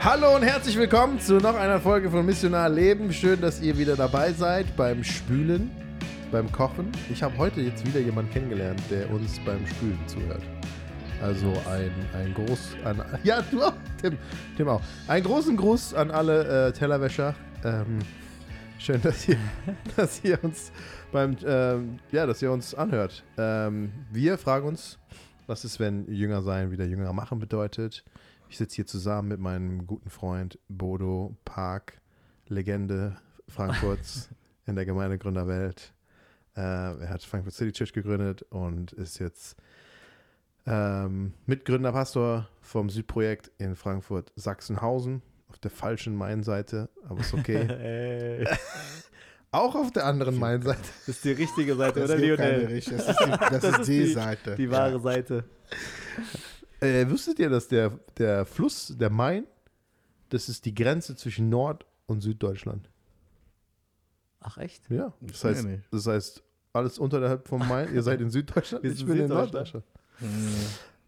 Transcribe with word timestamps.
Hallo 0.00 0.34
und 0.34 0.42
herzlich 0.42 0.78
willkommen 0.78 1.20
zu 1.20 1.34
noch 1.34 1.54
einer 1.54 1.78
Folge 1.78 2.10
von 2.10 2.24
Missionar 2.24 2.70
Leben. 2.70 3.12
Schön, 3.12 3.42
dass 3.42 3.60
ihr 3.60 3.76
wieder 3.76 3.94
dabei 3.94 4.32
seid 4.32 4.74
beim 4.74 5.04
Spülen, 5.04 5.70
beim 6.32 6.50
Kochen. 6.50 6.90
Ich 7.12 7.22
habe 7.22 7.36
heute 7.36 7.60
jetzt 7.60 7.86
wieder 7.86 8.00
jemanden 8.00 8.32
kennengelernt, 8.32 8.80
der 8.90 9.10
uns 9.10 9.38
beim 9.40 9.66
Spülen 9.66 9.98
zuhört. 10.06 10.42
Also 11.20 11.52
ein, 11.70 11.90
ein 12.14 12.32
Gruß 12.32 12.76
an. 12.84 13.04
Ja, 13.22 13.42
du 13.50 13.62
auch, 13.62 13.74
Tim. 14.00 14.16
Tim 14.56 14.68
auch. 14.68 14.80
Einen 15.08 15.26
großen 15.26 15.54
Gruß 15.58 15.92
an 15.92 16.10
alle 16.10 16.68
äh, 16.68 16.72
Tellerwäscher. 16.72 17.34
Ähm, 17.62 17.98
schön, 18.78 19.02
dass 19.02 19.28
ihr, 19.28 19.36
dass 19.96 20.24
ihr 20.24 20.42
uns 20.42 20.72
beim, 21.12 21.36
ähm, 21.44 21.98
ja, 22.12 22.24
dass 22.24 22.40
ihr 22.40 22.50
uns 22.50 22.74
anhört. 22.74 23.24
Ähm, 23.36 23.92
wir 24.10 24.38
fragen 24.38 24.68
uns, 24.68 24.98
was 25.46 25.66
ist, 25.66 25.78
wenn 25.80 26.10
Jünger 26.10 26.40
sein 26.40 26.70
wieder 26.70 26.86
Jünger 26.86 27.12
machen 27.12 27.38
bedeutet. 27.38 28.04
Ich 28.48 28.58
sitze 28.58 28.76
hier 28.76 28.86
zusammen 28.86 29.28
mit 29.28 29.40
meinem 29.40 29.86
guten 29.86 30.08
Freund 30.10 30.58
Bodo 30.68 31.36
Park, 31.44 32.00
Legende 32.48 33.16
Frankfurts 33.48 34.28
in 34.66 34.76
der 34.76 34.86
Gemeindegründerwelt. 34.86 35.92
Äh, 36.56 36.60
er 36.60 37.08
hat 37.10 37.22
Frankfurt 37.22 37.54
City 37.54 37.72
Church 37.72 37.92
gegründet 37.92 38.42
und 38.50 38.92
ist 38.92 39.18
jetzt 39.18 39.56
ähm, 40.66 41.34
Mitgründer, 41.46 41.92
Pastor 41.92 42.48
vom 42.60 42.88
Südprojekt 42.88 43.50
in 43.58 43.76
Frankfurt 43.76 44.32
Sachsenhausen. 44.36 45.22
Auf 45.48 45.58
der 45.58 45.70
falschen 45.70 46.14
Main-Seite, 46.16 46.88
aber 47.08 47.20
ist 47.20 47.32
okay. 47.34 48.44
Auch 49.52 49.74
auf 49.74 49.90
der 49.92 50.04
anderen 50.06 50.38
Main-Seite. 50.38 50.80
Das 51.06 51.08
ist 51.16 51.24
die 51.24 51.32
richtige 51.32 51.74
Seite, 51.76 52.00
Das 52.00 52.10
oder 52.10 52.36
keine 52.36 52.58
Lionel? 52.58 52.66
richtige- 52.66 52.96
Das 52.96 53.08
ist 53.08 53.20
die, 53.20 53.30
das 53.30 53.60
Das 53.60 53.78
ist 53.80 53.88
die, 53.88 54.04
die- 54.04 54.12
Seite. 54.12 54.54
Die 54.56 54.70
wahre 54.70 55.00
Seite. 55.00 55.44
Äh, 56.80 57.08
wusstet 57.08 57.38
ihr, 57.38 57.48
dass 57.48 57.68
der, 57.68 57.98
der 58.18 58.44
Fluss, 58.44 58.94
der 58.98 59.10
Main, 59.10 59.46
das 60.28 60.48
ist 60.48 60.64
die 60.64 60.74
Grenze 60.74 61.16
zwischen 61.16 61.48
Nord- 61.48 61.86
und 62.06 62.20
Süddeutschland? 62.20 62.90
Ach 64.40 64.58
echt? 64.58 64.88
Ja. 64.90 65.12
Das 65.20 65.44
heißt, 65.44 65.64
nicht. 65.64 65.82
das 65.90 66.06
heißt, 66.06 66.42
alles 66.72 66.98
unterhalb 66.98 67.48
vom 67.48 67.66
Main, 67.66 67.92
ihr 67.94 68.02
seid 68.02 68.20
in 68.20 68.30
Süddeutschland, 68.30 68.84
ich 68.84 69.04
bin 69.04 69.16
in. 69.18 69.28
Norddeutschland. 69.28 69.84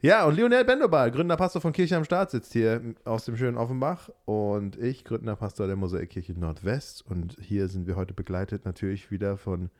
Ja, 0.00 0.26
und 0.26 0.36
Lionel 0.36 0.64
Bendobal, 0.64 1.10
Gründer 1.10 1.36
Pastor 1.36 1.60
von 1.60 1.72
Kirche 1.72 1.96
am 1.96 2.04
Start, 2.04 2.30
sitzt 2.30 2.52
hier 2.52 2.80
aus 3.04 3.24
dem 3.24 3.36
schönen 3.36 3.56
Offenbach 3.56 4.10
und 4.26 4.76
ich, 4.76 5.04
Gründer 5.04 5.34
Pastor 5.34 5.66
der 5.66 5.74
Mosaikkirche 5.74 6.34
Nordwest. 6.34 7.04
Und 7.08 7.36
hier 7.40 7.66
sind 7.66 7.88
wir 7.88 7.96
heute 7.96 8.14
begleitet 8.14 8.64
natürlich 8.64 9.10
wieder 9.10 9.36
von 9.36 9.70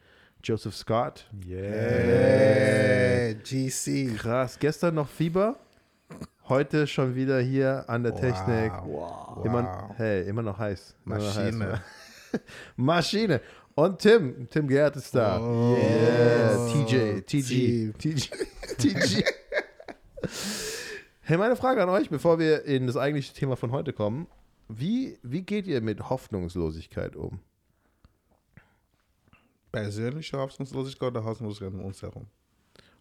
Joseph 0.42 0.75
Scott. 0.75 1.30
Hey, 1.47 3.36
GC. 3.36 4.17
Krass, 4.17 4.58
gestern 4.58 4.97
noch 4.97 5.08
Fieber, 5.08 5.56
heute 6.48 6.86
schon 6.86 7.14
wieder 7.14 7.41
hier 7.41 7.84
an 7.88 8.02
der 8.02 8.14
Technik. 8.14 8.72
Wow. 8.84 9.44
Immer, 9.44 9.62
Wow. 9.88 9.96
hey, 9.98 10.28
immer 10.28 10.42
noch 10.42 10.58
heiß. 10.58 10.94
Immer 11.05 11.18
noch 11.18 11.24
Maschine. 11.24 11.72
Heiß, 12.32 12.40
Maschine. 12.77 13.40
Und 13.74 13.98
Tim, 14.00 14.48
Tim 14.50 14.66
Gerd 14.68 14.96
ist 14.96 15.14
da. 15.14 15.40
Oh. 15.40 15.77
Yeah, 15.77 16.66
TJ, 16.66 17.20
TG. 17.22 17.92
TG, 17.92 18.30
TG. 18.78 19.24
Hey, 21.20 21.36
meine 21.36 21.56
Frage 21.56 21.82
an 21.82 21.88
euch, 21.88 22.10
bevor 22.10 22.38
wir 22.38 22.64
in 22.64 22.86
das 22.86 22.96
eigentliche 22.96 23.33
Thema 23.34 23.56
von 23.56 23.70
heute 23.70 23.92
kommen. 23.92 24.27
Wie, 24.68 25.18
wie 25.22 25.42
geht 25.42 25.66
ihr 25.66 25.80
mit 25.80 26.10
Hoffnungslosigkeit 26.10 27.16
um? 27.16 27.40
Persönliche 29.72 30.38
Hoffnungslosigkeit 30.38 31.08
oder 31.10 31.24
Hoffnungslosigkeit 31.24 31.72
um 31.80 31.84
uns 31.86 32.02
herum? 32.02 32.27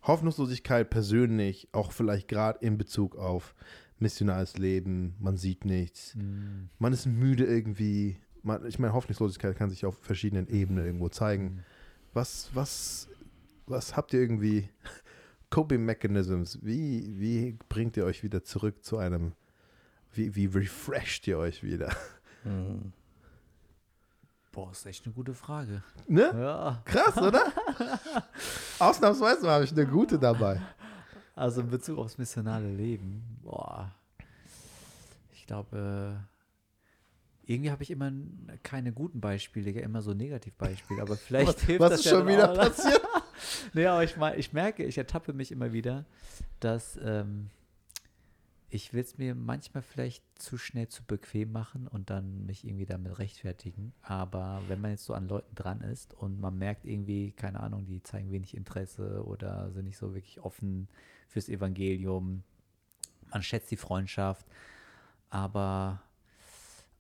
Hoffnungslosigkeit 0.08 0.90
persönlich, 0.90 1.68
auch 1.74 1.92
vielleicht 1.92 2.28
gerade 2.28 2.60
in 2.66 2.78
Bezug 2.78 3.16
auf 3.18 3.54
missionales 4.00 4.58
Leben, 4.58 5.16
man 5.20 5.38
sieht 5.38 5.66
nichts, 5.66 6.14
Hm. 6.14 6.70
man 6.80 6.94
ist 6.94 7.06
müde 7.06 7.46
irgendwie. 7.46 8.18
Man, 8.44 8.66
ich 8.66 8.80
meine, 8.80 8.94
Hoffnungslosigkeit 8.94 9.58
kann 9.58 9.70
sich 9.70 9.86
auf 9.86 9.98
verschiedenen 10.00 10.48
Ebenen 10.48 10.86
irgendwo 10.86 11.10
zeigen. 11.10 11.64
Was, 12.14 12.50
was, 12.54 13.10
was 13.66 13.98
habt 13.98 14.14
ihr 14.14 14.22
irgendwie? 14.22 14.70
Coping 15.50 15.84
Mechanisms, 15.84 16.60
wie, 16.62 17.20
wie 17.20 17.58
bringt 17.70 17.98
ihr 17.98 18.06
euch 18.06 18.24
wieder 18.24 18.44
zurück 18.44 18.84
zu 18.84 18.98
einem, 18.98 19.34
wie, 20.14 20.36
wie 20.36 20.46
refresht 20.46 21.28
ihr 21.28 21.38
euch 21.38 21.64
wieder? 21.64 21.96
Hm. 22.44 22.94
Boah, 24.58 24.72
ist 24.72 24.88
echt 24.88 25.06
eine 25.06 25.14
gute 25.14 25.36
Frage. 25.36 25.84
Ne? 26.08 26.32
Ja. 26.36 26.82
Krass, 26.84 27.16
oder? 27.18 27.54
Ausnahmsweise 28.80 29.48
habe 29.48 29.66
ich 29.66 29.72
eine 29.72 29.86
gute 29.86 30.18
dabei. 30.18 30.60
Also 31.36 31.62
in 31.62 31.70
Bezug 31.70 32.00
aufs 32.00 32.18
missionale 32.18 32.68
Leben, 32.68 33.38
boah. 33.44 33.94
Ich 35.32 35.46
glaube, 35.46 36.26
äh, 37.46 37.52
irgendwie 37.52 37.70
habe 37.70 37.84
ich 37.84 37.92
immer 37.92 38.12
keine 38.64 38.92
guten 38.94 39.22
Beispiele, 39.22 39.70
immer 39.80 40.02
so 40.02 40.16
Negativbeispiele, 40.16 41.04
aber 41.04 41.18
vielleicht 41.18 41.50
Was, 41.50 41.62
hilft 41.62 41.80
was 41.80 41.90
das 41.92 42.00
ist 42.00 42.06
ja 42.08 42.12
schon 42.18 42.28
wieder 42.28 42.52
auch. 42.52 42.58
passiert? 42.58 43.02
Nee, 43.74 43.86
aber 43.86 44.04
ich, 44.04 44.18
mein, 44.18 44.40
ich 44.40 44.54
merke, 44.54 44.84
ich 44.84 44.98
ertappe 44.98 45.34
mich 45.34 45.52
immer 45.52 45.72
wieder, 45.72 46.06
dass 46.60 47.00
ähm, 47.04 47.52
ich 48.70 48.94
will 48.94 49.02
es 49.02 49.18
mir 49.18 49.34
manchmal 49.34 49.82
vielleicht 49.82 50.24
zu 50.36 50.58
schnell 50.58 50.90
zu 50.90 51.04
bequem 51.04 51.52
machen 51.52 51.88
und 51.88 52.10
dann 52.10 52.46
mich 52.46 52.66
irgendwie 52.66 52.86
damit 52.86 53.18
rechtfertigen. 53.18 53.94
Aber 54.02 54.62
wenn 54.68 54.82
man 54.82 54.92
jetzt 54.92 55.06
so 55.06 55.14
an 55.14 55.28
Leuten 55.28 55.56
dran 55.56 55.82
ist 55.82 56.14
und 56.14 56.42
man 56.42 56.58
merkt 56.58 56.86
irgendwie, 56.86 57.32
keine 57.32 57.62
Ahnung, 57.62 57.86
die 57.86 58.04
zeigen 58.04 58.32
wenig 58.32 58.56
Interesse 58.56 59.24
oder 59.26 59.72
sind 59.72 59.86
nicht 59.86 59.98
so 59.98 60.14
wirklich 60.14 60.42
offen 60.42 60.90
fürs 61.28 61.48
Evangelium, 61.48 62.44
man 63.32 63.42
schätzt 63.44 63.72
die 63.72 63.78
Freundschaft, 63.78 64.46
aber 65.30 66.02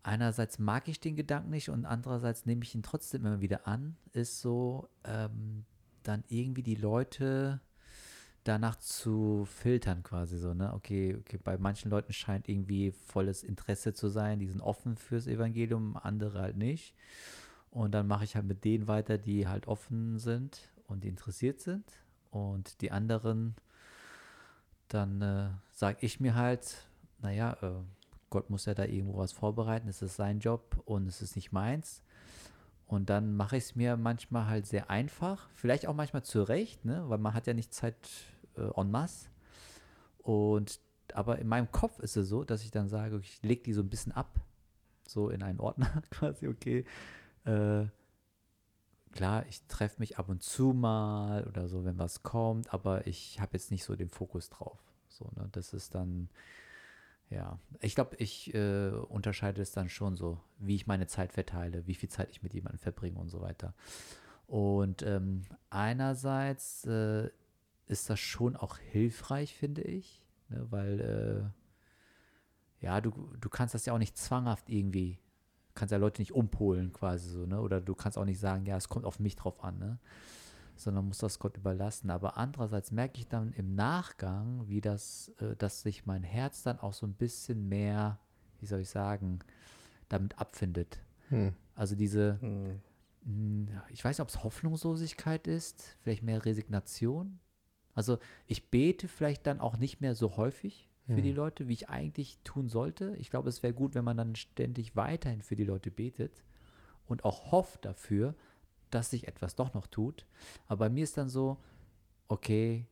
einerseits 0.03 0.59
mag 0.59 0.87
ich 0.87 1.01
den 1.01 1.17
Gedanken 1.17 1.49
nicht 1.49 1.69
und 1.69 1.85
andererseits 1.85 2.45
nehme 2.45 2.63
ich 2.63 2.75
ihn 2.75 2.83
trotzdem 2.83 3.25
immer 3.25 3.41
wieder 3.41 3.67
an, 3.67 3.97
ist 4.13 4.39
so, 4.39 4.87
ähm, 5.03 5.65
dann 6.03 6.23
irgendwie 6.29 6.63
die 6.63 6.75
Leute 6.75 7.59
danach 8.47 8.77
zu 8.77 9.45
filtern 9.45 10.03
quasi 10.03 10.37
so, 10.37 10.53
ne? 10.53 10.73
Okay, 10.73 11.15
okay, 11.19 11.39
bei 11.43 11.57
manchen 11.57 11.91
Leuten 11.91 12.13
scheint 12.13 12.47
irgendwie 12.47 12.91
volles 12.91 13.43
Interesse 13.43 13.93
zu 13.93 14.07
sein, 14.09 14.39
die 14.39 14.47
sind 14.47 14.61
offen 14.61 14.97
fürs 14.97 15.27
Evangelium, 15.27 15.97
andere 15.97 16.41
halt 16.41 16.57
nicht. 16.57 16.95
Und 17.71 17.91
dann 17.91 18.07
mache 18.07 18.23
ich 18.23 18.35
halt 18.35 18.45
mit 18.45 18.63
denen 18.63 18.87
weiter, 18.87 19.17
die 19.17 19.47
halt 19.47 19.67
offen 19.67 20.17
sind 20.19 20.59
und 20.87 21.05
interessiert 21.05 21.59
sind. 21.59 21.85
Und 22.31 22.81
die 22.81 22.91
anderen, 22.91 23.55
dann 24.87 25.21
äh, 25.21 25.49
sage 25.73 25.97
ich 26.01 26.19
mir 26.19 26.35
halt, 26.35 26.87
naja, 27.21 27.57
äh, 27.61 27.83
Gott 28.29 28.49
muss 28.49 28.65
ja 28.65 28.73
da 28.73 28.85
irgendwo 28.85 29.17
was 29.17 29.31
vorbereiten, 29.31 29.87
es 29.87 30.01
ist 30.01 30.15
sein 30.15 30.39
Job 30.39 30.81
und 30.85 31.07
es 31.07 31.21
ist 31.21 31.35
nicht 31.35 31.51
meins. 31.51 32.01
Und 32.87 33.09
dann 33.09 33.35
mache 33.35 33.57
ich 33.57 33.65
es 33.65 33.75
mir 33.75 33.97
manchmal 33.97 34.47
halt 34.47 34.65
sehr 34.65 34.89
einfach, 34.89 35.49
vielleicht 35.53 35.87
auch 35.87 35.93
manchmal 35.93 36.23
zurecht, 36.23 36.85
ne? 36.85 37.03
weil 37.07 37.17
man 37.17 37.33
hat 37.33 37.47
ja 37.47 37.53
nicht 37.53 37.73
Zeit 37.73 37.97
äh, 38.57 38.79
en 38.79 38.91
masse. 38.91 39.29
Und 40.19 40.79
aber 41.13 41.39
in 41.39 41.47
meinem 41.47 41.71
Kopf 41.71 41.99
ist 41.99 42.17
es 42.17 42.27
so, 42.27 42.43
dass 42.43 42.63
ich 42.63 42.71
dann 42.71 42.89
sage, 42.89 43.17
ich 43.19 43.41
lege 43.41 43.63
die 43.63 43.73
so 43.73 43.81
ein 43.81 43.89
bisschen 43.89 44.11
ab, 44.11 44.39
so 45.07 45.29
in 45.29 45.41
einen 45.41 45.59
Ordner 45.59 46.03
quasi, 46.11 46.47
okay. 46.47 46.85
Äh, 47.45 47.85
klar, 49.11 49.45
ich 49.47 49.63
treffe 49.67 49.99
mich 49.99 50.17
ab 50.17 50.29
und 50.29 50.43
zu 50.43 50.73
mal 50.73 51.45
oder 51.45 51.67
so, 51.67 51.85
wenn 51.85 51.97
was 51.97 52.23
kommt, 52.23 52.73
aber 52.73 53.07
ich 53.07 53.39
habe 53.39 53.53
jetzt 53.53 53.71
nicht 53.71 53.83
so 53.83 53.95
den 53.95 54.09
Fokus 54.09 54.49
drauf. 54.49 54.79
So, 55.09 55.25
ne? 55.35 55.49
Das 55.53 55.73
ist 55.73 55.95
dann, 55.95 56.29
ja, 57.29 57.57
ich 57.79 57.95
glaube, 57.95 58.15
ich 58.17 58.53
äh, 58.53 58.89
unterscheide 58.89 59.61
es 59.61 59.71
dann 59.71 59.89
schon 59.89 60.15
so, 60.15 60.39
wie 60.59 60.75
ich 60.75 60.87
meine 60.87 61.07
Zeit 61.07 61.33
verteile, 61.33 61.87
wie 61.87 61.95
viel 61.95 62.09
Zeit 62.09 62.29
ich 62.29 62.43
mit 62.43 62.53
jemandem 62.53 62.79
verbringe 62.79 63.17
und 63.17 63.29
so 63.29 63.41
weiter. 63.41 63.73
Und 64.45 65.03
ähm, 65.03 65.41
einerseits 65.69 66.85
äh, 66.85 67.29
ist 67.87 68.09
das 68.09 68.19
schon 68.19 68.55
auch 68.55 68.77
hilfreich, 68.77 69.55
finde 69.55 69.81
ich, 69.81 70.21
ne, 70.49 70.65
weil 70.69 70.99
äh, 70.99 72.85
ja, 72.85 73.01
du, 73.01 73.11
du 73.39 73.49
kannst 73.49 73.73
das 73.73 73.85
ja 73.85 73.93
auch 73.93 73.97
nicht 73.97 74.17
zwanghaft 74.17 74.69
irgendwie, 74.69 75.19
kannst 75.73 75.91
ja 75.91 75.97
Leute 75.97 76.21
nicht 76.21 76.33
umpolen 76.33 76.93
quasi 76.93 77.29
so, 77.29 77.45
ne? 77.45 77.59
Oder 77.61 77.81
du 77.81 77.95
kannst 77.95 78.17
auch 78.17 78.25
nicht 78.25 78.39
sagen, 78.39 78.65
ja, 78.65 78.77
es 78.77 78.89
kommt 78.89 79.05
auf 79.05 79.19
mich 79.19 79.35
drauf 79.35 79.63
an, 79.63 79.77
ne? 79.79 79.99
Sondern 80.75 81.07
musst 81.07 81.23
das 81.23 81.39
Gott 81.39 81.57
überlassen. 81.57 82.11
Aber 82.11 82.37
andererseits 82.37 82.91
merke 82.91 83.17
ich 83.17 83.27
dann 83.27 83.51
im 83.53 83.73
Nachgang, 83.73 84.67
wie 84.67 84.81
das, 84.81 85.29
äh, 85.39 85.55
dass 85.55 85.81
sich 85.81 86.05
mein 86.05 86.23
Herz 86.23 86.61
dann 86.63 86.79
auch 86.79 86.93
so 86.93 87.07
ein 87.07 87.13
bisschen 87.13 87.67
mehr, 87.67 88.19
wie 88.59 88.67
soll 88.67 88.81
ich 88.81 88.89
sagen, 88.89 89.39
damit 90.09 90.37
abfindet. 90.37 90.99
Hm. 91.29 91.53
Also 91.75 91.95
diese, 91.95 92.39
Hm. 92.41 92.79
mh, 93.23 93.71
ja, 93.71 93.83
ich 93.89 94.05
weiß 94.05 94.17
nicht, 94.17 94.23
ob 94.23 94.29
es 94.29 94.43
Hoffnungslosigkeit 94.43 95.47
ist, 95.47 95.97
vielleicht 96.01 96.21
mehr 96.23 96.45
Resignation. 96.45 97.39
Also 97.97 98.19
ich 98.45 98.69
bete 98.69 99.07
vielleicht 99.07 99.47
dann 99.47 99.59
auch 99.59 99.75
nicht 99.77 100.01
mehr 100.01 100.13
so 100.13 100.37
häufig 100.37 100.87
für 101.07 101.21
die 101.23 101.31
Leute, 101.31 101.67
wie 101.67 101.73
ich 101.73 101.89
eigentlich 101.89 102.37
tun 102.43 102.69
sollte. 102.69 103.15
Ich 103.17 103.31
glaube, 103.31 103.49
es 103.49 103.63
wäre 103.63 103.73
gut, 103.73 103.95
wenn 103.95 104.03
man 104.03 104.17
dann 104.17 104.35
ständig 104.35 104.95
weiterhin 104.95 105.41
für 105.41 105.55
die 105.55 105.63
Leute 105.63 105.89
betet 105.89 106.43
und 107.07 107.25
auch 107.25 107.51
hofft 107.51 107.85
dafür, 107.85 108.35
dass 108.91 109.09
sich 109.09 109.27
etwas 109.27 109.55
doch 109.55 109.73
noch 109.73 109.87
tut. 109.87 110.27
Aber 110.67 110.85
bei 110.85 110.89
mir 110.89 111.03
ist 111.03 111.17
dann 111.17 111.27
so, 111.27 111.57
okay, 112.27 112.85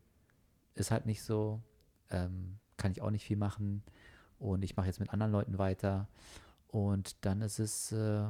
ist 0.74 0.90
halt 0.90 1.06
nicht 1.06 1.22
so, 1.22 1.62
ähm, 2.10 2.58
kann 2.78 2.92
ich 2.92 3.01
auch 3.01 3.12
nicht 3.12 3.25
viel 3.25 3.38
machen. 3.38 3.84
und 4.40 4.63
ich 4.63 4.75
mache 4.75 4.88
jetzt 4.88 5.00
mit 5.00 5.12
anderen 5.12 5.31
Leuten 5.31 5.60
weiter. 5.60 6.08
Und 6.69 7.18
dann 7.22 7.42
ist 7.42 7.60
es, 7.60 7.92
äh, 7.92 8.25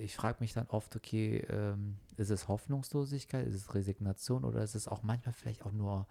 ich 0.00 0.16
frage 0.16 0.38
mich 0.40 0.52
dann 0.52 0.66
oft, 0.68 0.94
okay, 0.96 1.38
ähm, 1.48 1.96
ist 2.16 2.30
es 2.30 2.48
Hoffnungslosigkeit, 2.48 3.46
ist 3.46 3.54
es 3.54 3.74
Resignation 3.74 4.44
oder 4.44 4.62
ist 4.62 4.74
es 4.74 4.88
auch 4.88 5.02
manchmal 5.02 5.32
vielleicht 5.34 5.64
auch 5.64 5.72
nur 5.72 6.06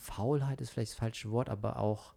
Faulheit, 0.00 0.60
ist 0.60 0.70
vielleicht 0.70 0.92
das 0.92 0.98
falsche 0.98 1.30
Wort, 1.30 1.48
aber 1.50 1.78
auch 1.78 2.14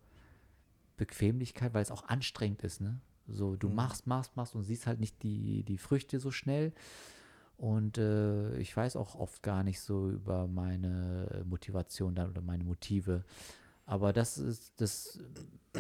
Bequemlichkeit, 0.98 1.74
weil 1.74 1.82
es 1.82 1.92
auch 1.92 2.08
anstrengend 2.08 2.62
ist, 2.62 2.82
ne? 2.82 3.00
So, 3.28 3.56
du 3.56 3.70
machst, 3.70 4.06
machst, 4.06 4.36
machst 4.36 4.54
und 4.54 4.64
siehst 4.64 4.86
halt 4.86 5.00
nicht 5.00 5.24
die, 5.24 5.64
die 5.64 5.78
Früchte 5.78 6.20
so 6.20 6.32
schnell. 6.32 6.74
Und 7.56 7.98
äh, 7.98 8.58
ich 8.58 8.76
weiß 8.76 8.98
auch 8.98 9.16
oft 9.16 9.42
gar 9.44 9.64
nicht 9.64 9.80
so 9.80 10.10
über 10.10 10.48
meine 10.48 11.44
Motivation 11.46 12.16
dann 12.16 12.30
oder 12.32 12.42
meine 12.42 12.66
Motive. 12.66 13.24
Aber 13.86 14.14
das 14.14 14.38
ist, 14.38 14.74
das 14.78 15.20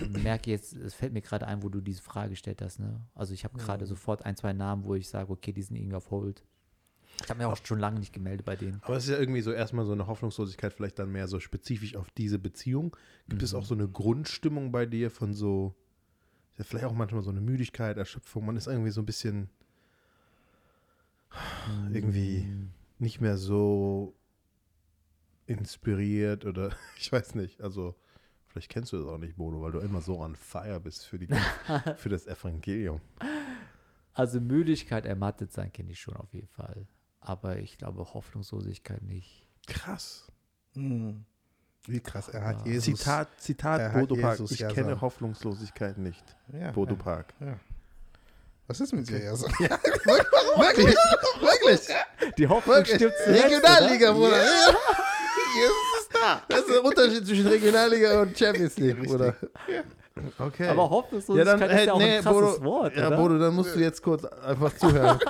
merke 0.09 0.51
ich 0.51 0.59
jetzt, 0.59 0.73
es 0.73 0.93
fällt 0.93 1.13
mir 1.13 1.21
gerade 1.21 1.47
ein, 1.47 1.63
wo 1.63 1.69
du 1.69 1.81
diese 1.81 2.01
Frage 2.01 2.31
gestellt 2.31 2.61
hast. 2.61 2.79
Ne? 2.79 2.99
Also 3.15 3.33
ich 3.33 3.43
habe 3.43 3.57
gerade 3.57 3.85
sofort 3.85 4.25
ein, 4.25 4.35
zwei 4.35 4.53
Namen, 4.53 4.83
wo 4.83 4.95
ich 4.95 5.07
sage, 5.07 5.31
okay, 5.31 5.53
die 5.53 5.61
sind 5.61 5.75
irgendwie 5.77 5.95
auf 5.95 6.11
Hold. 6.11 6.43
Ich 7.23 7.29
habe 7.29 7.39
mir 7.39 7.47
auch 7.47 7.57
schon 7.63 7.79
lange 7.79 7.99
nicht 7.99 8.11
gemeldet 8.11 8.45
bei 8.45 8.55
denen. 8.55 8.81
Aber 8.83 8.97
es 8.97 9.03
ist 9.03 9.11
ja 9.11 9.19
irgendwie 9.19 9.41
so 9.41 9.51
erstmal 9.51 9.85
so 9.85 9.91
eine 9.91 10.07
Hoffnungslosigkeit, 10.07 10.73
vielleicht 10.73 10.97
dann 10.97 11.11
mehr 11.11 11.27
so 11.27 11.39
spezifisch 11.39 11.95
auf 11.95 12.09
diese 12.11 12.39
Beziehung. 12.39 12.95
Gibt 13.29 13.43
es 13.43 13.53
auch 13.53 13.65
so 13.65 13.75
eine 13.75 13.87
Grundstimmung 13.87 14.71
bei 14.71 14.85
dir 14.85 15.11
von 15.11 15.33
so, 15.33 15.75
ja, 16.57 16.63
vielleicht 16.63 16.85
auch 16.85 16.93
manchmal 16.93 17.21
so 17.21 17.29
eine 17.29 17.41
Müdigkeit, 17.41 17.97
Erschöpfung? 17.97 18.45
Man 18.45 18.57
ist 18.57 18.67
irgendwie 18.67 18.89
so 18.89 19.01
ein 19.01 19.05
bisschen 19.05 19.49
irgendwie 21.91 22.47
nicht 22.99 23.21
mehr 23.21 23.37
so 23.37 24.13
inspiriert 25.47 26.45
oder 26.45 26.71
ich 26.97 27.11
weiß 27.11 27.35
nicht. 27.35 27.61
Also, 27.61 27.95
vielleicht 28.47 28.69
kennst 28.69 28.91
du 28.93 28.97
das 28.97 29.07
auch 29.07 29.17
nicht, 29.17 29.35
Bodo, 29.35 29.61
weil 29.61 29.71
du 29.71 29.79
immer 29.79 30.01
so 30.01 30.19
on 30.19 30.35
fire 30.35 30.79
bist 30.79 31.05
für, 31.05 31.17
die, 31.19 31.27
für 31.97 32.09
das 32.09 32.27
Evangelium. 32.27 33.01
Also 34.13 34.39
Müdigkeit, 34.39 35.05
ermattet 35.05 35.51
sein 35.51 35.71
kenne 35.73 35.91
ich 35.91 35.99
schon 35.99 36.15
auf 36.15 36.33
jeden 36.33 36.47
Fall. 36.49 36.87
Aber 37.19 37.57
ich 37.57 37.77
glaube 37.77 38.13
Hoffnungslosigkeit 38.13 39.01
nicht. 39.01 39.47
Krass. 39.65 40.27
Hm. 40.73 41.25
Wie 41.85 41.99
krass, 41.99 42.29
er 42.29 42.45
hat 42.45 42.57
Ah. 42.61 42.65
Jesus. 42.65 42.99
Zitat, 42.99 43.27
Zitat 43.41 43.93
Bodo 43.93 44.15
Park. 44.15 44.33
Jesus 44.39 44.51
Ich 44.51 44.59
ja 44.59 44.69
kenne 44.69 45.01
Hoffnungslosigkeit 45.01 45.97
nicht. 45.97 46.23
Ja, 46.53 46.71
Bodo 46.71 46.93
ja, 46.95 47.01
Park. 47.01 47.33
ja. 47.39 47.59
Was 48.67 48.79
ist 48.79 48.93
mit 48.93 49.09
dir 49.09 49.19
jetzt? 49.21 49.43
Wirklich? 49.59 50.95
Wirklich? 50.95 52.35
Die 52.37 52.47
Hoffnung 52.47 52.75
Wirklich? 52.75 52.95
stirbt 52.95 53.15
zuletzt, 53.25 53.45
Regionalliga, 53.45 54.11
oder? 54.11 54.19
Bruder. 54.19 54.43
Jesus 54.43 54.75
ist 55.61 56.09
da. 56.13 56.41
Das 56.47 56.59
ist 56.59 56.69
der 56.69 56.83
Unterschied 56.83 57.25
zwischen 57.25 57.47
Regionalliga 57.47 58.21
und 58.21 58.37
Champions 58.37 58.77
League, 58.77 58.95
Richtig. 58.95 59.11
Bruder. 59.11 59.35
Okay. 60.37 60.67
Aber 60.67 60.89
Hoffnungslosigkeit 60.89 61.71
ist 61.71 61.85
ja 61.87 61.93
auch 61.93 61.99
ein 61.99 62.21
krasses 62.21 62.63
Wort, 62.63 62.95
ja, 62.95 63.07
oder? 63.07 63.17
Bodo, 63.17 63.39
dann 63.39 63.55
musst 63.55 63.75
du 63.75 63.79
jetzt 63.79 64.01
kurz 64.03 64.23
einfach 64.25 64.75
zuhören. 64.77 65.19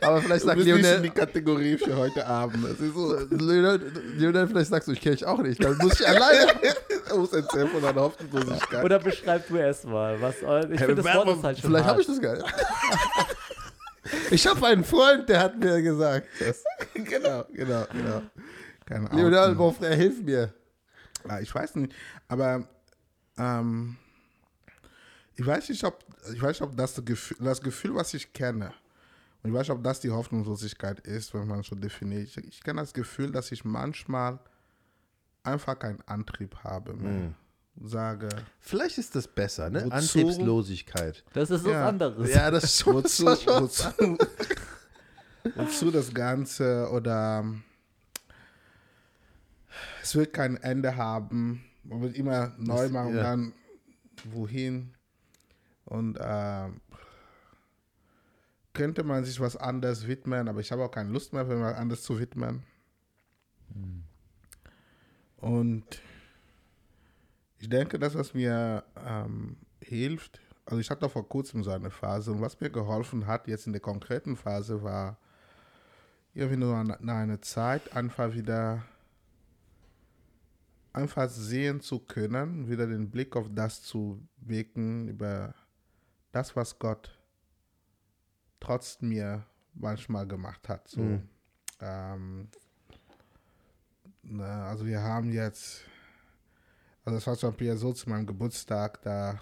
Aber 0.00 0.20
vielleicht 0.20 0.44
sagt 0.44 0.60
Lionel, 0.60 1.00
die 1.00 1.10
Kategorie 1.10 1.76
für 1.78 1.96
heute 1.96 2.26
Abend. 2.26 2.64
Das 2.64 2.80
ist 2.80 2.94
so. 2.94 3.14
Lionel, 3.30 3.80
Lionel, 4.16 4.48
vielleicht 4.48 4.70
sagst 4.70 4.88
du, 4.88 4.92
ich 4.92 5.00
kenne 5.00 5.16
dich 5.16 5.24
auch 5.24 5.38
nicht. 5.38 5.62
Dann 5.62 5.76
muss 5.78 6.00
ich 6.00 6.08
alleine. 6.08 6.50
Er 7.08 7.16
muss 7.16 7.32
erzählen 7.32 7.68
von 7.68 7.84
einer 7.84 8.00
Hoffnungslosigkeit. 8.00 8.84
Oder 8.84 8.98
beschreib 8.98 9.46
du 9.48 9.56
erst 9.56 9.84
mal. 9.84 10.20
Was, 10.20 10.36
ich 10.36 10.42
Hey, 10.80 10.86
finde, 10.86 11.02
das 11.02 11.14
Wort 11.14 11.28
ist 11.28 11.44
halt 11.44 11.58
schon 11.58 11.70
vielleicht 11.70 11.86
habe 11.86 12.00
ich 12.00 12.06
das 12.06 12.20
gar 12.20 12.34
nicht. 12.34 12.44
Ich 14.30 14.46
habe 14.46 14.66
einen 14.66 14.84
Freund, 14.84 15.28
der 15.28 15.40
hat 15.40 15.58
mir 15.58 15.80
gesagt, 15.82 16.26
das. 16.38 16.64
genau, 16.94 17.44
genau, 17.52 17.84
genau. 17.92 18.22
Keine 18.84 19.10
Ahnung. 19.10 19.30
Lionel, 19.30 19.54
mon 19.54 19.74
frère, 19.74 19.94
hilf 19.94 20.22
mir. 20.22 20.52
Ja, 21.28 21.40
ich 21.40 21.54
weiß 21.54 21.76
nicht, 21.76 21.94
aber 22.28 22.66
ähm, 23.38 23.96
ich 25.36 25.46
weiß 25.46 25.68
nicht, 25.68 25.84
ob 25.84 26.04
ich 26.32 26.42
weiß 26.42 26.60
nicht, 26.60 26.62
ob 26.62 26.76
das 26.76 26.94
das 26.94 27.04
Gefühl, 27.04 27.36
das 27.40 27.60
Gefühl, 27.60 27.94
was 27.94 28.14
ich 28.14 28.32
kenne, 28.32 28.72
und 29.42 29.50
ich 29.50 29.54
weiß 29.54 29.68
nicht, 29.68 29.76
ob 29.76 29.82
das 29.82 30.00
die 30.00 30.10
Hoffnungslosigkeit 30.10 31.00
ist, 31.00 31.34
wenn 31.34 31.48
man 31.48 31.62
so 31.62 31.74
definiert. 31.74 32.28
Ich, 32.28 32.36
ich 32.36 32.62
kenne 32.62 32.80
das 32.80 32.92
Gefühl, 32.92 33.32
dass 33.32 33.50
ich 33.50 33.64
manchmal 33.64 34.38
einfach 35.42 35.78
keinen 35.78 36.00
Antrieb 36.02 36.56
habe. 36.62 36.94
Mehr. 36.94 37.34
Sage, 37.80 38.28
Vielleicht 38.60 38.98
ist 38.98 39.14
das 39.16 39.26
besser, 39.26 39.70
ne? 39.70 39.84
Wozu? 39.84 39.92
Antriebslosigkeit. 39.94 41.24
Das 41.32 41.50
ist 41.50 41.64
was 41.64 41.72
Ja. 41.72 41.88
anderes. 41.88 42.30
Ja, 42.30 42.50
das 42.50 42.64
ist 42.64 42.80
schon, 42.80 42.94
wozu, 42.96 43.24
schon 43.36 43.62
wozu, 43.62 43.88
wozu 45.56 45.90
das 45.90 46.12
Ganze 46.12 46.88
oder 46.92 47.44
es 50.02 50.14
wird 50.14 50.32
kein 50.32 50.56
Ende 50.58 50.96
haben. 50.96 51.64
Man 51.84 52.02
wird 52.02 52.14
immer 52.16 52.52
neu 52.58 52.82
Das- 52.82 52.90
machen 52.92 53.08
und 53.08 53.16
ja. 53.16 53.22
dann 53.22 53.52
wohin. 54.24 54.94
Und 55.86 56.18
ähm, 56.20 56.80
könnte 58.74 59.02
man 59.02 59.24
sich 59.24 59.40
was 59.40 59.56
anderes 59.56 60.06
widmen, 60.06 60.48
aber 60.48 60.60
ich 60.60 60.70
habe 60.72 60.84
auch 60.84 60.90
keine 60.90 61.10
Lust 61.10 61.32
mehr, 61.32 61.48
was 61.48 61.74
anderes 61.74 62.02
zu 62.02 62.18
widmen. 62.18 62.62
Und 65.38 65.84
ich 67.62 67.68
denke, 67.68 67.96
dass 67.96 68.16
was 68.16 68.34
mir 68.34 68.82
ähm, 68.96 69.56
hilft, 69.80 70.40
also 70.66 70.80
ich 70.80 70.90
hatte 70.90 71.08
vor 71.08 71.28
kurzem 71.28 71.62
so 71.62 71.70
eine 71.70 71.90
Phase 71.90 72.32
und 72.32 72.40
was 72.40 72.60
mir 72.60 72.70
geholfen 72.70 73.28
hat 73.28 73.46
jetzt 73.46 73.68
in 73.68 73.72
der 73.72 73.80
konkreten 73.80 74.36
Phase 74.36 74.82
war 74.82 75.16
irgendwie 76.34 76.56
nur 76.56 76.76
eine, 76.76 76.98
nach 77.00 77.14
einer 77.16 77.40
Zeit 77.40 77.94
einfach 77.94 78.32
wieder 78.34 78.82
einfach 80.92 81.28
sehen 81.28 81.80
zu 81.80 82.00
können, 82.00 82.68
wieder 82.68 82.88
den 82.88 83.10
Blick 83.10 83.36
auf 83.36 83.46
das 83.54 83.82
zu 83.82 84.20
wecken, 84.38 85.06
über 85.08 85.54
das, 86.32 86.56
was 86.56 86.80
Gott 86.80 87.16
trotz 88.58 89.00
mir 89.00 89.46
manchmal 89.74 90.26
gemacht 90.26 90.68
hat. 90.68 90.88
So, 90.88 91.00
Mhm. 91.02 91.28
ähm, 91.80 92.48
na, 94.22 94.66
also 94.68 94.84
wir 94.84 95.00
haben 95.00 95.32
jetzt, 95.32 95.84
also 97.04 97.18
es 97.18 97.26
war 97.26 97.36
zum 97.36 97.50
Beispiel 97.50 97.76
so 97.76 97.92
zu 97.92 98.08
meinem 98.08 98.26
Geburtstag, 98.26 99.02
da 99.02 99.40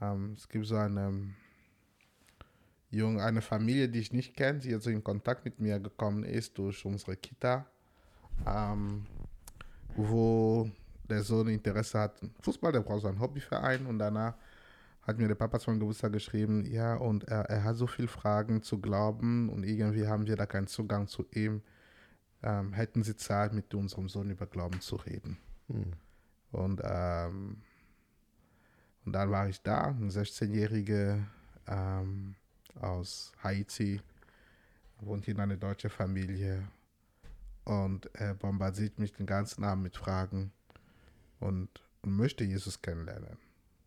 ähm, 0.00 0.34
es 0.36 0.48
gibt 0.48 0.66
so 0.66 0.76
eine 0.76 1.34
junge, 2.90 3.22
eine 3.22 3.42
Familie, 3.42 3.88
die 3.88 4.00
ich 4.00 4.12
nicht 4.12 4.36
kenne, 4.36 4.60
die 4.60 4.70
jetzt 4.70 4.86
in 4.86 5.04
Kontakt 5.04 5.44
mit 5.44 5.60
mir 5.60 5.78
gekommen 5.78 6.24
ist 6.24 6.58
durch 6.58 6.84
unsere 6.84 7.16
Kita, 7.16 7.66
ähm, 8.46 9.06
wo 9.96 10.70
der 11.08 11.22
Sohn 11.22 11.48
Interesse 11.48 11.98
hat, 11.98 12.20
Fußball, 12.40 12.72
der 12.72 12.80
braucht 12.80 13.02
so 13.02 13.08
einen 13.08 13.20
Hobbyverein 13.20 13.86
und 13.86 13.98
danach 13.98 14.34
hat 15.02 15.18
mir 15.18 15.26
der 15.26 15.36
Papa 15.36 15.58
zu 15.58 15.70
meinem 15.70 15.80
Geburtstag 15.80 16.12
geschrieben, 16.12 16.66
ja, 16.66 16.94
und 16.94 17.24
er, 17.24 17.46
er 17.46 17.64
hat 17.64 17.76
so 17.76 17.86
viele 17.86 18.08
Fragen 18.08 18.62
zu 18.62 18.78
glauben 18.78 19.48
und 19.48 19.64
irgendwie 19.64 20.06
haben 20.06 20.26
wir 20.26 20.36
da 20.36 20.44
keinen 20.44 20.66
Zugang 20.66 21.08
zu 21.08 21.24
ihm. 21.32 21.62
Ähm, 22.42 22.74
hätten 22.74 23.02
sie 23.02 23.16
Zeit, 23.16 23.54
mit 23.54 23.74
unserem 23.74 24.08
Sohn 24.08 24.30
über 24.30 24.46
Glauben 24.46 24.80
zu 24.80 24.96
reden. 24.96 25.38
Hm. 25.68 25.94
Und, 26.52 26.80
ähm, 26.84 27.62
und 29.04 29.12
dann 29.12 29.30
war 29.30 29.48
ich 29.48 29.60
da, 29.62 29.88
ein 29.88 30.10
16-Jähriger 30.10 31.22
ähm, 31.66 32.34
aus 32.80 33.32
Haiti, 33.42 34.00
wohnt 35.00 35.28
in 35.28 35.40
einer 35.40 35.56
deutschen 35.56 35.90
Familie 35.90 36.66
und 37.64 38.10
er 38.14 38.34
bombardiert 38.34 38.98
mich 38.98 39.12
den 39.12 39.26
ganzen 39.26 39.62
Abend 39.64 39.84
mit 39.84 39.96
Fragen 39.96 40.52
und, 41.40 41.68
und 42.02 42.16
möchte 42.16 42.44
Jesus 42.44 42.80
kennenlernen. 42.80 43.36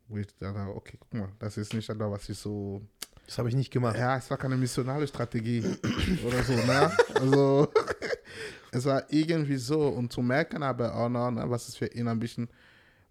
Wo 0.07 0.17
ich 0.17 0.27
dachte, 0.37 0.59
okay, 0.75 0.97
guck 0.99 1.13
mal, 1.13 1.29
das 1.39 1.57
ist 1.57 1.73
nicht 1.73 1.89
etwas, 1.89 2.11
was 2.11 2.29
ich 2.29 2.37
so 2.37 2.81
Das 3.25 3.37
habe 3.37 3.49
ich 3.49 3.55
nicht 3.55 3.71
gemacht. 3.71 3.97
ja, 3.97 4.17
es 4.17 4.29
war 4.29 4.37
keine 4.37 4.57
missionale 4.57 5.07
Strategie 5.07 5.63
oder 6.25 6.43
so, 6.43 6.53
ne? 6.53 6.91
Also, 7.15 7.71
es 8.71 8.85
war 8.85 9.03
irgendwie 9.11 9.57
so. 9.57 9.87
Und 9.87 10.11
zu 10.11 10.21
merken 10.21 10.63
aber 10.63 10.95
auch 10.95 11.09
noch, 11.09 11.29
ne, 11.31 11.49
was 11.49 11.67
es 11.67 11.75
für 11.75 11.87
ihn 11.87 12.07
ein 12.07 12.19
bisschen, 12.19 12.49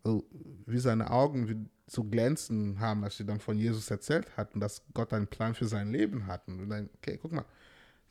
also, 0.03 0.25
wie 0.67 0.79
seine 0.79 1.11
Augen 1.11 1.49
wie 1.49 1.67
zu 1.87 2.05
glänzen 2.05 2.79
haben, 2.79 3.05
als 3.05 3.19
er 3.21 3.27
dann 3.27 3.41
von 3.41 3.59
Jesus 3.59 3.91
erzählt 3.91 4.37
hat 4.37 4.55
und 4.55 4.61
dass 4.61 4.83
Gott 4.95 5.13
einen 5.13 5.27
Plan 5.27 5.55
für 5.55 5.67
sein 5.67 5.91
Leben 5.91 6.27
hat. 6.27 6.47
Und 6.47 6.69
dann, 6.69 6.89
okay, 6.97 7.19
guck 7.21 7.33
mal, 7.33 7.45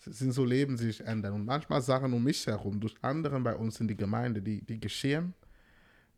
es 0.05 0.19
sind 0.19 0.31
so 0.33 0.45
Leben, 0.45 0.77
die 0.77 0.85
sich 0.85 1.01
ändern. 1.01 1.33
Und 1.33 1.45
manchmal 1.45 1.81
Sachen 1.81 2.13
um 2.13 2.23
mich 2.23 2.45
herum, 2.45 2.79
durch 2.79 2.95
anderen 3.01 3.43
bei 3.43 3.55
uns 3.55 3.79
in 3.79 3.87
die 3.87 3.97
Gemeinde, 3.97 4.41
die, 4.41 4.61
die 4.65 4.79
geschehen, 4.79 5.33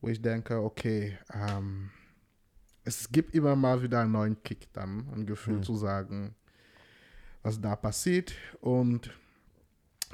wo 0.02 0.08
ich 0.08 0.22
denke, 0.22 0.58
okay, 0.58 1.18
ähm, 1.34 1.92
es 2.84 3.12
gibt 3.12 3.36
immer 3.36 3.56
mal 3.56 3.82
wieder 3.82 4.02
einen 4.02 4.12
neuen 4.12 4.42
Kick 4.44 4.74
dann, 4.74 5.08
ein 5.14 5.26
Gefühl 5.26 5.62
zu 5.62 5.76
sagen, 5.76 6.36
was 7.44 7.62
da 7.62 7.76
passiert. 7.76 8.34
Und 8.60 9.12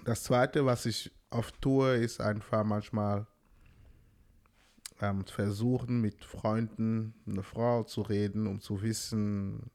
das 0.05 0.23
Zweite, 0.23 0.65
was 0.65 0.85
ich 0.85 1.11
oft 1.29 1.61
tue, 1.61 1.95
ist 1.97 2.21
einfach 2.21 2.63
manchmal 2.63 3.27
ähm, 5.01 5.25
versuchen, 5.25 6.01
mit 6.01 6.23
Freunden, 6.23 7.13
einer 7.27 7.43
Frau 7.43 7.83
zu 7.83 8.01
reden, 8.01 8.47
um 8.47 8.59
zu 8.59 8.81
wissen, 8.81 9.69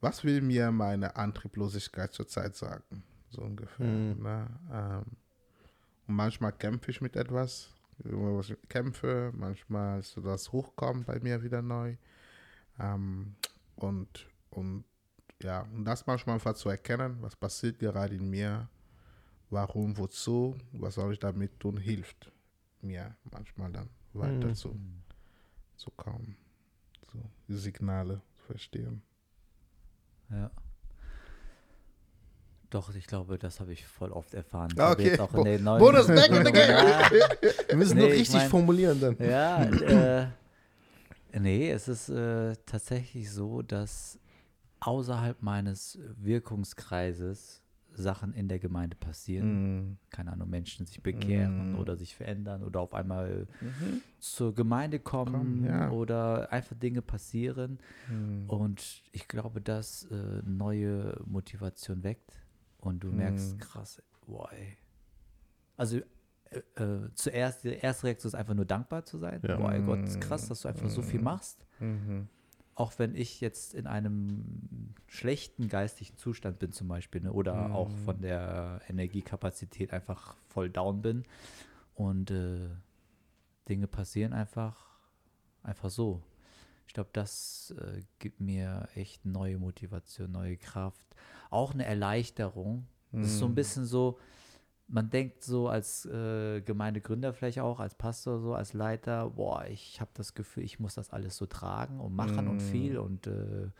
was 0.00 0.24
will 0.24 0.40
mir 0.40 0.70
meine 0.70 1.16
Antrieblosigkeit 1.16 2.12
zurzeit 2.12 2.56
sagen. 2.56 3.02
So 3.30 3.42
ungefähr. 3.42 3.86
Mhm. 3.86 4.22
Ne? 4.22 4.46
Ähm, 4.72 5.04
und 6.06 6.14
manchmal 6.14 6.52
kämpfe 6.52 6.90
ich 6.90 7.00
mit 7.00 7.16
etwas, 7.16 7.70
ich 7.98 8.56
kämpfe, 8.68 9.32
manchmal 9.34 10.02
so 10.02 10.20
das 10.20 10.52
hochkommt 10.52 11.06
bei 11.06 11.18
mir 11.20 11.42
wieder 11.42 11.62
neu. 11.62 11.96
Ähm, 12.78 13.34
und, 13.76 14.28
und 14.50 14.84
ja, 15.42 15.62
und 15.62 15.84
das 15.84 16.06
manchmal 16.06 16.34
einfach 16.34 16.54
zu 16.54 16.68
erkennen, 16.68 17.18
was 17.20 17.36
passiert 17.36 17.78
gerade 17.78 18.14
in 18.14 18.28
mir, 18.30 18.68
warum, 19.50 19.96
wozu, 19.98 20.56
was 20.72 20.94
soll 20.94 21.12
ich 21.12 21.18
damit 21.18 21.58
tun, 21.60 21.76
hilft 21.78 22.30
mir 22.82 23.14
manchmal 23.30 23.72
dann 23.72 23.88
weiter 24.12 24.48
Mhm. 24.48 24.54
zu, 24.54 24.76
zu 25.76 25.90
kommen. 25.92 26.36
So, 27.12 27.18
Signale 27.54 28.20
zu 28.34 28.42
verstehen. 28.44 29.02
Ja. 30.30 30.50
Doch, 32.70 32.92
ich 32.94 33.06
glaube, 33.06 33.38
das 33.38 33.60
habe 33.60 33.72
ich 33.72 33.86
voll 33.86 34.10
oft 34.10 34.34
erfahren. 34.34 34.70
Ich 34.72 34.80
Ah, 34.80 34.90
okay. 34.92 35.16
Bo- 35.16 35.78
Bonus 35.78 36.08
back 36.08 36.30
in 36.30 36.44
the 36.44 36.52
game. 36.52 36.76
Wir 37.68 37.76
müssen 37.76 37.94
Nee, 37.96 38.02
nur 38.02 38.12
ich 38.12 38.20
richtig 38.22 38.34
mein- 38.40 38.50
formulieren 38.50 39.00
dann. 39.00 39.16
Ja, 39.20 39.62
äh, 41.32 41.38
nee, 41.38 41.70
es 41.70 41.86
ist 41.86 42.08
äh, 42.08 42.56
tatsächlich 42.66 43.30
so, 43.30 43.62
dass 43.62 44.18
außerhalb 44.80 45.40
meines 45.42 45.96
Wirkungskreises 46.16 47.62
Sachen 47.96 48.32
in 48.32 48.48
der 48.48 48.58
Gemeinde 48.58 48.96
passieren. 48.96 49.98
Keine 50.10 50.32
Ahnung, 50.32 50.48
Menschen 50.50 50.86
sich 50.86 51.02
bekehren 51.02 51.72
Mm. 51.72 51.78
oder 51.78 51.96
sich 51.96 52.14
verändern 52.14 52.62
oder 52.62 52.80
auf 52.80 52.94
einmal 52.94 53.46
zur 54.18 54.54
Gemeinde 54.54 54.98
kommen 55.00 55.32
Kommen, 55.32 55.64
ja. 55.64 55.90
oder 55.90 56.52
einfach 56.52 56.76
Dinge 56.76 57.02
passieren. 57.02 57.78
Mhm. 58.08 58.48
Und 58.48 59.02
ich 59.12 59.28
glaube, 59.28 59.60
dass 59.60 60.04
äh, 60.04 60.42
neue 60.44 61.20
Motivation 61.26 62.02
weckt 62.04 62.32
und 62.78 63.00
du 63.04 63.08
merkst, 63.12 63.54
Mhm. 63.54 63.58
krass, 63.60 64.02
boah, 64.26 64.50
ey. 64.52 64.76
Also 65.76 65.98
äh, 65.98 66.82
äh, 66.82 67.10
zuerst, 67.14 67.64
die 67.64 67.70
erste 67.70 68.06
Reaktion 68.06 68.28
ist 68.28 68.34
einfach 68.34 68.54
nur 68.54 68.64
dankbar 68.66 69.04
zu 69.04 69.18
sein. 69.18 69.40
Ja. 69.46 69.56
Boah, 69.56 69.72
ey 69.72 69.82
Gott, 69.82 70.00
ist 70.04 70.20
krass, 70.20 70.46
dass 70.48 70.62
du 70.62 70.68
einfach 70.68 70.88
so 70.88 71.02
viel 71.02 71.20
machst. 71.20 71.66
Mhm. 72.76 72.82
Auch 72.82 72.92
wenn 72.98 73.14
ich 73.14 73.40
jetzt 73.40 73.74
in 73.74 73.86
einem 73.86 74.94
schlechten 75.06 75.68
geistigen 75.68 76.16
Zustand 76.16 76.58
bin 76.58 76.72
zum 76.72 76.88
Beispiel 76.88 77.22
ne? 77.22 77.32
oder 77.32 77.74
auch 77.74 77.90
von 78.04 78.20
der 78.20 78.80
Energiekapazität 78.88 79.92
einfach 79.92 80.36
voll 80.48 80.68
down 80.68 81.00
bin 81.02 81.24
und 81.94 82.30
äh, 82.30 82.68
Dinge 83.68 83.86
passieren 83.86 84.32
einfach, 84.32 84.98
einfach 85.62 85.90
so. 85.90 86.22
Ich 86.86 86.94
glaube, 86.94 87.10
das 87.12 87.74
äh, 87.78 88.02
gibt 88.18 88.40
mir 88.40 88.88
echt 88.94 89.24
neue 89.24 89.58
Motivation, 89.58 90.30
neue 90.30 90.56
Kraft, 90.56 91.04
auch 91.50 91.74
eine 91.74 91.84
Erleichterung. 91.84 92.86
Es 93.12 93.28
ist 93.28 93.38
so 93.38 93.46
ein 93.46 93.54
bisschen 93.54 93.86
so, 93.86 94.18
man 94.88 95.10
denkt 95.10 95.42
so 95.42 95.68
als 95.68 96.06
äh, 96.06 96.60
Gemeindegründer 96.60 97.32
vielleicht 97.32 97.58
auch, 97.60 97.80
als 97.80 97.94
Pastor 97.94 98.40
so, 98.40 98.54
als 98.54 98.72
Leiter, 98.72 99.30
boah, 99.30 99.64
ich 99.66 100.00
habe 100.00 100.10
das 100.14 100.34
Gefühl, 100.34 100.62
ich 100.62 100.78
muss 100.78 100.94
das 100.94 101.10
alles 101.10 101.36
so 101.36 101.46
tragen 101.46 101.98
und 102.00 102.14
machen 102.14 102.46
und 102.46 102.60
viel 102.60 102.98
und 102.98 103.26
äh, 103.26 103.70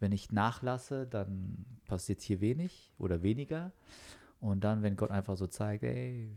wenn 0.00 0.12
ich 0.12 0.32
nachlasse, 0.32 1.06
dann 1.06 1.64
passiert 1.86 2.20
hier 2.20 2.40
wenig 2.40 2.92
oder 2.98 3.22
weniger 3.22 3.72
und 4.40 4.64
dann, 4.64 4.82
wenn 4.82 4.96
Gott 4.96 5.10
einfach 5.10 5.36
so 5.36 5.46
zeigt, 5.46 5.84
ey, 5.84 6.28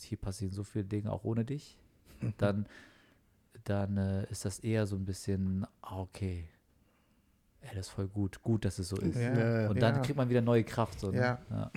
hier 0.00 0.18
passieren 0.18 0.52
so 0.52 0.62
viele 0.62 0.84
Dinge 0.84 1.10
auch 1.10 1.24
ohne 1.24 1.44
dich, 1.44 1.78
dann, 2.38 2.66
dann 3.64 3.96
äh, 3.96 4.30
ist 4.30 4.44
das 4.44 4.60
eher 4.60 4.86
so 4.86 4.94
ein 4.94 5.04
bisschen, 5.04 5.66
ah, 5.82 6.00
okay, 6.00 6.48
ey, 7.62 7.70
das 7.74 7.88
ist 7.88 7.92
voll 7.92 8.06
gut, 8.06 8.42
gut, 8.42 8.64
dass 8.64 8.78
es 8.78 8.88
so 8.88 8.96
ist. 8.96 9.16
Ja. 9.16 9.68
Und 9.68 9.82
dann 9.82 9.96
ja. 9.96 10.02
kriegt 10.02 10.16
man 10.16 10.28
wieder 10.28 10.42
neue 10.42 10.62
Kraft. 10.62 11.00
So, 11.00 11.10
ne? 11.10 11.18
Ja. 11.18 11.40
ja. 11.50 11.70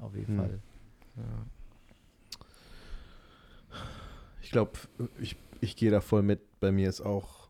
Auf 0.00 0.14
jeden 0.14 0.28
Hm. 0.28 0.36
Fall. 0.36 0.60
Ich 4.42 4.50
glaube, 4.50 4.72
ich, 5.20 5.36
ich 5.60 5.76
gehe 5.76 5.90
da 5.90 6.00
voll 6.00 6.22
mit. 6.22 6.60
Bei 6.60 6.72
mir 6.72 6.88
ist 6.88 7.00
auch 7.00 7.48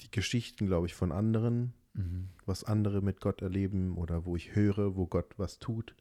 die 0.00 0.10
Geschichten, 0.10 0.66
glaube 0.66 0.86
ich, 0.86 0.94
von 0.94 1.12
anderen, 1.12 1.72
Mhm. 1.96 2.28
was 2.44 2.64
andere 2.64 3.02
mit 3.02 3.20
Gott 3.20 3.40
erleben 3.40 3.96
oder 3.96 4.24
wo 4.24 4.34
ich 4.34 4.56
höre, 4.56 4.96
wo 4.96 5.06
Gott 5.06 5.38
was 5.38 5.60
tut. 5.60 5.94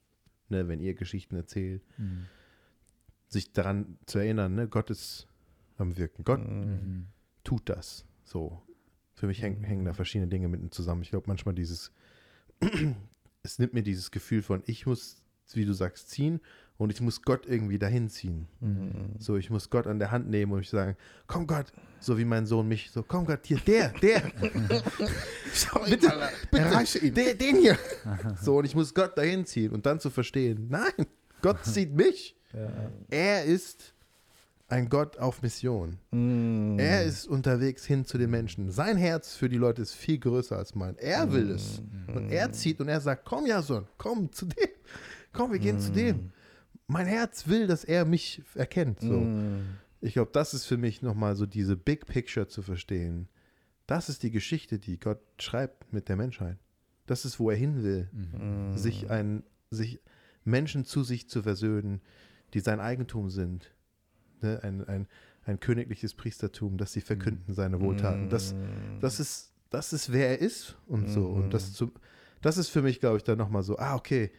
Ne, 0.50 0.68
wenn 0.68 0.80
ihr 0.80 0.96
Geschichten 0.96 1.36
erzählt, 1.36 1.84
Mhm. 2.00 2.26
sich 3.28 3.54
daran 3.54 3.98
zu 4.08 4.18
erinnern, 4.20 4.56
ne, 4.56 4.68
Gott 4.68 4.90
ist 4.90 5.28
am 5.78 5.96
Wirken. 5.98 6.24
Gott 6.24 6.40
Mhm. 6.40 7.08
tut 7.44 7.70
das. 7.70 8.06
So. 8.24 8.62
Für 9.14 9.28
mich 9.28 9.42
häng, 9.44 9.64
hängen 9.64 9.86
da 9.86 9.94
verschiedene 9.94 10.28
Dinge 10.30 10.48
mitten 10.48 10.72
zusammen. 10.72 11.04
Ich 11.04 11.12
glaube, 11.12 11.28
manchmal 11.28 11.54
dieses, 11.54 11.92
es 13.44 13.60
nimmt 13.60 13.74
mir 13.74 13.84
dieses 13.84 14.10
Gefühl 14.12 14.42
von, 14.42 14.64
ich 14.66 14.86
muss, 14.88 15.22
wie 15.54 15.66
du 15.66 15.74
sagst, 15.74 16.10
ziehen 16.10 16.40
und 16.78 16.92
ich 16.92 17.02
muss 17.02 17.22
Gott 17.22 17.46
irgendwie 17.46 17.78
dahin 17.78 18.10
ziehen. 18.10 18.48
Mhm. 18.60 19.16
So, 19.20 19.38
ich 19.38 19.50
muss 19.50 19.70
Gott 19.70 19.88
an 19.88 20.00
der 20.00 20.12
Hand 20.12 20.30
nehmen 20.30 20.52
und 20.52 20.62
ich 20.62 20.70
sagen, 20.70 20.98
komm 21.28 21.48
Gott, 21.48 21.72
so 22.00 22.18
wie 22.18 22.26
mein 22.26 22.46
Sohn 22.46 22.68
mich, 22.68 22.92
so, 22.92 23.04
komm 23.04 23.26
Gott, 23.26 23.42
hier, 23.46 23.60
der, 23.60 23.90
der. 23.90 24.22
Schau 25.54 25.84
Bitte, 25.86 26.08
mal, 26.08 26.30
bitte, 26.52 26.64
erreiche 26.64 27.00
ihn. 27.00 27.14
Der, 27.14 27.36
den 27.36 27.58
hier. 27.58 27.78
So, 28.42 28.58
und 28.58 28.66
ich 28.66 28.76
muss 28.76 28.94
Gott 28.94 29.18
dahin 29.18 29.46
ziehen 29.46 29.72
und 29.72 29.86
dann 29.86 30.00
zu 30.00 30.10
verstehen, 30.10 30.68
nein, 30.70 31.08
Gott 31.42 31.58
zieht 31.66 31.94
mich. 31.94 32.36
Er 33.10 33.46
ist 33.46 33.94
ein 34.68 34.90
Gott 34.90 35.18
auf 35.18 35.42
Mission. 35.42 35.98
Mhm. 36.12 36.78
Er 36.80 37.04
ist 37.04 37.28
unterwegs 37.28 37.86
hin 37.86 38.06
zu 38.06 38.18
den 38.18 38.30
Menschen. 38.30 38.72
Sein 38.72 38.98
Herz 38.98 39.36
für 39.36 39.50
die 39.50 39.58
Leute 39.58 39.82
ist 39.82 39.94
viel 39.94 40.20
größer 40.20 40.58
als 40.58 40.76
mein. 40.76 40.98
Er 40.98 41.32
will 41.32 41.52
es. 41.52 41.82
Und 42.08 42.30
er 42.30 42.52
zieht 42.52 42.80
und 42.80 42.90
er 42.90 43.02
sagt, 43.02 43.26
komm 43.26 43.46
Jason, 43.46 43.88
komm 43.98 44.32
zu 44.32 44.46
dem. 44.46 44.70
Komm, 45.34 45.52
wir 45.52 45.60
gehen 45.60 45.80
zu 45.80 45.92
dem. 45.92 46.32
Mein 46.88 47.08
Herz 47.08 47.48
will, 47.48 47.68
dass 47.68 47.84
er 47.84 48.06
mich 48.06 48.44
erkennt. 48.56 49.02
So. 49.02 49.22
Mhm. 49.22 49.62
Ich 50.00 50.14
glaube, 50.14 50.32
das 50.34 50.54
ist 50.54 50.66
für 50.66 50.78
mich 50.78 51.02
nochmal 51.02 51.36
so 51.36 51.46
diese 51.46 51.76
Big 51.76 52.06
Picture 52.06 52.48
zu 52.48 52.62
verstehen. 52.62 53.30
Das 53.88 54.10
ist 54.10 54.24
die 54.24 54.32
Geschichte, 54.32 54.80
die 54.80 55.00
Gott 55.00 55.20
schreibt 55.40 55.92
mit 55.92 56.08
der 56.08 56.16
Menschheit. 56.16 56.58
Das 57.06 57.26
ist, 57.26 57.40
wo 57.40 57.50
er 57.50 57.58
hin 57.58 57.84
will. 57.84 58.10
Mhm. 58.12 58.78
Sich, 58.78 59.10
ein, 59.10 59.44
sich 59.72 60.00
Menschen 60.46 60.86
zu 60.86 61.04
sich 61.04 61.30
zu 61.30 61.42
versöhnen, 61.42 62.02
die 62.54 62.60
sein 62.60 62.80
Eigentum 62.80 63.30
sind. 63.30 63.74
Ne? 64.42 64.60
Ein, 64.62 64.86
ein, 64.88 65.08
ein 65.46 65.60
königliches 65.60 66.14
Priestertum, 66.14 66.78
dass 66.78 66.94
sie 66.94 67.02
verkünden 67.02 67.54
seine 67.54 67.82
Wohltaten. 67.82 68.30
Das, 68.30 68.56
das, 69.02 69.20
ist, 69.20 69.54
das 69.70 69.94
ist, 69.94 70.12
wer 70.12 70.30
er 70.30 70.40
ist 70.40 70.78
und 70.86 71.10
so. 71.10 71.28
Und 71.28 71.54
das, 71.54 71.74
zu, 71.74 71.92
das 72.42 72.58
ist 72.58 72.70
für 72.70 72.82
mich, 72.82 73.00
glaube 73.00 73.18
ich, 73.18 73.24
dann 73.24 73.38
nochmal 73.38 73.64
so, 73.64 73.78
ah, 73.78 73.96
okay, 73.96 74.32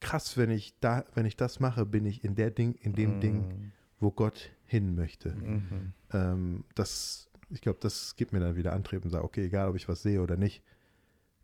krass, 0.00 0.36
wenn 0.36 0.50
ich 0.50 0.78
da, 0.80 1.04
wenn 1.14 1.26
ich 1.26 1.36
das 1.36 1.60
mache, 1.60 1.84
bin 1.86 2.04
ich 2.06 2.24
in 2.24 2.34
der 2.34 2.50
Ding, 2.50 2.74
in 2.80 2.92
dem 2.94 3.20
Ding, 3.20 3.72
wo 4.00 4.10
Gott 4.10 4.50
hin 4.66 4.94
möchte. 4.94 5.30
Mhm. 5.34 5.92
Ähm, 6.12 6.64
das, 6.74 7.28
ich 7.50 7.60
glaube, 7.60 7.78
das 7.80 8.14
gibt 8.16 8.32
mir 8.32 8.40
dann 8.40 8.56
wieder 8.56 8.72
Antrieb 8.72 9.04
und 9.04 9.10
sagt, 9.10 9.24
okay, 9.24 9.46
egal 9.46 9.68
ob 9.70 9.76
ich 9.76 9.88
was 9.88 10.02
sehe 10.02 10.22
oder 10.22 10.36
nicht, 10.36 10.62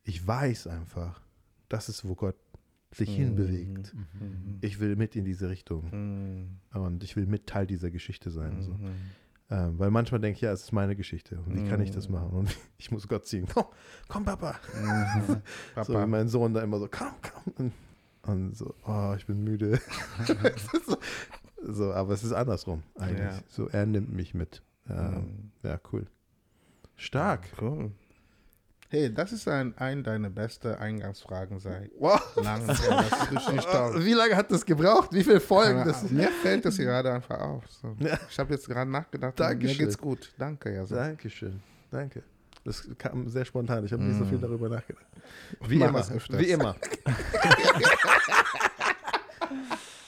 ich 0.05 0.25
weiß 0.27 0.67
einfach, 0.69 1.21
das 1.69 1.89
ist, 1.89 2.07
wo 2.07 2.15
Gott 2.15 2.37
sich 2.93 3.15
hinbewegt. 3.17 3.93
Mhm. 3.95 4.59
Ich 4.61 4.79
will 4.79 4.95
mit 4.95 5.17
in 5.17 5.25
diese 5.25 5.49
Richtung 5.51 5.91
Mhm. 5.91 6.81
und 6.81 7.03
ich 7.03 7.17
will 7.17 7.27
mit 7.27 7.47
Teil 7.49 7.67
dieser 7.67 7.91
Geschichte 7.91 8.31
sein. 8.31 8.63
So. 8.63 8.73
Mhm. 8.75 8.91
Ähm, 9.51 9.79
weil 9.79 9.91
manchmal 9.91 10.21
denke 10.21 10.37
ich, 10.37 10.41
ja, 10.43 10.53
es 10.53 10.63
ist 10.63 10.73
meine 10.73 10.95
Geschichte 10.95 11.41
und 11.41 11.55
wie 11.57 11.69
kann 11.69 11.81
ich 11.81 11.91
das 11.91 12.09
machen? 12.09 12.31
Und 12.31 12.57
ich 12.79 12.91
muss 12.93 13.09
Gott 13.09 13.27
ziehen. 13.27 13.47
Komm, 13.53 13.65
komm, 14.09 14.25
Papa. 14.25 14.55
Mhm. 14.81 15.23
So 15.83 15.89
wie 15.89 15.93
Papa. 15.97 16.07
mein 16.07 16.29
Sohn 16.29 16.55
da 16.55 16.63
immer 16.63 16.79
so, 16.79 16.89
komm, 16.89 17.09
komm. 17.21 17.53
Und, 17.57 17.73
und 18.27 18.57
so, 18.57 18.75
oh, 18.87 19.15
ich 19.17 19.27
bin 19.27 19.43
müde. 19.45 19.81
so, 20.87 20.97
so, 21.63 21.93
aber 21.93 22.13
es 22.15 22.23
ist 22.25 22.33
andersrum 22.33 22.83
eigentlich. 22.99 23.21
Ja. 23.21 23.39
So, 23.49 23.69
er 23.69 23.87
nimmt 23.87 24.13
mich 24.13 24.35
mit. 24.35 24.63
Ja, 24.89 25.11
Mhm. 25.11 25.51
ja 25.63 25.81
cool. 25.93 26.07
Stark. 26.97 27.49
Cool. 27.61 27.91
Hey, 28.91 29.13
das 29.13 29.33
ist 29.33 29.49
ein, 29.49 29.77
ein 29.79 30.05
deiner 30.05 30.31
besten 30.31 30.69
Eingangsfragen 30.75 31.59
seit 31.59 31.91
Wow. 31.99 32.21
langem. 32.37 32.69
Wie 34.05 34.13
lange 34.13 34.37
hat 34.37 34.51
das 34.53 34.65
gebraucht? 34.65 35.13
Wie 35.13 35.25
viele 35.25 35.41
Folgen? 35.41 35.81
Aber 35.81 35.91
Das, 35.91 36.09
mir 36.11 36.29
fällt 36.29 36.65
das 36.65 36.77
gerade 36.77 37.13
einfach 37.13 37.41
auf. 37.41 37.65
So. 37.71 37.97
Ja. 37.99 38.19
Ich 38.31 38.39
habe 38.39 38.53
jetzt 38.55 38.69
gerade 38.69 38.89
nachgedacht. 38.91 39.41
Dankeschön. 39.41 39.77
Mir 39.79 39.85
geht's 39.87 39.99
gut. 39.99 40.33
Danke, 40.39 40.73
ja. 40.73 40.87
So. 40.87 40.95
Dankeschön. 40.95 41.61
Danke. 41.91 42.23
Das 42.65 42.89
kam 42.97 43.29
sehr 43.29 43.45
spontan. 43.45 43.85
Ich 43.85 43.93
habe 43.93 44.03
nicht 44.05 44.19
so 44.19 44.25
viel 44.27 44.39
darüber 44.39 44.69
nachgedacht. 44.69 45.05
Wie 45.67 45.79
Mach 45.79 45.89
immer. 45.89 46.41
Wie 46.41 46.51
immer. 46.51 46.77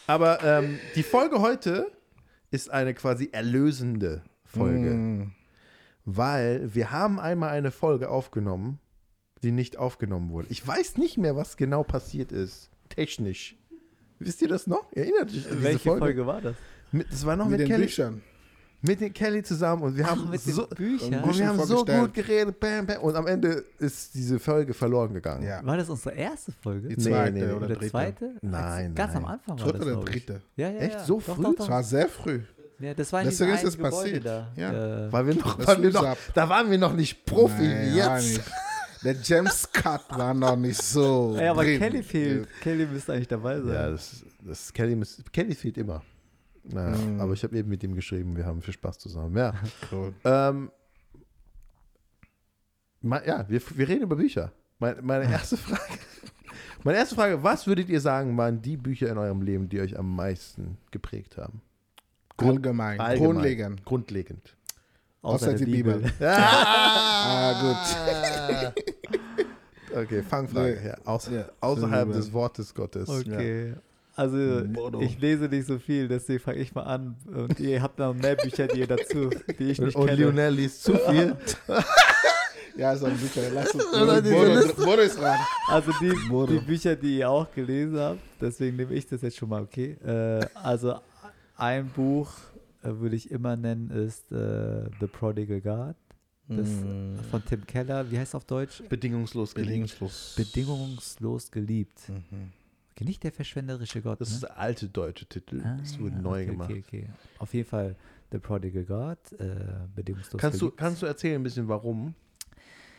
Aber 0.07 0.43
ähm, 0.45 0.79
die 0.95 1.03
Folge 1.03 1.41
heute 1.41 1.91
ist 2.51 2.71
eine 2.71 2.95
quasi 2.95 3.31
erlösende 3.33 4.23
Folge. 4.45 4.91
Mm. 4.91 5.33
Weil 6.05 6.75
wir 6.75 6.93
haben 6.93 7.19
einmal 7.19 7.51
eine 7.51 7.73
Folge 7.73 8.09
aufgenommen, 8.09 8.79
die 9.43 9.51
nicht 9.51 9.77
aufgenommen 9.77 10.31
wurde. 10.31 10.47
Ich 10.51 10.67
weiß 10.67 10.99
nicht 10.99 11.19
mehr, 11.19 11.35
was 11.35 11.57
genau 11.57 11.83
passiert 11.83 12.31
ist. 12.31 12.71
Technisch. 12.89 13.57
Wisst 14.19 14.41
ihr 14.41 14.49
das 14.49 14.67
noch? 14.67 14.93
Erinnert 14.93 15.31
euch 15.31 15.37
an 15.37 15.51
diese 15.51 15.63
Welche 15.63 15.79
Folge? 15.81 15.99
Folge 16.01 16.27
war 16.27 16.41
das? 16.41 16.55
Mit, 16.93 17.11
das 17.11 17.27
war 17.27 17.37
noch 17.37 17.47
Mit 17.47 17.59
mit, 17.59 17.61
den 17.61 17.69
Kelly. 17.69 17.87
Büchern. 17.87 18.23
Mit 18.83 19.01
den 19.01 19.13
Kelly 19.13 19.43
zusammen 19.43 19.83
und 19.83 19.97
wir 19.97 20.09
haben 20.09 20.31
mit 20.31 20.41
so, 20.41 20.67
den 20.67 20.77
Büchern. 20.77 21.23
und 21.25 21.39
wir 21.39 21.49
haben 21.49 21.63
so 21.65 21.85
gut 21.85 22.15
geredet, 22.15 22.61
bam, 22.61 22.87
bam, 22.87 23.01
und 23.03 23.17
am 23.17 23.27
Ende 23.27 23.65
ist 23.79 24.15
diese 24.15 24.39
Folge 24.39 24.75
verloren 24.75 25.13
gegangen. 25.15 25.43
Ja. 25.45 25.65
War 25.65 25.77
das 25.77 25.89
unsere 25.89 26.15
erste 26.15 26.53
Folge? 26.53 26.89
Die 26.89 26.97
zweite 26.97 27.33
nee, 27.33 27.41
nee. 27.41 27.47
oder 27.53 27.57
Oder 27.67 27.67
dritte. 27.75 27.91
zweite? 27.91 28.33
Nein, 28.43 28.95
Ganz 28.95 29.15
nein. 29.15 29.25
am 29.25 29.31
Anfang 29.31 29.59
war 29.59 29.67
Dritte 29.67 29.79
das, 29.79 29.97
oder 29.97 30.05
dritte. 30.05 30.43
Ja, 30.57 30.71
ja, 30.71 30.79
Echt? 30.79 31.01
So 31.07 31.21
Doch, 31.27 31.35
früh? 31.37 31.43
Doch, 31.43 31.51
Es 31.53 31.57
doch. 31.57 31.69
war 31.71 31.83
sehr 31.83 32.09
früh. 32.09 32.41
Ja, 32.79 32.93
das 32.95 33.11
war 33.13 33.23
in 33.23 33.29
Deswegen 33.31 33.53
diesem 33.53 33.69
ist 33.69 33.75
es 33.75 33.81
passiert. 33.81 34.27
da. 34.27 34.49
Ja. 34.55 35.07
Äh, 35.07 35.13
Weil 35.13 35.27
wir 35.29 35.35
noch, 35.37 35.57
Das 35.57 35.67
weil 35.67 35.83
wir 35.83 35.93
noch 35.93 36.17
da 36.35 36.49
waren 36.49 36.71
wir 36.71 36.79
noch 36.79 36.93
nicht 36.93 37.25
Profi 37.25 37.63
Nein, 37.63 37.87
wie 37.93 37.97
jetzt. 37.97 38.41
Der 39.05 39.15
James 39.23 39.71
Cut 39.73 40.03
war 40.11 40.35
noch 40.35 40.57
nicht 40.57 40.83
so. 40.83 41.37
ja, 41.41 41.53
aber 41.53 41.63
drin. 41.65 41.79
Kelly 41.79 42.03
fehlt. 42.03 42.49
Kelly 42.61 42.87
müsste 42.87 43.13
eigentlich 43.15 43.29
dabei 43.29 43.61
sein. 43.61 43.73
Ja, 43.73 43.91
das, 43.91 44.25
das 44.41 44.73
Kelly, 44.73 45.01
Kelly 45.33 45.55
fehlt 45.55 45.79
immer. 45.79 46.03
Naja, 46.69 46.97
Mm. 46.97 47.21
aber 47.21 47.33
ich 47.33 47.43
habe 47.45 47.57
eben 47.57 47.69
mit 47.69 47.83
ihm 47.85 47.95
geschrieben, 47.95 48.37
wir 48.37 48.45
haben 48.47 48.61
viel 48.63 48.75
Spaß 48.75 48.99
zusammen. 48.99 49.37
Ja, 49.37 49.55
Cool. 49.93 50.13
ähm, 50.25 50.71
ja 53.03 53.45
wir, 53.49 53.61
wir 53.75 53.89
reden 53.89 54.03
über 54.03 54.17
Bücher. 54.17 54.53
Meine, 54.79 55.01
meine 55.03 55.25
erste 55.31 55.57
Frage. 55.57 55.99
Meine 56.85 56.99
erste 56.99 57.15
Frage, 57.15 57.43
was 57.43 57.67
würdet 57.67 57.89
ihr 57.89 58.01
sagen, 58.01 58.37
waren 58.37 58.61
die 58.63 58.77
Bücher 58.77 59.09
in 59.11 59.19
eurem 59.19 59.43
Leben, 59.43 59.69
die 59.69 59.81
euch 59.81 59.99
am 59.99 60.15
meisten 60.15 60.79
geprägt 60.91 61.37
haben? 61.37 61.61
Allgemein. 62.37 63.01
Allgemein. 63.01 63.19
Grundlegend. 63.35 63.85
Grundlegend. 63.85 64.57
Außer 65.23 65.55
die 65.55 65.65
Bibel. 65.65 66.03
Ah, 67.29 67.53
gut. 68.73 68.77
okay, 69.97 70.23
Fangfrage. 70.23 70.81
Ja, 70.85 70.95
außer, 71.05 71.33
Ja, 71.33 71.49
außerhalb 71.61 72.07
Bibel. 72.09 72.21
des 72.21 72.33
Wortes 72.33 72.73
Gottes. 72.75 73.09
Okay. 73.09 73.75
Also, 74.17 74.37
Motto. 74.65 75.01
ich 75.03 75.21
lese 75.21 75.45
nicht 75.45 75.67
so 75.67 75.79
viel, 75.79 76.09
deswegen 76.09 76.41
fange 76.41 76.59
ich 76.59 76.75
mal 76.75 76.85
an. 76.85 77.17
Und 77.27 77.61
ihr 77.61 77.83
habt 77.83 77.99
noch 77.99 78.15
mehr 78.15 78.35
Bücher, 78.35 78.67
die 78.67 78.81
ihr 78.81 78.87
dazu, 78.87 79.29
die 79.59 79.65
ich 79.71 79.79
Und, 79.79 79.87
nicht 79.87 79.97
und 79.97 80.07
kenne. 80.07 80.19
Lionel 80.23 80.55
liest 80.55 80.83
zu 80.85 80.95
viel. 80.97 81.37
Ja, 82.79 82.95
so 82.95 83.07
ein 83.07 83.17
Bücher. 83.17 83.41
Lass 83.55 83.71
uns. 83.71 83.85
Bodo. 83.91 84.85
Bodo 84.85 85.01
ist 85.01 85.19
dran. 85.19 85.39
Also 85.69 85.93
die, 85.99 86.11
die 86.11 86.59
Bücher, 86.59 86.95
die 86.95 87.19
ihr 87.21 87.31
auch 87.31 87.51
gelesen 87.55 87.99
habt, 87.99 88.21
deswegen 88.39 88.77
nehme 88.77 88.93
ich 88.93 89.07
das 89.07 89.23
jetzt 89.23 89.39
schon 89.39 89.49
mal, 89.49 89.63
okay? 89.63 89.93
Äh, 90.05 90.47
also 90.55 90.97
ein 91.57 91.89
Buch 91.89 92.31
äh, 92.83 92.91
würde 92.91 93.17
ich 93.17 93.31
immer 93.31 93.57
nennen, 93.57 93.91
ist 93.91 94.31
äh, 94.31 94.91
The 95.01 95.07
Prodigal 95.07 95.63
God. 95.63 95.97
Das 96.49 96.69
Mm. 96.69 97.17
von 97.31 97.43
Tim 97.45 97.67
Keller, 97.67 98.09
wie 98.11 98.19
heißt 98.19 98.29
es 98.33 98.35
auf 98.37 98.45
Deutsch? 98.45 98.83
Bedingungslos 98.91 99.55
geliebt. 99.55 99.71
Bedingungslos. 99.71 100.35
Bedingungslos 100.37 101.51
geliebt. 101.51 101.99
Mhm. 102.09 102.53
Nicht 103.01 103.23
der 103.25 103.33
verschwenderische 103.33 104.01
Gott. 104.03 104.21
Das 104.21 104.29
ne? 104.31 104.35
ist 104.37 104.43
der 104.45 104.59
alte 104.59 104.89
deutsche 104.89 105.27
Titel. 105.27 105.63
das 105.79 105.99
wurde 106.01 106.17
Ah, 106.17 106.21
neu 106.23 106.43
okay, 106.43 106.47
gemacht. 106.47 106.71
Okay, 106.71 106.85
okay. 106.87 107.11
Auf 107.39 107.53
jeden 107.55 107.69
Fall 107.69 107.97
The 108.33 108.39
Prodigal 108.39 108.85
God, 108.85 109.19
äh, 109.41 109.87
bedingungslos 109.95 110.41
Kannst, 110.41 110.61
du, 110.61 110.71
kannst 110.71 111.03
du 111.03 111.07
erzählen 111.07 111.41
ein 111.41 111.43
bisschen 111.45 111.69
warum? 111.69 112.15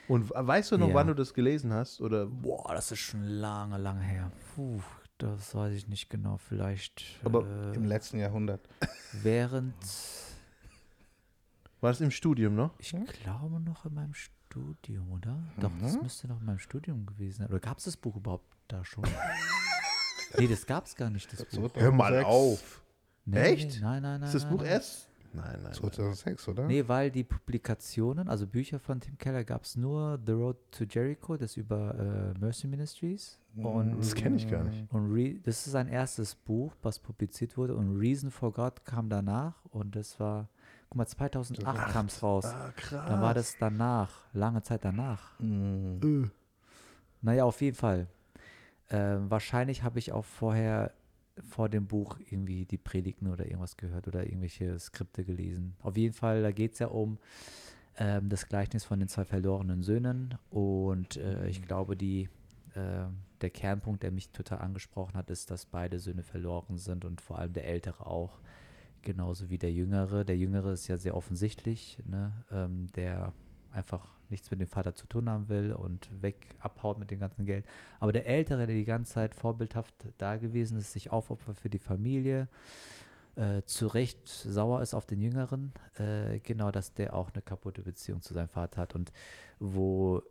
Und 0.08 0.30
weißt 0.30 0.72
du 0.72 0.78
noch, 0.78 0.90
Ja. 0.90 0.94
wann 0.94 1.08
du 1.08 1.14
das 1.16 1.34
gelesen 1.34 1.74
hast? 1.74 2.00
Oder 2.00 2.28
Boah, 2.28 2.74
das 2.74 2.92
ist 2.92 3.00
schon 3.00 3.24
lange, 3.24 3.78
lange 3.78 4.02
her. 4.04 4.32
Puh, 4.56 4.80
das 5.18 5.54
weiß 5.54 5.74
ich 5.74 5.88
nicht 5.88 6.10
genau. 6.10 6.38
Vielleicht 6.38 7.04
Aber 7.26 7.46
äh, 7.46 7.76
Im 7.76 7.84
letzten 7.86 8.18
Jahrhundert. 8.20 8.62
während, 9.12 9.76
war 11.82 11.90
das 11.92 12.00
im 12.02 12.12
Studium 12.12 12.56
noch? 12.56 12.74
ich 12.80 12.96
glaube 13.24 13.60
noch 13.60 13.86
in 13.86 13.94
meinem 13.96 14.14
Studium, 14.14 15.12
oder? 15.12 15.44
Doch, 15.60 15.72
das 15.82 15.96
Mhm. 15.98 16.04
müsste 16.04 16.28
noch 16.28 16.40
in 16.40 16.46
meinem 16.46 16.60
Studium 16.60 17.06
gewesen 17.06 17.40
sein. 17.40 17.48
Oder 17.50 17.60
gab 17.60 17.80
es 17.80 17.84
das 17.86 17.98
Buch 17.98 18.16
überhaupt 18.16 18.46
da 18.70 18.86
schon? 18.86 19.04
nee, 20.38 20.48
das 20.48 20.66
gab 20.66 20.86
es 20.86 20.96
gar 20.96 21.10
nicht, 21.10 21.32
das 21.32 21.46
Buch. 21.46 21.70
Hör 21.76 21.92
mal 21.92 22.12
2006. 22.24 22.26
auf. 22.26 22.82
Nee, 23.26 23.40
Echt? 23.40 23.76
Nee, 23.76 23.82
nein, 23.82 24.02
nein, 24.04 24.20
nein. 24.22 24.28
Ist 24.28 24.36
das 24.36 24.44
nein, 24.44 24.52
Buch 24.54 24.62
nein. 24.62 24.72
erst? 24.72 25.10
Nein, 25.34 25.46
nein. 25.54 25.64
nein. 25.64 25.74
2006, 25.74 26.48
oder? 26.48 26.66
Nee, 26.68 26.88
weil 26.88 27.12
die 27.12 27.24
Publikationen, 27.24 28.28
also 28.30 28.48
Bücher 28.48 28.80
von 28.80 29.00
Tim 29.02 29.18
Keller, 29.18 29.44
gab 29.44 29.64
es 29.66 29.76
nur 29.76 30.20
The 30.26 30.32
Road 30.32 30.58
to 30.72 30.86
Jericho, 30.86 31.36
das 31.38 31.58
über 31.58 32.34
äh, 32.36 32.40
Mercy 32.40 32.68
Ministries. 32.68 33.40
Und, 33.56 34.00
Das 34.00 34.16
kenne 34.16 34.38
ich 34.38 34.48
gar 34.50 34.64
nicht. 34.64 34.92
und 34.92 35.12
Re 35.14 35.36
das 35.44 35.66
ist 35.66 35.74
sein 35.74 35.88
erstes 35.88 36.36
Buch, 36.36 36.74
was 36.82 37.00
publiziert 37.00 37.58
wurde. 37.58 37.76
Und 37.76 37.98
Reason 37.98 38.32
for 38.32 38.54
God 38.54 38.86
kam 38.86 39.10
danach. 39.10 39.66
Und 39.66 39.96
das 39.96 40.20
war, 40.20 40.48
guck 40.90 40.98
mal, 40.98 41.08
2008 41.08 41.92
kam 41.92 42.06
es 42.06 42.22
raus. 42.24 42.46
Ah, 42.46 42.72
krass. 42.76 43.06
Dann 43.08 43.22
war 43.22 43.34
das 43.34 43.58
danach, 43.60 44.12
lange 44.34 44.62
Zeit 44.62 44.86
danach. 44.86 45.38
Mhm. 45.40 46.32
Naja, 47.22 47.44
auf 47.46 47.60
jeden 47.62 47.76
Fall. 47.76 48.08
Ähm, 48.90 49.30
wahrscheinlich 49.30 49.84
habe 49.84 50.00
ich 50.00 50.12
auch 50.12 50.26
vorher 50.26 50.94
vor 51.44 51.70
dem 51.70 51.88
Buch 51.88 52.18
irgendwie 52.30 52.66
die 52.66 52.78
Predigten 52.78 53.28
oder 53.28 53.46
irgendwas 53.46 53.78
gehört 53.78 54.08
oder 54.08 54.26
irgendwelche 54.26 54.78
Skripte 54.80 55.24
gelesen. 55.24 55.76
Auf 55.82 55.98
jeden 55.98 56.14
Fall, 56.14 56.42
da 56.42 56.52
geht 56.52 56.74
es 56.74 56.80
ja 56.80 56.88
um 56.88 57.20
ähm, 57.98 58.30
das 58.30 58.48
Gleichnis 58.48 58.84
von 58.84 59.00
den 59.00 59.08
zwei 59.08 59.26
verlorenen 59.26 59.84
Söhnen 59.84 60.36
und 60.50 61.18
äh, 61.18 61.48
ich 61.48 61.62
glaube, 61.62 61.96
die, 61.96 62.30
äh, 62.74 63.06
der 63.42 63.50
Kernpunkt, 63.50 64.04
der 64.04 64.12
mich 64.12 64.30
total 64.32 64.60
angesprochen 64.60 65.16
hat, 65.16 65.30
ist, 65.30 65.52
dass 65.52 65.66
beide 65.66 66.00
Söhne 66.00 66.24
verloren 66.24 66.78
sind 66.78 67.06
und 67.06 67.22
vor 67.22 67.38
allem 67.38 67.54
der 67.54 67.66
Ältere 67.66 68.08
auch, 68.08 68.40
genauso 69.04 69.50
wie 69.50 69.58
der 69.58 69.72
Jüngere. 69.72 70.26
Der 70.26 70.38
Jüngere 70.38 70.74
ist 70.74 70.88
ja 70.88 70.98
sehr 70.98 71.16
offensichtlich, 71.16 72.00
ne? 72.06 72.34
ähm, 72.52 72.88
der 72.96 73.32
einfach 73.72 74.17
nichts 74.32 74.52
mit 74.52 74.60
dem 74.60 74.68
Vater 74.68 74.94
zu 74.96 75.08
tun 75.08 75.30
haben 75.30 75.50
will 75.50 75.74
und 75.74 76.10
weg 76.22 76.56
abhaut 76.60 77.00
mit 77.00 77.12
dem 77.12 77.20
ganzen 77.20 77.46
Geld. 77.46 77.66
Aber 78.00 78.12
der 78.14 78.26
Ältere, 78.28 78.68
der 78.68 78.76
die 78.76 78.86
ganze 78.86 79.14
Zeit 79.14 79.36
vorbildhaft 79.36 79.94
da 80.18 80.38
gewesen 80.38 80.78
ist, 80.78 80.94
sich 80.94 81.12
aufopfert 81.12 81.58
für 81.58 81.70
die 81.70 81.80
Familie, 81.80 82.48
äh, 83.36 83.62
zu 83.66 83.88
Recht 83.88 84.28
sauer 84.28 84.82
ist 84.82 84.94
auf 84.94 85.06
den 85.06 85.22
Jüngeren, 85.22 85.72
äh, 85.98 86.40
genau, 86.40 86.72
dass 86.72 86.94
der 86.94 87.14
auch 87.14 87.32
eine 87.34 87.42
kaputte 87.42 87.84
Beziehung 87.84 88.22
zu 88.22 88.34
seinem 88.34 88.50
Vater 88.50 88.82
hat 88.82 88.96
und 88.96 89.12
wo 89.60 90.24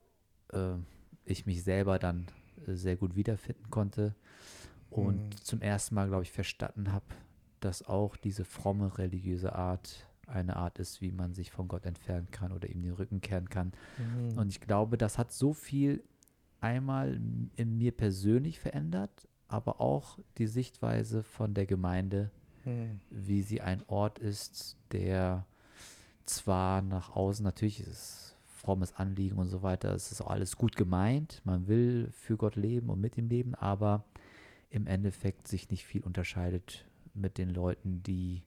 äh, 0.52 0.74
ich 1.24 1.46
mich 1.46 1.62
selber 1.62 1.98
dann 1.98 2.26
sehr 2.66 2.96
gut 2.96 3.16
wiederfinden 3.16 3.70
konnte 3.70 4.14
und 4.90 5.18
Mhm. 5.18 5.36
zum 5.42 5.60
ersten 5.60 5.94
Mal, 5.94 6.08
glaube 6.08 6.22
ich, 6.22 6.32
verstanden 6.32 6.92
habe, 6.92 7.04
dass 7.60 7.86
auch 7.86 8.16
diese 8.16 8.44
fromme 8.44 8.98
religiöse 8.98 9.54
Art 9.54 10.06
eine 10.26 10.56
Art 10.56 10.78
ist, 10.78 11.00
wie 11.00 11.12
man 11.12 11.34
sich 11.34 11.50
von 11.50 11.68
Gott 11.68 11.86
entfernen 11.86 12.28
kann 12.30 12.52
oder 12.52 12.68
ihm 12.68 12.82
den 12.82 12.92
Rücken 12.92 13.20
kehren 13.20 13.48
kann. 13.48 13.72
Mhm. 13.98 14.38
Und 14.38 14.48
ich 14.48 14.60
glaube, 14.60 14.98
das 14.98 15.18
hat 15.18 15.32
so 15.32 15.52
viel 15.52 16.02
einmal 16.60 17.20
in 17.56 17.78
mir 17.78 17.92
persönlich 17.92 18.58
verändert, 18.58 19.28
aber 19.48 19.80
auch 19.80 20.18
die 20.38 20.46
Sichtweise 20.48 21.22
von 21.22 21.54
der 21.54 21.66
Gemeinde, 21.66 22.30
Mhm. 22.64 23.00
wie 23.10 23.42
sie 23.42 23.60
ein 23.60 23.82
Ort 23.86 24.18
ist, 24.18 24.76
der 24.90 25.46
zwar 26.24 26.82
nach 26.82 27.14
außen 27.14 27.44
natürlich 27.44 27.80
ist 27.80 27.86
es 27.88 28.36
frommes 28.44 28.92
Anliegen 28.94 29.36
und 29.38 29.48
so 29.48 29.62
weiter, 29.62 29.94
es 29.94 30.10
ist 30.10 30.20
auch 30.20 30.30
alles 30.30 30.56
gut 30.56 30.74
gemeint, 30.74 31.40
man 31.44 31.68
will 31.68 32.10
für 32.10 32.36
Gott 32.36 32.56
leben 32.56 32.90
und 32.90 33.00
mit 33.00 33.16
ihm 33.16 33.28
leben, 33.28 33.54
aber 33.54 34.04
im 34.70 34.88
Endeffekt 34.88 35.46
sich 35.46 35.70
nicht 35.70 35.84
viel 35.86 36.02
unterscheidet 36.02 36.84
mit 37.14 37.38
den 37.38 37.50
Leuten, 37.50 38.02
die 38.02 38.42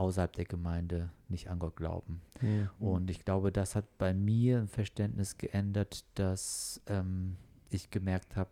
außerhalb 0.00 0.32
der 0.32 0.46
Gemeinde 0.46 1.10
nicht 1.28 1.50
an 1.50 1.58
Gott 1.58 1.76
glauben. 1.76 2.22
Mhm. 2.40 2.70
Und 2.78 3.10
ich 3.10 3.22
glaube, 3.22 3.52
das 3.52 3.76
hat 3.76 3.98
bei 3.98 4.14
mir 4.14 4.58
ein 4.58 4.68
Verständnis 4.68 5.36
geändert, 5.36 6.06
dass 6.14 6.80
ähm, 6.86 7.36
ich 7.68 7.90
gemerkt 7.90 8.34
habe, 8.34 8.50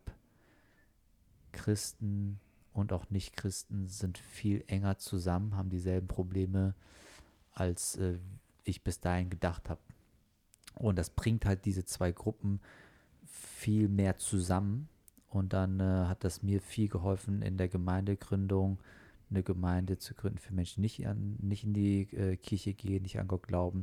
Christen 1.53 2.39
und 2.75 2.93
auch 2.93 3.09
Nicht-Christen 3.09 3.89
sind 3.89 4.19
viel 4.19 4.63
enger 4.67 4.99
zusammen, 4.99 5.57
haben 5.57 5.71
dieselben 5.71 6.07
Probleme, 6.07 6.75
als 7.55 7.97
äh, 7.97 8.19
ich 8.65 8.85
bis 8.85 9.01
dahin 9.01 9.31
gedacht 9.31 9.71
habe. 9.71 9.81
Und 10.75 10.99
das 10.99 11.09
bringt 11.09 11.47
halt 11.47 11.65
diese 11.65 11.87
zwei 11.87 12.13
Gruppen 12.13 12.61
viel 13.25 13.89
mehr 13.89 14.19
zusammen. 14.19 14.89
Und 15.31 15.55
dann 15.55 15.81
äh, 15.81 16.07
hat 16.07 16.25
das 16.25 16.43
mir 16.43 16.61
viel 16.61 16.89
geholfen 16.89 17.41
in 17.41 17.57
der 17.57 17.69
Gemeindegründung, 17.69 18.79
eine 19.31 19.43
Gemeinde 19.43 19.99
zu 19.99 20.15
gründen 20.15 20.39
für 20.39 20.55
Menschen, 20.55 20.83
die 20.83 20.87
nicht, 20.87 21.07
an, 21.07 21.37
nicht 21.41 21.65
in 21.65 21.75
die 21.75 22.03
äh, 22.15 22.37
Kirche 22.37 22.75
gehen, 22.75 23.03
nicht 23.03 23.19
an 23.19 23.29
Gott 23.29 23.47
glauben, 23.47 23.83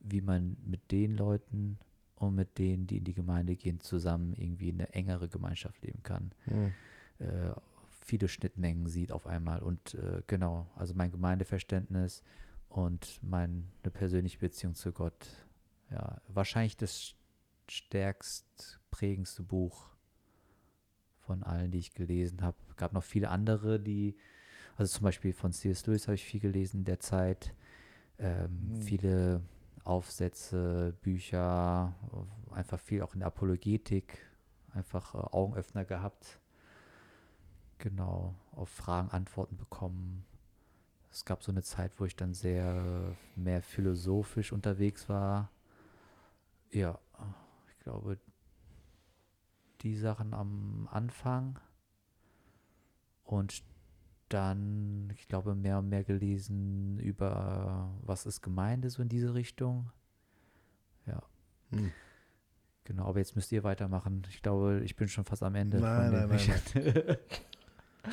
wie 0.00 0.20
man 0.20 0.56
mit 0.64 0.92
den 0.92 1.16
Leuten 1.16 1.78
und 2.16 2.34
mit 2.34 2.58
denen, 2.58 2.86
die 2.86 2.98
in 2.98 3.04
die 3.04 3.14
Gemeinde 3.14 3.56
gehen, 3.56 3.80
zusammen 3.80 4.32
irgendwie 4.34 4.72
eine 4.72 4.92
engere 4.92 5.28
Gemeinschaft 5.28 5.82
leben 5.82 6.02
kann. 6.02 6.32
Mhm. 6.46 6.72
Äh, 7.18 7.52
viele 8.00 8.28
Schnittmengen 8.28 8.86
sieht 8.86 9.12
auf 9.12 9.26
einmal. 9.26 9.60
Und 9.60 9.94
äh, 9.94 10.22
genau, 10.26 10.66
also 10.76 10.94
mein 10.94 11.10
Gemeindeverständnis 11.10 12.22
und 12.68 13.20
meine 13.22 13.64
persönliche 13.92 14.38
Beziehung 14.38 14.74
zu 14.74 14.92
Gott. 14.92 15.46
Ja, 15.90 16.20
wahrscheinlich 16.28 16.76
das 16.76 17.14
stärkst 17.68 18.80
prägendste 18.90 19.42
Buch 19.42 19.90
von 21.20 21.42
allen, 21.42 21.70
die 21.70 21.78
ich 21.78 21.92
gelesen 21.92 22.42
habe. 22.42 22.56
gab 22.76 22.92
noch 22.92 23.02
viele 23.02 23.30
andere, 23.30 23.80
die, 23.80 24.16
also 24.76 24.98
zum 24.98 25.04
Beispiel 25.04 25.32
von 25.32 25.52
C.S. 25.52 25.86
Lewis 25.86 26.06
habe 26.06 26.14
ich 26.14 26.24
viel 26.24 26.40
gelesen 26.40 26.78
in 26.78 26.84
der 26.84 27.00
Zeit. 27.00 27.54
Ähm, 28.18 28.76
Mhm. 28.76 28.82
Viele 28.82 29.42
Aufsätze, 29.84 30.94
Bücher, 31.02 31.94
einfach 32.50 32.80
viel 32.80 33.02
auch 33.02 33.14
in 33.14 33.20
der 33.20 33.28
Apologetik, 33.28 34.18
einfach 34.74 35.14
äh, 35.14 35.18
Augenöffner 35.18 35.84
gehabt. 35.84 36.40
Genau, 37.78 38.34
auf 38.52 38.68
Fragen 38.68 39.10
Antworten 39.10 39.56
bekommen. 39.56 40.24
es 41.10 41.24
gab 41.24 41.42
so 41.42 41.52
eine 41.52 41.62
Zeit, 41.62 41.92
wo 41.98 42.04
ich 42.04 42.16
dann 42.16 42.34
sehr 42.34 43.16
mehr 43.36 43.62
philosophisch 43.62 44.52
unterwegs 44.52 45.08
war. 45.08 45.50
Ja, 46.72 46.98
ich 47.70 47.78
glaube, 47.78 48.18
die 49.82 49.96
Sachen 49.96 50.34
am 50.34 50.88
Anfang 50.90 51.58
und 53.24 53.62
dann, 54.28 55.10
ich 55.14 55.28
glaube, 55.28 55.54
mehr 55.54 55.78
und 55.78 55.88
mehr 55.88 56.04
gelesen 56.04 56.98
über 56.98 57.94
was 58.02 58.26
ist 58.26 58.42
Gemeinde, 58.42 58.90
so 58.90 59.02
in 59.02 59.08
diese 59.08 59.34
Richtung. 59.34 59.90
Ja. 61.06 61.22
Hm. 61.70 61.92
Genau, 62.84 63.06
aber 63.06 63.18
jetzt 63.18 63.34
müsst 63.36 63.50
ihr 63.52 63.64
weitermachen. 63.64 64.22
Ich 64.30 64.42
glaube, 64.42 64.80
ich 64.84 64.94
bin 64.96 65.08
schon 65.08 65.24
fast 65.24 65.42
am 65.42 65.54
Ende. 65.54 65.80
Nein, 65.80 66.10
von 66.10 66.28
nein, 66.28 66.28
nein, 66.28 66.60
ich- 66.74 67.18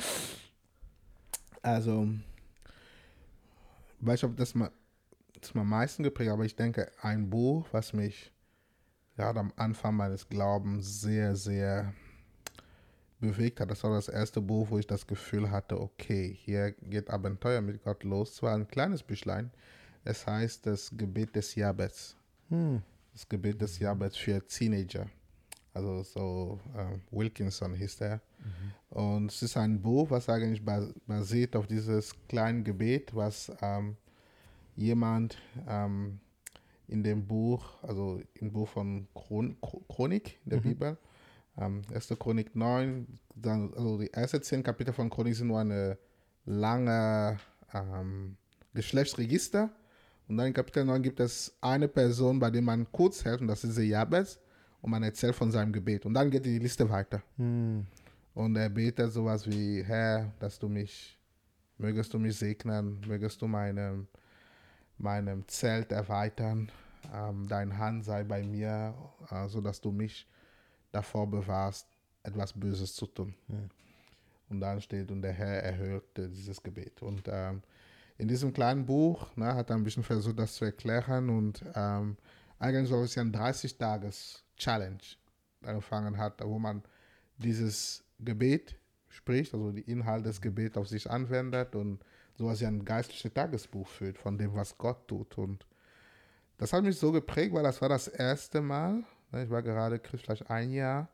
Also, 1.62 2.08
weiß 4.00 4.20
ich, 4.20 4.24
ob 4.24 4.36
das 4.36 4.54
mal, 4.54 4.70
das 5.40 5.54
mal 5.54 5.62
am 5.62 5.68
meisten 5.70 6.02
geprägt, 6.02 6.30
aber 6.30 6.44
ich 6.44 6.56
denke, 6.56 6.90
ein 7.00 7.30
Buch, 7.30 7.66
was 7.72 7.92
mich 7.92 8.32
gerade 9.16 9.40
am 9.40 9.52
Anfang 9.56 9.94
meines 9.96 10.28
Glaubens 10.28 11.00
sehr, 11.00 11.36
sehr 11.36 11.94
bewegt 13.26 13.60
hat, 13.60 13.70
das 13.70 13.82
war 13.82 13.94
das 13.94 14.08
erste 14.08 14.40
Buch, 14.40 14.70
wo 14.70 14.78
ich 14.78 14.86
das 14.86 15.06
Gefühl 15.06 15.50
hatte, 15.50 15.80
okay, 15.80 16.36
hier 16.44 16.72
geht 16.72 17.10
Abenteuer 17.10 17.60
mit 17.60 17.82
Gott 17.82 18.04
los. 18.04 18.36
Zwar 18.36 18.54
ein 18.54 18.68
kleines 18.68 19.02
Büchlein, 19.02 19.50
es 20.04 20.26
heißt 20.26 20.66
das 20.66 20.90
Gebet 20.96 21.34
des 21.34 21.54
Jabez. 21.54 22.16
Hm. 22.50 22.82
Das 23.12 23.28
Gebet 23.28 23.60
des 23.60 23.78
Jabez 23.78 24.16
für 24.16 24.46
Teenager. 24.46 25.06
Also 25.72 26.02
so 26.02 26.60
äh, 26.76 26.98
Wilkinson 27.10 27.74
hieß 27.74 27.96
der. 27.96 28.20
Und 28.90 29.32
es 29.32 29.42
ist 29.42 29.56
ein 29.56 29.80
Buch, 29.80 30.10
was 30.10 30.28
eigentlich 30.28 30.64
bas 30.64 30.92
basiert 31.06 31.56
auf 31.56 31.66
dieses 31.66 32.14
kleine 32.28 32.62
Gebet, 32.62 33.14
was 33.14 33.50
ähm, 33.62 33.96
jemand 34.76 35.38
ähm, 35.66 36.20
in 36.86 37.02
dem 37.02 37.26
Buch, 37.26 37.82
also 37.82 38.20
im 38.34 38.52
Buch 38.52 38.68
von 38.68 39.08
Chron 39.14 39.56
Chro- 39.62 39.82
Chronik 39.88 40.38
der 40.44 40.58
Bibel, 40.58 40.98
ähm, 41.58 41.82
1. 41.92 42.14
Chronik 42.18 42.54
9, 42.54 43.06
dann, 43.34 43.72
also 43.74 43.98
die 43.98 44.12
ersten 44.12 44.42
zehn 44.42 44.62
Kapitel 44.62 44.92
von 44.92 45.10
Chronik 45.10 45.34
sind 45.34 45.48
nur 45.48 45.60
eine 45.60 45.98
lange 46.44 47.38
ähm, 47.72 48.36
Geschlechtsregister. 48.74 49.70
Und 50.28 50.38
dann 50.38 50.48
in 50.48 50.52
Kapitel 50.52 50.84
9 50.84 51.02
gibt 51.02 51.20
es 51.20 51.56
eine 51.60 51.88
Person, 51.88 52.38
bei 52.38 52.50
der 52.50 52.62
man 52.62 52.90
kurz 52.90 53.24
hält, 53.24 53.40
und 53.40 53.48
das 53.48 53.62
ist 53.64 53.76
der 53.76 53.84
Jabez, 53.84 54.38
und 54.80 54.90
man 54.90 55.02
erzählt 55.02 55.34
von 55.34 55.50
seinem 55.50 55.72
Gebet. 55.72 56.06
Und 56.06 56.14
dann 56.14 56.30
geht 56.30 56.44
die 56.44 56.58
Liste 56.58 56.88
weiter. 56.88 57.22
Hm. 57.36 57.86
Und 58.34 58.56
er 58.56 58.68
betet 58.68 59.12
sowas 59.12 59.46
wie, 59.48 59.82
Herr, 59.82 60.32
dass 60.40 60.58
du 60.58 60.68
mich, 60.68 61.18
mögest 61.78 62.12
du 62.12 62.18
mich 62.18 62.36
segnen, 62.36 63.00
mögest 63.06 63.40
du 63.42 63.46
meinem, 63.46 64.08
meinem 64.98 65.46
Zelt 65.46 65.92
erweitern, 65.92 66.70
ähm, 67.14 67.46
deine 67.46 67.76
Hand 67.76 68.04
sei 68.04 68.24
bei 68.24 68.42
mir, 68.42 68.94
äh, 69.30 69.48
sodass 69.48 69.80
du 69.80 69.92
mich 69.92 70.26
davor 70.94 71.30
bewahrst, 71.30 71.86
etwas 72.22 72.52
Böses 72.52 72.94
zu 72.94 73.06
tun. 73.06 73.34
Und 74.48 74.60
dann 74.60 74.80
steht, 74.80 75.10
und 75.10 75.22
der 75.22 75.32
Herr 75.32 75.62
erhört 75.62 76.18
äh, 76.18 76.28
dieses 76.28 76.62
Gebet. 76.62 77.02
Und 77.02 77.22
ähm, 77.26 77.62
in 78.18 78.28
diesem 78.28 78.52
kleinen 78.52 78.86
Buch 78.86 79.34
ne, 79.36 79.54
hat 79.54 79.70
er 79.70 79.76
ein 79.76 79.84
bisschen 79.84 80.02
versucht, 80.02 80.38
das 80.38 80.54
zu 80.54 80.64
erklären. 80.64 81.30
Und 81.30 81.64
ähm, 81.74 82.16
eigentlich 82.58 82.88
soll 82.88 83.04
es 83.04 83.14
ja 83.14 83.22
ein 83.22 83.32
30-Tages-Challenge 83.32 85.02
angefangen 85.62 86.18
hat, 86.18 86.44
wo 86.44 86.58
man 86.58 86.82
dieses 87.38 88.04
Gebet 88.20 88.76
spricht, 89.08 89.54
also 89.54 89.72
die 89.72 89.90
Inhalt 89.90 90.26
des 90.26 90.40
Gebets 90.40 90.76
auf 90.76 90.88
sich 90.88 91.10
anwendet 91.10 91.74
und 91.74 92.04
sowas 92.36 92.60
wie 92.60 92.66
ein 92.66 92.84
geistliches 92.84 93.32
Tagesbuch 93.32 93.88
führt 93.88 94.18
von 94.18 94.38
dem, 94.38 94.54
was 94.54 94.76
Gott 94.76 95.08
tut. 95.08 95.38
Und 95.38 95.66
das 96.58 96.72
hat 96.72 96.84
mich 96.84 96.98
so 96.98 97.12
geprägt, 97.12 97.54
weil 97.54 97.62
das 97.62 97.80
war 97.80 97.88
das 97.88 98.08
erste 98.08 98.60
Mal. 98.60 99.04
Ne, 99.34 99.44
Ich 99.44 99.50
war 99.50 99.62
gerade 99.62 100.00
vielleicht 100.04 100.50
ein 100.50 100.70
Jahr. 100.70 101.08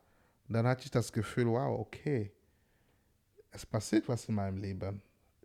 Und 0.47 0.53
dann 0.55 0.67
hatte 0.67 0.85
ich 0.85 0.91
das 0.91 1.11
Gefühl, 1.11 1.47
wow, 1.47 1.79
okay, 1.79 2.31
es 3.51 3.65
passiert 3.65 4.07
was 4.07 4.27
in 4.29 4.35
meinem 4.35 4.57
Leben 4.57 5.01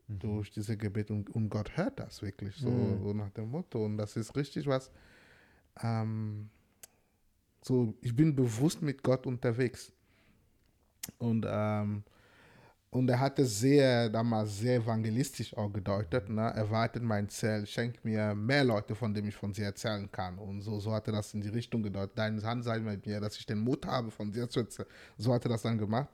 durch 0.08 0.50
diese 0.50 0.76
Gebet 0.76 1.10
und, 1.10 1.30
und 1.30 1.48
Gott 1.48 1.76
hört 1.76 1.98
das 1.98 2.22
wirklich 2.22 2.54
so, 2.56 2.70
Mhm. 2.70 3.02
so 3.02 3.12
nach 3.12 3.30
dem 3.30 3.50
Motto. 3.50 3.84
Und 3.84 3.96
das 3.98 4.16
ist 4.16 4.36
richtig 4.36 4.66
was. 4.66 4.90
Ähm, 5.82 6.48
so, 7.62 7.94
ich 8.00 8.14
bin 8.14 8.34
bewusst 8.34 8.82
mit 8.82 9.02
Gott 9.02 9.26
unterwegs. 9.26 9.92
Und, 11.18 11.44
ähm, 11.48 12.04
und 12.90 13.08
er 13.10 13.20
hatte 13.20 13.44
sehr, 13.44 14.08
damals 14.08 14.58
sehr 14.58 14.76
evangelistisch 14.76 15.54
auch 15.56 15.70
gedeutet, 15.72 16.28
ne? 16.30 16.42
erweitert 16.54 17.02
mein 17.02 17.28
Zelt, 17.28 17.68
schenkt 17.68 18.04
mir 18.04 18.34
mehr 18.34 18.64
Leute, 18.64 18.94
von 18.94 19.12
denen 19.12 19.28
ich 19.28 19.34
von 19.34 19.52
dir 19.52 19.66
erzählen 19.66 20.10
kann. 20.10 20.38
Und 20.38 20.62
so, 20.62 20.78
so 20.80 20.92
hat 20.92 21.06
er 21.08 21.12
das 21.14 21.34
in 21.34 21.40
die 21.42 21.48
Richtung 21.48 21.82
gedeutet. 21.82 22.16
Deine 22.16 22.42
Hand 22.42 22.64
sei 22.64 22.78
mit 22.78 23.04
mir, 23.04 23.20
dass 23.20 23.36
ich 23.36 23.44
den 23.46 23.58
Mut 23.58 23.84
habe, 23.86 24.10
von 24.10 24.32
dir 24.32 24.48
zu 24.48 24.60
erzählen. 24.60 24.88
So 25.18 25.32
hat 25.34 25.44
er 25.44 25.50
das 25.50 25.62
dann 25.62 25.76
gemacht. 25.78 26.08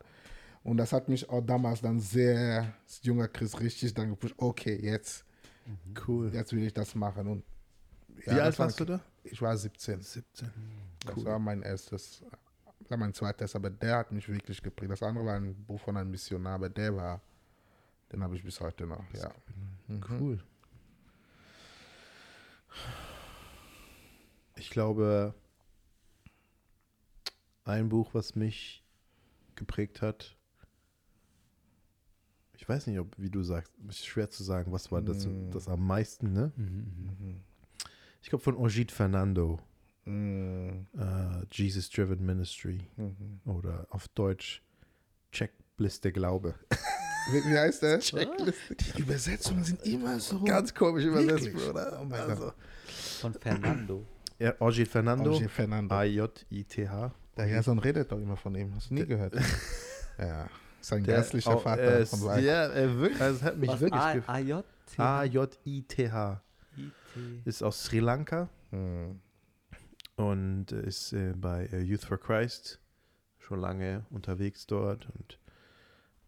Und 0.64 0.76
das 0.76 0.92
hat 0.92 1.08
mich 1.08 1.28
auch 1.28 1.40
damals 1.42 1.80
dann 1.80 2.00
sehr, 2.00 2.72
als 2.84 3.00
junger 3.02 3.28
Christ, 3.28 3.60
richtig 3.60 3.92
dann 3.94 4.10
gepusht, 4.10 4.34
okay, 4.38 4.78
jetzt, 4.80 5.24
Cool. 6.06 6.30
jetzt 6.32 6.52
will 6.52 6.62
ich 6.64 6.72
das 6.74 6.94
machen. 6.94 7.26
Und 7.28 7.44
Wie 8.24 8.30
alt 8.30 8.58
war- 8.58 8.66
warst 8.66 8.80
du 8.80 8.84
da? 8.84 9.00
Ich 9.24 9.40
war 9.42 9.56
17. 9.56 10.00
17. 10.00 10.50
Das 11.06 11.24
war 11.24 11.38
mein 11.38 11.62
erstes, 11.62 12.22
war 12.90 12.98
mein 12.98 13.12
zweites, 13.14 13.54
aber 13.56 13.70
der 13.70 13.96
hat 13.98 14.12
mich 14.12 14.28
wirklich 14.28 14.62
geprägt. 14.62 14.90
Das 14.92 15.02
andere 15.02 15.24
war 15.26 15.34
ein 15.36 15.54
Buch 15.64 15.80
von 15.80 15.96
einem 15.96 16.10
Missionar, 16.10 16.54
aber 16.54 16.68
der 16.68 16.94
war, 16.96 17.20
den 18.12 18.22
habe 18.22 18.36
ich 18.36 18.42
bis 18.44 18.60
heute 18.60 18.86
noch, 18.86 19.04
ja. 19.14 19.30
Mhm. 19.88 20.00
Cool. 20.08 20.38
Ich 24.56 24.70
glaube, 24.70 25.34
ein 27.64 27.88
Buch, 27.88 28.14
was 28.14 28.34
mich 28.34 28.84
geprägt 29.54 30.02
hat, 30.02 30.36
ich 32.54 32.68
weiß 32.68 32.86
nicht, 32.86 32.98
ob, 32.98 33.18
wie 33.18 33.30
du 33.30 33.42
sagst, 33.42 33.72
ist 33.88 34.06
schwer 34.06 34.30
zu 34.30 34.44
sagen, 34.44 34.70
was 34.72 34.92
war 34.92 35.02
das, 35.02 35.26
Mm. 35.26 35.50
das 35.50 35.66
am 35.68 35.84
meisten, 35.84 36.32
ne? 36.32 36.52
Mhm. 36.56 37.40
Ich 38.22 38.28
glaube 38.28 38.44
von 38.44 38.56
Ogid 38.56 38.92
Fernando, 38.92 39.58
Mhm. 40.04 40.86
äh, 40.98 41.44
Jesus 41.50 41.88
Driven 41.90 42.24
Ministry 42.24 42.80
Mhm. 42.96 43.40
oder 43.44 43.86
auf 43.90 44.08
Deutsch 44.08 44.62
Checkliste 45.32 46.12
Glaube. 46.12 46.54
Wie, 47.30 47.36
wie 47.50 47.56
heißt 47.56 47.82
der? 47.84 48.00
Checkliste. 48.00 48.74
Die 48.74 49.00
Übersetzungen 49.02 49.62
sind 49.62 49.80
immer 49.86 50.18
so. 50.18 50.42
Ganz 50.42 50.74
komisch 50.74 51.04
übersetzt? 51.04 51.52
Bruder. 51.52 52.00
Oh 52.02 52.04
mein 52.04 52.20
also, 52.20 52.52
Von 53.20 53.32
Fernando. 53.34 54.04
ja, 54.40 54.54
Ogid 54.58 54.88
Fernando, 54.88 55.30
Roger 55.30 55.48
Fernando. 55.48 55.94
A-J-I-T-H. 55.94 57.12
Der 57.36 57.46
Jason 57.46 57.78
redet 57.78 58.10
doch 58.10 58.18
immer 58.18 58.36
von 58.36 58.56
ihm. 58.56 58.74
Hast 58.74 58.90
du 58.90 58.94
nie 58.94 59.06
gehört? 59.06 59.34
ja. 60.18 60.48
Sein 60.80 61.04
Der 61.04 61.18
geistlicher 61.18 61.54
auch, 61.54 61.62
Vater 61.62 62.00
äh, 62.00 62.06
von 62.06 62.24
Weih. 62.24 62.40
Ja, 62.40 62.66
er 62.66 62.98
wirklich, 62.98 63.20
also 63.20 63.40
hat 63.42 63.56
mich 63.56 63.70
Was? 63.70 63.80
wirklich 63.80 64.00
A- 64.02 64.12
gef- 64.14 64.28
AJ? 64.28 64.62
A-J-I-T-H. 64.96 66.42
I-T. 66.76 66.90
Ist 67.44 67.62
aus 67.62 67.84
Sri 67.84 68.00
Lanka 68.00 68.48
Mhm. 68.72 69.20
Und 70.22 70.72
ist 70.72 71.12
äh, 71.12 71.34
bei 71.36 71.66
äh, 71.66 71.80
Youth 71.80 72.04
for 72.04 72.18
Christ 72.18 72.80
schon 73.38 73.60
lange 73.60 74.06
unterwegs 74.10 74.66
dort. 74.66 75.08
Und 75.10 75.38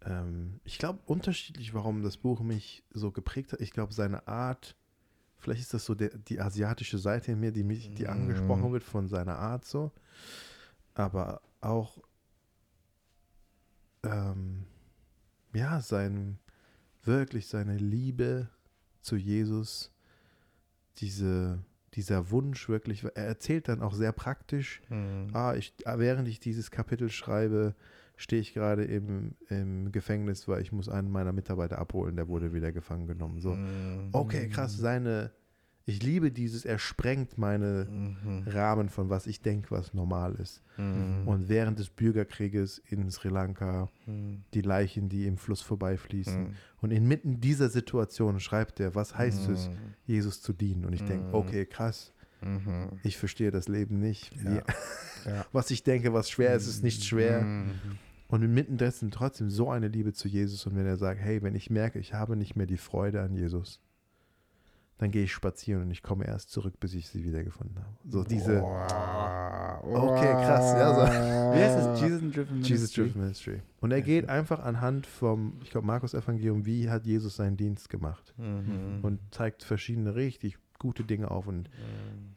ähm, 0.02 0.60
ich 0.64 0.78
glaube, 0.78 1.00
unterschiedlich, 1.06 1.74
warum 1.74 2.02
das 2.02 2.16
Buch 2.16 2.40
mich 2.40 2.84
so 2.90 3.10
geprägt 3.10 3.52
hat. 3.52 3.60
Ich 3.60 3.70
glaube, 3.70 3.92
seine 3.92 4.26
Art, 4.28 4.76
vielleicht 5.38 5.62
ist 5.62 5.74
das 5.74 5.84
so 5.84 5.94
der, 5.94 6.10
die 6.10 6.40
asiatische 6.40 6.98
Seite 6.98 7.32
in 7.32 7.40
mir, 7.40 7.52
die 7.52 7.64
mich, 7.64 7.94
die 7.94 8.04
Mhm. 8.04 8.10
angesprochen 8.10 8.72
wird 8.72 8.82
von 8.84 9.08
seiner 9.08 9.38
Art 9.38 9.64
so. 9.64 9.92
Aber 10.94 11.40
auch 11.60 11.98
ähm, 14.02 14.66
ja, 15.54 15.80
sein 15.80 16.38
wirklich 17.02 17.48
seine 17.48 17.76
Liebe 17.76 18.48
zu 19.00 19.16
Jesus, 19.16 19.92
diese, 20.98 21.62
dieser 21.94 22.30
Wunsch 22.30 22.68
wirklich, 22.68 23.04
er 23.04 23.24
erzählt 23.26 23.68
dann 23.68 23.80
auch 23.82 23.94
sehr 23.94 24.12
praktisch, 24.12 24.80
Mhm. 24.88 25.28
ah, 25.32 25.54
ich, 25.54 25.72
ah, 25.84 25.98
während 25.98 26.28
ich 26.28 26.40
dieses 26.40 26.70
Kapitel 26.70 27.08
schreibe, 27.10 27.74
stehe 28.16 28.40
ich 28.40 28.54
gerade 28.54 28.84
im, 28.84 29.34
im 29.48 29.90
Gefängnis, 29.90 30.46
weil 30.46 30.62
ich 30.62 30.70
muss 30.72 30.88
einen 30.88 31.10
meiner 31.10 31.32
Mitarbeiter 31.32 31.78
abholen, 31.78 32.16
der 32.16 32.28
wurde 32.28 32.52
wieder 32.52 32.70
gefangen 32.72 33.06
genommen. 33.06 33.40
So, 33.40 33.50
Mhm. 33.54 34.08
okay, 34.12 34.48
krass, 34.48 34.76
seine, 34.76 35.30
ich 35.86 36.02
liebe 36.02 36.30
dieses, 36.30 36.64
er 36.64 36.78
sprengt 36.78 37.36
meine 37.36 37.86
Mhm. 37.90 38.44
Rahmen 38.46 38.88
von 38.88 39.10
was 39.10 39.26
ich 39.26 39.42
denke, 39.42 39.70
was 39.70 39.92
normal 39.92 40.34
ist. 40.36 40.62
Mhm. 40.78 41.26
Und 41.28 41.48
während 41.48 41.78
des 41.78 41.90
Bürgerkrieges 41.90 42.78
in 42.88 43.10
Sri 43.10 43.28
Lanka, 43.28 43.88
Mhm. 44.06 44.44
die 44.54 44.62
Leichen, 44.62 45.08
die 45.08 45.26
im 45.26 45.36
Fluss 45.36 45.60
vorbeifließen. 45.60 46.42
Mhm. 46.44 46.54
Und 46.80 46.90
inmitten 46.90 47.40
dieser 47.40 47.68
Situation 47.68 48.40
schreibt 48.40 48.80
er, 48.80 48.94
was 48.94 49.16
heißt 49.16 49.48
es, 49.50 49.68
Mhm. 49.68 49.74
Jesus 50.06 50.40
zu 50.40 50.52
dienen? 50.54 50.84
Und 50.86 50.94
ich 50.94 51.02
denke, 51.04 51.28
Mhm. 51.28 51.34
okay, 51.34 51.66
krass, 51.66 52.12
ich 53.02 53.16
verstehe 53.16 53.50
das 53.50 53.68
Leben 53.68 54.00
nicht. 54.00 54.34
Ja. 54.44 54.62
Ja. 55.24 55.46
Was 55.52 55.70
ich 55.70 55.82
denke, 55.82 56.12
was 56.12 56.28
schwer 56.28 56.54
ist, 56.54 56.66
ist 56.66 56.82
nicht 56.82 57.02
schwer. 57.02 57.42
Und 58.28 58.42
inmitten 58.42 58.76
dessen 58.76 59.10
trotzdem 59.10 59.48
so 59.48 59.70
eine 59.70 59.88
Liebe 59.88 60.12
zu 60.12 60.28
Jesus. 60.28 60.66
Und 60.66 60.76
wenn 60.76 60.84
er 60.84 60.98
sagt, 60.98 61.20
hey, 61.22 61.42
wenn 61.42 61.54
ich 61.54 61.70
merke, 61.70 61.98
ich 61.98 62.12
habe 62.12 62.36
nicht 62.36 62.54
mehr 62.54 62.66
die 62.66 62.76
Freude 62.76 63.22
an 63.22 63.34
Jesus, 63.34 63.80
dann 64.98 65.10
gehe 65.10 65.24
ich 65.24 65.32
spazieren 65.32 65.82
und 65.82 65.90
ich 65.90 66.02
komme 66.02 66.26
erst 66.26 66.50
zurück, 66.50 66.78
bis 66.80 66.94
ich 66.94 67.08
sie 67.08 67.24
wiedergefunden 67.24 67.76
habe. 67.78 67.88
So 68.08 68.22
diese. 68.22 68.62
Okay, 69.82 70.32
krass, 70.32 70.72
ja, 70.78 70.94
so. 70.94 71.00
Wie 71.02 71.62
heißt 71.62 71.78
das? 71.78 72.00
Jesus 72.00 72.20
Driven 72.32 72.62
Jesus 72.62 72.96
Ministry? 72.96 73.02
Driven 73.04 73.20
Ministry. 73.22 73.62
Und 73.80 73.90
er 73.90 74.02
geht 74.02 74.28
einfach 74.28 74.60
anhand 74.64 75.06
vom, 75.06 75.58
ich 75.62 75.70
glaube, 75.70 75.86
Markus 75.86 76.14
Evangelium, 76.14 76.64
wie 76.64 76.88
hat 76.90 77.06
Jesus 77.06 77.36
seinen 77.36 77.56
Dienst 77.56 77.90
gemacht 77.90 78.34
Mhm. 78.38 79.00
und 79.02 79.20
zeigt 79.30 79.62
verschiedene 79.62 80.14
richtig 80.14 80.58
gute 80.78 81.04
Dinge 81.04 81.30
auf 81.30 81.46
und 81.46 81.70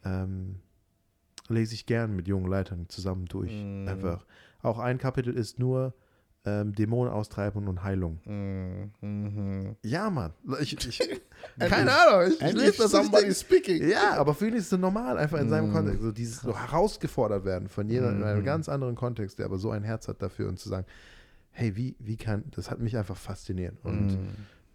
ähm, 0.04 0.56
lese 1.48 1.74
ich 1.74 1.86
gern 1.86 2.14
mit 2.16 2.28
jungen 2.28 2.46
Leitern 2.46 2.88
zusammen 2.88 3.26
durch. 3.26 3.52
Mhm. 3.52 3.88
Einfach. 3.88 4.26
Auch 4.62 4.78
ein 4.78 4.98
Kapitel 4.98 5.34
ist 5.34 5.58
nur 5.58 5.94
ähm, 6.44 6.72
Dämonen 6.74 7.12
austreiben 7.12 7.66
und 7.68 7.82
Heilung. 7.82 8.20
Mhm. 8.24 8.90
Mhm. 9.00 9.76
Ja, 9.82 10.08
Mann. 10.10 10.32
Ich, 10.60 10.72
ich, 10.86 11.20
keine 11.58 11.90
Ahnung. 11.92 12.32
Ich, 12.32 12.40
ich 12.40 12.52
lese 12.54 12.78
das 12.82 12.90
somebody 12.92 13.34
speaking. 13.34 13.88
Ja, 13.88 14.14
aber 14.16 14.34
für 14.34 14.48
ihn 14.48 14.54
ist 14.54 14.64
es 14.64 14.70
so 14.70 14.76
normal, 14.76 15.18
einfach 15.18 15.38
in 15.40 15.48
seinem 15.48 15.70
Mm. 15.70 15.72
Kontext. 15.74 16.00
So 16.02 16.12
dieses 16.12 16.40
so 16.40 16.56
herausgefordert 16.58 17.44
werden 17.44 17.68
von 17.68 17.88
jemandem 17.88 18.22
in 18.22 18.28
einem 18.28 18.40
Mhm. 18.40 18.44
ganz 18.44 18.68
anderen 18.68 18.94
Kontext, 18.94 19.38
der 19.38 19.46
aber 19.46 19.58
so 19.58 19.70
ein 19.70 19.82
Herz 19.82 20.08
hat 20.08 20.22
dafür 20.22 20.48
und 20.48 20.58
zu 20.58 20.68
sagen, 20.68 20.86
hey, 21.50 21.74
wie, 21.76 21.96
wie 21.98 22.16
kann, 22.16 22.44
das 22.54 22.70
hat 22.70 22.78
mich 22.78 22.96
einfach 22.96 23.16
fasziniert. 23.16 23.74
Und 23.82 24.12
Mhm. 24.12 24.28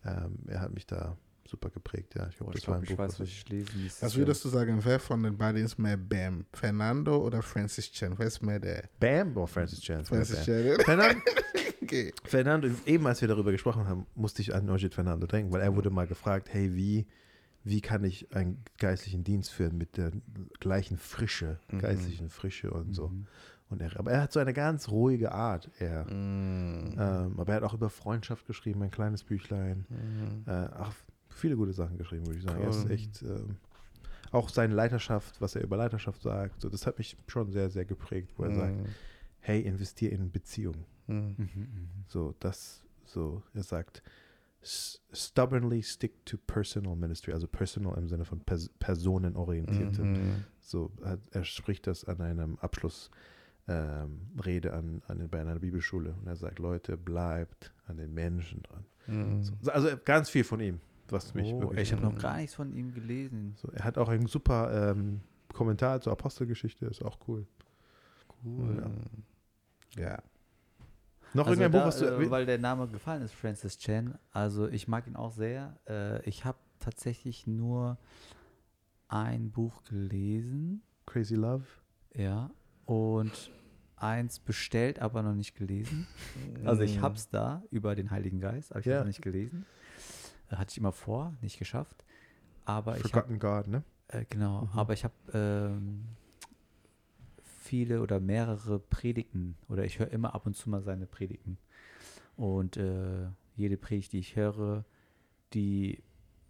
ähm, 0.05 0.39
er 0.47 0.59
hat 0.61 0.73
mich 0.73 0.85
da 0.85 1.15
super 1.45 1.69
geprägt, 1.69 2.15
ja. 2.15 2.27
Ich 2.27 2.37
glaube, 2.37 2.51
Boah, 2.51 2.53
das 2.53 2.63
ich 2.63 2.69
ein 2.69 2.83
ich 2.83 2.89
Buch, 2.89 2.97
weiß, 2.97 3.19
was 3.19 3.27
ich 3.27 3.49
lesen 3.49 3.81
nächstes 3.81 4.01
Was 4.03 4.15
würdest 4.15 4.43
du 4.45 4.49
sagen, 4.49 4.79
wer 4.83 4.99
von 4.99 5.21
den 5.23 5.37
beiden 5.37 5.63
ist 5.63 5.77
mehr 5.77 5.97
Bam? 5.97 6.45
Fernando 6.53 7.17
oder 7.17 7.41
Francis 7.41 7.91
Chen? 7.91 8.13
Wer 8.17 8.27
ist 8.27 8.41
mehr 8.41 8.59
der? 8.59 8.83
Bam, 8.99 9.35
oh, 9.37 9.45
Francis 9.45 9.81
Chan. 9.81 10.05
Francis. 10.05 10.43
Chen. 10.45 10.79
Fernando, 10.81 11.19
okay. 11.81 12.13
Fernando, 12.23 12.69
eben 12.85 13.05
als 13.07 13.21
wir 13.21 13.27
darüber 13.27 13.51
gesprochen 13.51 13.87
haben, 13.87 14.05
musste 14.15 14.41
ich 14.41 14.53
an 14.55 14.65
Nojit 14.65 14.93
Fernando 14.93 15.27
denken, 15.27 15.51
weil 15.51 15.61
er 15.61 15.75
wurde 15.75 15.89
mal 15.89 16.07
gefragt, 16.07 16.49
hey, 16.51 16.73
wie, 16.75 17.05
wie 17.63 17.81
kann 17.81 18.03
ich 18.03 18.33
einen 18.35 18.63
geistlichen 18.77 19.23
Dienst 19.23 19.51
führen 19.51 19.77
mit 19.77 19.97
der 19.97 20.11
gleichen 20.59 20.97
Frische, 20.97 21.59
Mhm. 21.71 21.79
geistlichen 21.79 22.29
Frische 22.29 22.71
und 22.71 22.93
so. 22.93 23.09
Mhm. 23.09 23.27
Und 23.69 23.81
er, 23.81 23.97
aber 23.97 24.11
er 24.11 24.21
hat 24.21 24.31
so 24.31 24.39
eine 24.39 24.53
ganz 24.53 24.89
ruhige 24.89 25.31
Art, 25.31 25.71
er. 25.79 26.03
Mhm. 26.05 26.93
Ähm, 26.97 27.39
aber 27.39 27.53
er 27.53 27.55
hat 27.55 27.63
auch 27.63 27.73
über 27.73 27.89
Freundschaft 27.89 28.45
geschrieben, 28.45 28.83
ein 28.83 28.91
kleines 28.91 29.23
Büchlein. 29.23 29.85
Mhm. 29.89 30.43
Äh, 30.45 30.51
ach, 30.51 30.93
viele 31.33 31.55
gute 31.55 31.73
Sachen 31.73 31.97
geschrieben, 31.97 32.25
würde 32.25 32.37
ich 32.39 32.43
sagen. 32.45 32.61
Er 32.61 32.69
ist 32.69 32.85
Cool. 32.85 32.91
echt, 32.91 33.21
ähm, 33.23 33.57
auch 34.31 34.49
seine 34.49 34.73
Leiterschaft, 34.73 35.39
was 35.41 35.55
er 35.55 35.63
über 35.63 35.77
Leiterschaft 35.77 36.21
sagt, 36.21 36.61
so, 36.61 36.69
das 36.69 36.87
hat 36.87 36.97
mich 36.97 37.15
schon 37.27 37.51
sehr, 37.51 37.69
sehr 37.69 37.85
geprägt, 37.85 38.33
wo 38.37 38.43
er 38.43 38.49
sagt, 38.55 38.75
hey, 39.41 39.61
investier 39.61 40.11
in 40.11 40.31
Beziehungen. 40.31 40.85
Mhm. 41.07 41.35
Mhm, 41.37 41.47
mhm. 41.55 41.89
So, 42.07 42.33
das, 42.39 42.83
so, 43.05 43.43
er 43.53 43.63
sagt, 43.63 44.01
"S- 44.61 45.01
stubbornly 45.11 45.83
stick 45.83 46.25
to 46.25 46.37
personal 46.37 46.95
ministry, 46.95 47.33
also 47.33 47.47
personal 47.47 47.97
im 47.97 48.07
Sinne 48.07 48.23
von 48.25 48.39
pers 48.39 48.69
personenorientierte. 48.79 50.03
Mhm. 50.03 50.43
So, 50.61 50.91
hat, 51.03 51.19
er 51.31 51.43
spricht 51.43 51.85
das 51.87 52.05
an 52.05 52.21
einem 52.21 52.57
Abschluss. 52.59 53.11
Ähm, 53.65 54.19
an, 54.71 55.01
an, 55.07 55.29
bei 55.29 55.39
einer 55.39 55.57
Bibelschule 55.59 56.13
und 56.19 56.27
er 56.27 56.35
sagt, 56.35 56.59
Leute, 56.59 56.97
bleibt 56.97 57.73
an 57.87 57.95
den 57.95 58.13
Menschen 58.13 58.61
dran. 58.63 58.85
Mhm. 59.07 59.41
So, 59.61 59.71
also 59.71 59.87
ganz 60.03 60.29
viel 60.29 60.43
von 60.43 60.59
ihm, 60.59 60.81
was 61.13 61.33
mich 61.33 61.53
Oh, 61.53 61.61
wirklich. 61.61 61.81
ich 61.83 61.93
habe 61.93 62.01
noch 62.03 62.17
gar 62.19 62.37
nichts 62.37 62.55
von 62.55 62.73
ihm 62.73 62.93
gelesen. 62.93 63.53
so, 63.55 63.69
er 63.71 63.83
hat 63.85 63.97
auch 63.97 64.09
einen 64.09 64.27
super 64.27 64.91
ähm, 64.91 65.21
Kommentar 65.53 66.01
zur 66.01 66.11
Apostelgeschichte, 66.13 66.85
ist 66.87 67.03
auch 67.05 67.17
cool. 67.27 67.45
Cool. 68.43 68.83
Ja. 69.95 70.01
Ja. 70.09 70.23
Noch 71.35 71.47
Also 71.47 71.61
irgendein 71.61 71.71
da, 71.71 71.79
Buch, 71.79 71.87
was 71.87 71.99
du. 71.99 72.05
äh, 72.05 72.29
weil 72.31 72.45
der 72.45 72.57
Name 72.59 72.87
gefallen 72.87 73.21
ist, 73.23 73.33
Francis 73.33 73.77
Chan. 73.77 74.17
Also 74.31 74.67
ich 74.67 74.87
mag 74.87 75.07
ihn 75.07 75.15
auch 75.15 75.31
sehr. 75.31 75.77
Äh, 75.87 76.21
ich 76.29 76.43
habe 76.45 76.57
tatsächlich 76.79 77.47
nur 77.47 77.97
ein 79.07 79.51
Buch 79.51 79.83
gelesen, 79.83 80.81
Crazy 81.05 81.35
Love. 81.35 81.63
ja, 82.15 82.49
und 82.85 83.51
eins 83.95 84.39
bestellt, 84.39 84.99
aber 84.99 85.21
noch 85.23 85.33
nicht 85.35 85.55
gelesen. 85.55 86.07
Also 86.65 86.81
ich 86.83 87.01
hab's 87.01 87.29
da 87.29 87.63
über 87.71 87.95
den 87.95 88.09
Heiligen 88.11 88.39
Geist, 88.39 88.71
aber 88.71 88.79
ich 88.81 88.85
Ja. 88.85 88.97
habe 88.97 89.07
nicht 89.07 89.21
gelesen. 89.21 89.65
Äh, 90.53 90.57
Hatte 90.57 90.71
ich 90.71 90.77
immer 90.77 90.91
vor, 90.91 91.33
nicht 91.41 91.59
geschafft. 91.59 92.03
Aber 92.65 92.97
ich 92.97 93.03
habe 93.03 93.27
Forgotten 93.27 93.39
God, 93.39 93.67
ne? 93.67 93.83
Äh, 94.07 94.25
genau, 94.29 94.61
Mhm. 94.61 94.79
aber 94.79 94.93
ich 94.93 95.03
habe 95.03 95.13
ähm, 95.33 96.05
viele 97.43 98.01
oder 98.01 98.19
mehrere 98.19 98.79
Predigten 98.79 99.55
oder 99.69 99.83
ich 99.85 99.99
höre 99.99 100.11
immer 100.11 100.33
ab 100.35 100.45
und 100.45 100.55
zu 100.55 100.69
mal 100.69 100.81
seine 100.81 101.05
Predigten. 101.07 101.57
Und 102.35 102.77
äh, 102.77 103.27
jede 103.55 103.77
Predigt, 103.77 104.13
die 104.13 104.19
ich 104.19 104.35
höre, 104.35 104.85
die 105.53 106.01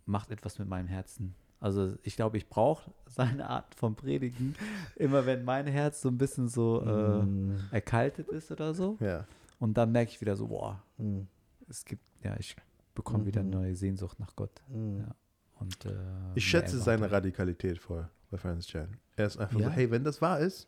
macht 0.05 0.31
etwas 0.31 0.59
mit 0.59 0.67
meinem 0.67 0.87
Herzen. 0.87 1.35
Also 1.59 1.95
ich 2.03 2.15
glaube, 2.15 2.37
ich 2.37 2.49
brauche 2.49 2.91
seine 3.07 3.49
Art 3.49 3.73
von 3.75 3.95
Predigen. 3.95 4.55
Immer 4.95 5.25
wenn 5.25 5.43
mein 5.43 5.67
Herz 5.67 6.01
so 6.01 6.09
ein 6.09 6.17
bisschen 6.17 6.47
so 6.47 6.81
äh, 6.81 6.89
Mhm. 7.23 7.67
erkaltet 7.71 8.27
ist 8.29 8.51
oder 8.51 8.73
so. 8.73 8.97
Ja. 8.99 9.25
Und 9.59 9.75
dann 9.77 9.91
merke 9.91 10.11
ich 10.11 10.19
wieder 10.21 10.35
so, 10.35 10.47
boah, 10.47 10.81
Mhm. 10.97 11.27
es 11.69 11.85
gibt, 11.85 12.03
ja, 12.23 12.35
ich 12.37 12.55
bekomme 12.95 13.25
wieder 13.25 13.41
eine 13.41 13.49
Mhm. 13.49 13.61
neue 13.61 13.75
Sehnsucht 13.75 14.19
nach 14.19 14.35
Gott. 14.35 14.61
Mhm. 14.69 14.99
Ja. 14.99 15.15
Und, 15.59 15.85
äh, 15.85 15.93
Ich 16.35 16.45
schätze 16.45 16.79
seine. 16.79 17.09
Radikalität 17.11 17.77
voll 17.79 18.09
bei 18.29 18.37
Francis 18.37 18.67
Chan. 18.67 18.97
Er 19.15 19.27
ist 19.27 19.37
einfach 19.37 19.59
Ja? 19.59 19.67
so, 19.67 19.71
hey, 19.71 19.89
wenn 19.91 20.03
das 20.03 20.21
wahr 20.21 20.39
ist, 20.39 20.67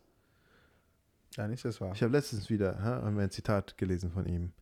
Ja, 1.36 1.46
nicht 1.48 1.64
das 1.64 1.80
wahr. 1.80 1.92
Ich 1.94 2.02
habe 2.02 2.12
letztens 2.12 2.48
wieder 2.48 2.78
ha, 2.82 3.02
haben 3.02 3.16
wir 3.16 3.24
ein 3.24 3.30
Zitat 3.30 3.76
gelesen 3.76 4.10
von 4.10 4.24
ihm. 4.26 4.52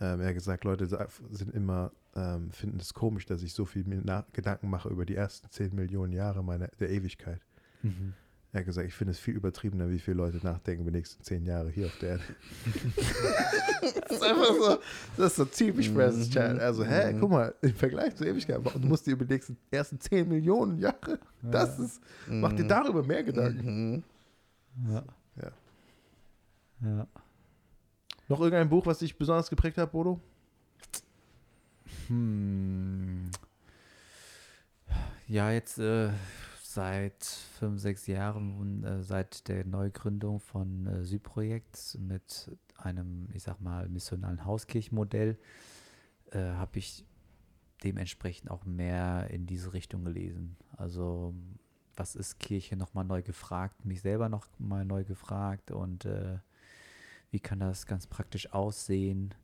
Ähm, 0.00 0.20
er 0.20 0.28
hat 0.28 0.34
gesagt, 0.34 0.62
Leute 0.64 0.86
sind 1.30 1.52
immer, 1.54 1.90
ähm, 2.14 2.50
finden 2.52 2.78
es 2.78 2.92
komisch, 2.94 3.26
dass 3.26 3.42
ich 3.42 3.54
so 3.54 3.64
viel 3.64 3.84
Gedanken 4.32 4.68
mache 4.70 4.88
über 4.88 5.04
die 5.06 5.16
ersten 5.16 5.50
10 5.50 5.74
Millionen 5.74 6.12
Jahre 6.12 6.44
meiner, 6.44 6.68
der 6.78 6.90
Ewigkeit. 6.90 7.40
Mhm. 7.82 8.14
Er 8.54 8.60
hat 8.60 8.66
gesagt, 8.66 8.86
ich 8.86 8.92
finde 8.94 9.12
es 9.12 9.18
viel 9.18 9.34
übertriebener, 9.34 9.88
wie 9.88 9.98
viele 9.98 10.18
Leute 10.18 10.36
nachdenken 10.42 10.82
über 10.82 10.90
die 10.90 10.98
nächsten 10.98 11.22
10 11.22 11.46
Jahre 11.46 11.70
hier 11.70 11.86
auf 11.86 11.98
der 12.00 12.10
Erde. 12.10 12.22
das 14.02 14.10
ist 14.18 14.22
einfach 14.22 14.54
so, 14.54 14.78
das 15.16 15.26
ist 15.30 15.36
so 15.36 15.44
typisch 15.46 15.88
Francis 15.88 16.28
Chan. 16.28 16.60
Also, 16.60 16.84
hä, 16.84 17.14
Mhm. 17.14 17.20
guck 17.20 17.30
mal, 17.30 17.54
im 17.62 17.74
Vergleich 17.74 18.14
zur 18.14 18.26
Ewigkeit, 18.26 18.60
du 18.62 18.86
musst 18.86 19.06
dir 19.06 19.12
über 19.12 19.24
die 19.24 19.32
nächsten 19.34 19.56
ersten 19.70 19.98
10 19.98 20.28
Millionen 20.28 20.76
Jahre, 20.78 21.18
das 21.40 21.78
ist, 21.78 22.02
mach 22.28 22.52
dir 22.52 22.66
darüber 22.66 23.02
mehr 23.02 23.22
Gedanken. 23.24 24.04
Mhm. 24.76 24.92
Ja. 24.92 25.02
Ja. 25.42 25.50
Ja. 26.82 27.06
Noch 28.28 28.40
irgendein 28.40 28.68
Buch, 28.68 28.84
was 28.84 28.98
dich 28.98 29.16
besonders 29.16 29.48
geprägt 29.48 29.78
hat, 29.78 29.90
Bodo? 29.92 30.20
Hm. 32.08 33.30
Ja, 35.26 35.50
jetzt 35.50 35.78
äh, 35.78 36.10
seit 36.74 37.24
fünf, 37.24 37.80
sechs 37.80 38.06
Jahren, 38.06 38.84
äh, 38.84 39.02
seit 39.02 39.48
der 39.48 39.64
Neugründung 39.64 40.40
von 40.40 40.86
äh, 40.86 41.04
Südprojekt 41.04 41.98
mit 42.00 42.50
einem, 42.76 43.28
ich 43.32 43.42
sag 43.42 43.60
mal, 43.60 43.88
missionalen 43.88 44.44
Hauskirchenmodell, 44.44 45.38
äh, 46.30 46.38
habe 46.38 46.78
ich 46.78 47.04
dementsprechend 47.84 48.50
auch 48.50 48.64
mehr 48.64 49.28
in 49.30 49.46
diese 49.46 49.72
Richtung 49.72 50.04
gelesen. 50.04 50.56
Also, 50.76 51.34
was 51.96 52.16
ist 52.16 52.38
Kirche 52.38 52.76
nochmal 52.76 53.04
neu 53.04 53.22
gefragt, 53.22 53.84
mich 53.84 54.00
selber 54.00 54.28
noch 54.28 54.46
mal 54.58 54.84
neu 54.84 55.04
gefragt 55.04 55.70
und 55.70 56.04
äh, 56.04 56.38
wie 57.30 57.40
kann 57.40 57.60
das 57.60 57.86
ganz 57.86 58.06
praktisch 58.06 58.52
aussehen? 58.52 59.34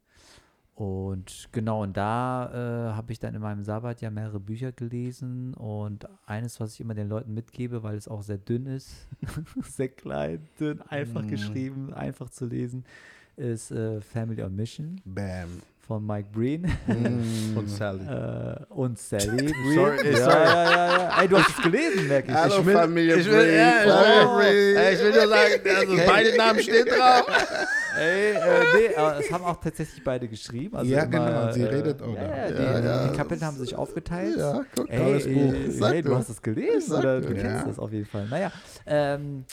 Und 0.78 1.48
genau, 1.50 1.82
und 1.82 1.96
da 1.96 2.90
äh, 2.92 2.94
habe 2.94 3.10
ich 3.10 3.18
dann 3.18 3.34
in 3.34 3.40
meinem 3.40 3.64
Sabbat 3.64 4.00
ja 4.00 4.10
mehrere 4.10 4.38
Bücher 4.38 4.70
gelesen 4.70 5.52
und 5.54 6.06
eines, 6.24 6.60
was 6.60 6.74
ich 6.74 6.80
immer 6.80 6.94
den 6.94 7.08
Leuten 7.08 7.34
mitgebe, 7.34 7.82
weil 7.82 7.96
es 7.96 8.06
auch 8.06 8.22
sehr 8.22 8.38
dünn 8.38 8.66
ist, 8.66 8.90
sehr 9.76 9.88
klein, 9.88 10.46
dünn, 10.60 10.80
einfach 10.82 11.22
Mm. 11.22 11.28
geschrieben, 11.28 11.92
einfach 11.94 12.30
zu 12.30 12.46
lesen, 12.46 12.84
ist 13.36 13.72
äh, 13.72 14.00
Family 14.00 14.40
on 14.44 14.54
Mission 14.54 15.00
Bam. 15.04 15.48
von 15.80 16.06
Mike 16.06 16.28
Breen 16.32 16.62
Mhm. 16.86 17.56
Und 17.56 17.68
Sally. 17.68 18.04
äh, 18.06 18.64
und 18.68 18.98
Sally 19.00 19.26
Breen. 19.52 19.74
Sorry, 19.74 20.10
ja, 20.12 20.16
sorry. 20.16 20.44
ja, 20.44 20.64
ja, 20.64 20.98
ja. 21.08 21.22
Ey, 21.22 21.28
du 21.28 21.38
hast 21.38 21.48
es 21.58 21.62
gelesen, 21.62 22.06
merke 22.06 22.28
ich. 22.30 22.36
Hallo 22.36 22.58
Ich 22.60 22.66
will- 22.66 22.74
Familie 22.76 23.16
ich 23.16 23.26
will- 23.26 23.52
ja, 23.52 23.80
ich 23.80 23.84
Breen. 24.28 24.38
will- 24.38 24.76
Ey, 24.76 24.94
ich 24.94 25.00
will 25.00 25.10
nur 25.12 25.28
sagen, 25.28 25.76
also 25.76 25.96
beide 26.06 26.36
Namen 26.36 26.60
stehen 26.60 26.86
drauf. 26.86 27.26
Ey, 27.98 28.32
äh, 28.34 28.64
nee, 28.74 28.86
es 29.18 29.30
haben 29.30 29.44
auch 29.44 29.60
tatsächlich 29.60 30.02
beide 30.04 30.28
geschrieben. 30.28 30.76
Also 30.76 30.90
Ja, 30.92 31.02
immer, 31.04 31.26
genau, 31.26 31.52
sie 31.52 31.62
äh, 31.62 31.66
redet 31.66 32.02
auch 32.02 32.14
Ja, 32.14 32.36
ja, 32.36 32.80
die, 32.80 32.86
Ja, 32.86 33.08
die 33.08 33.16
Kapitel 33.16 33.44
haben 33.44 33.56
sich 33.56 33.74
aufgeteilt. 33.74 34.36
Ja, 34.38 34.64
guck, 34.74 34.90
Ey, 34.90 34.98
tolles 34.98 35.24
Buch. 35.24 35.54
ey, 35.54 35.72
Sag 35.72 35.92
hey, 35.92 36.02
du 36.02 36.14
hast 36.14 36.28
es 36.28 36.42
gelesen 36.42 36.94
oder 36.96 37.20
nur. 37.20 37.28
du 37.30 37.34
kennst 37.34 37.66
das 37.66 37.78
auf 37.78 37.92
jeden 37.92 38.06
Fall. 38.06 38.26
Naja, 38.28 38.52
ähm, 38.86 39.44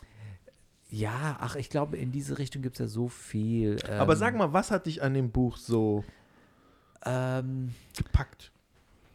ja, 0.89 1.37
ach, 1.41 1.55
ich 1.55 1.69
glaube, 1.69 1.97
in 1.97 2.11
diese 2.11 2.37
Richtung 2.37 2.61
gibt 2.61 2.75
es 2.75 2.79
ja 2.79 2.87
so 2.87 3.07
viel. 3.07 3.77
Ähm, 3.89 3.99
Aber 3.99 4.15
sag 4.15 4.35
mal, 4.35 4.53
was 4.53 4.71
hat 4.71 4.85
dich 4.85 5.01
an 5.01 5.13
dem 5.13 5.31
Buch 5.31 5.57
so 5.57 6.03
Ähm, 7.05 7.73
gepackt? 7.97 8.51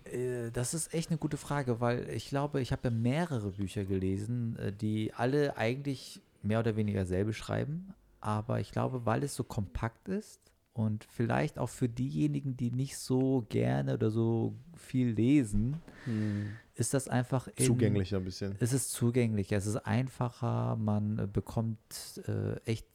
äh, 0.05 0.51
das 0.53 0.75
ist 0.75 0.93
echt 0.95 1.11
eine 1.11 1.19
gute 1.19 1.37
Frage, 1.37 1.81
weil 1.81 2.09
ich 2.11 2.29
glaube, 2.29 2.61
ich 2.61 2.73
habe 2.73 2.83
ja 2.85 2.90
mehrere 2.90 3.51
Bücher 3.53 3.85
gelesen, 3.85 4.57
äh, 4.59 4.73
die 4.73 5.12
alle 5.14 5.57
eigentlich 5.57 6.21
mehr 6.43 6.61
oder 6.61 6.77
weniger 6.77 7.05
selbe 7.07 7.33
schreiben. 7.33 7.95
Aber 8.20 8.61
ich 8.61 8.72
glaube, 8.72 9.06
weil 9.06 9.22
es 9.22 9.35
so 9.35 9.44
kompakt 9.44 10.09
ist 10.09 10.52
und 10.72 11.04
vielleicht 11.04 11.59
auch 11.59 11.68
für 11.68 11.88
diejenigen, 11.88 12.56
die 12.56 12.70
nicht 12.70 12.98
so 12.98 13.46
gerne 13.48 13.94
oder 13.94 14.11
so 14.11 14.54
viel 14.76 15.09
lesen, 15.11 15.80
Mhm. 16.06 16.56
ist 16.74 16.94
das 16.94 17.09
einfach 17.09 17.48
in, 17.56 17.66
Zugänglicher 17.66 18.16
ein 18.18 18.24
bisschen. 18.24 18.56
Es 18.59 18.72
ist 18.72 18.90
zugänglicher, 18.92 19.56
es 19.56 19.66
ist 19.66 19.76
einfacher, 19.76 20.76
man 20.76 21.18
äh, 21.18 21.26
bekommt 21.26 22.22
äh, 22.26 22.56
echt 22.64 22.87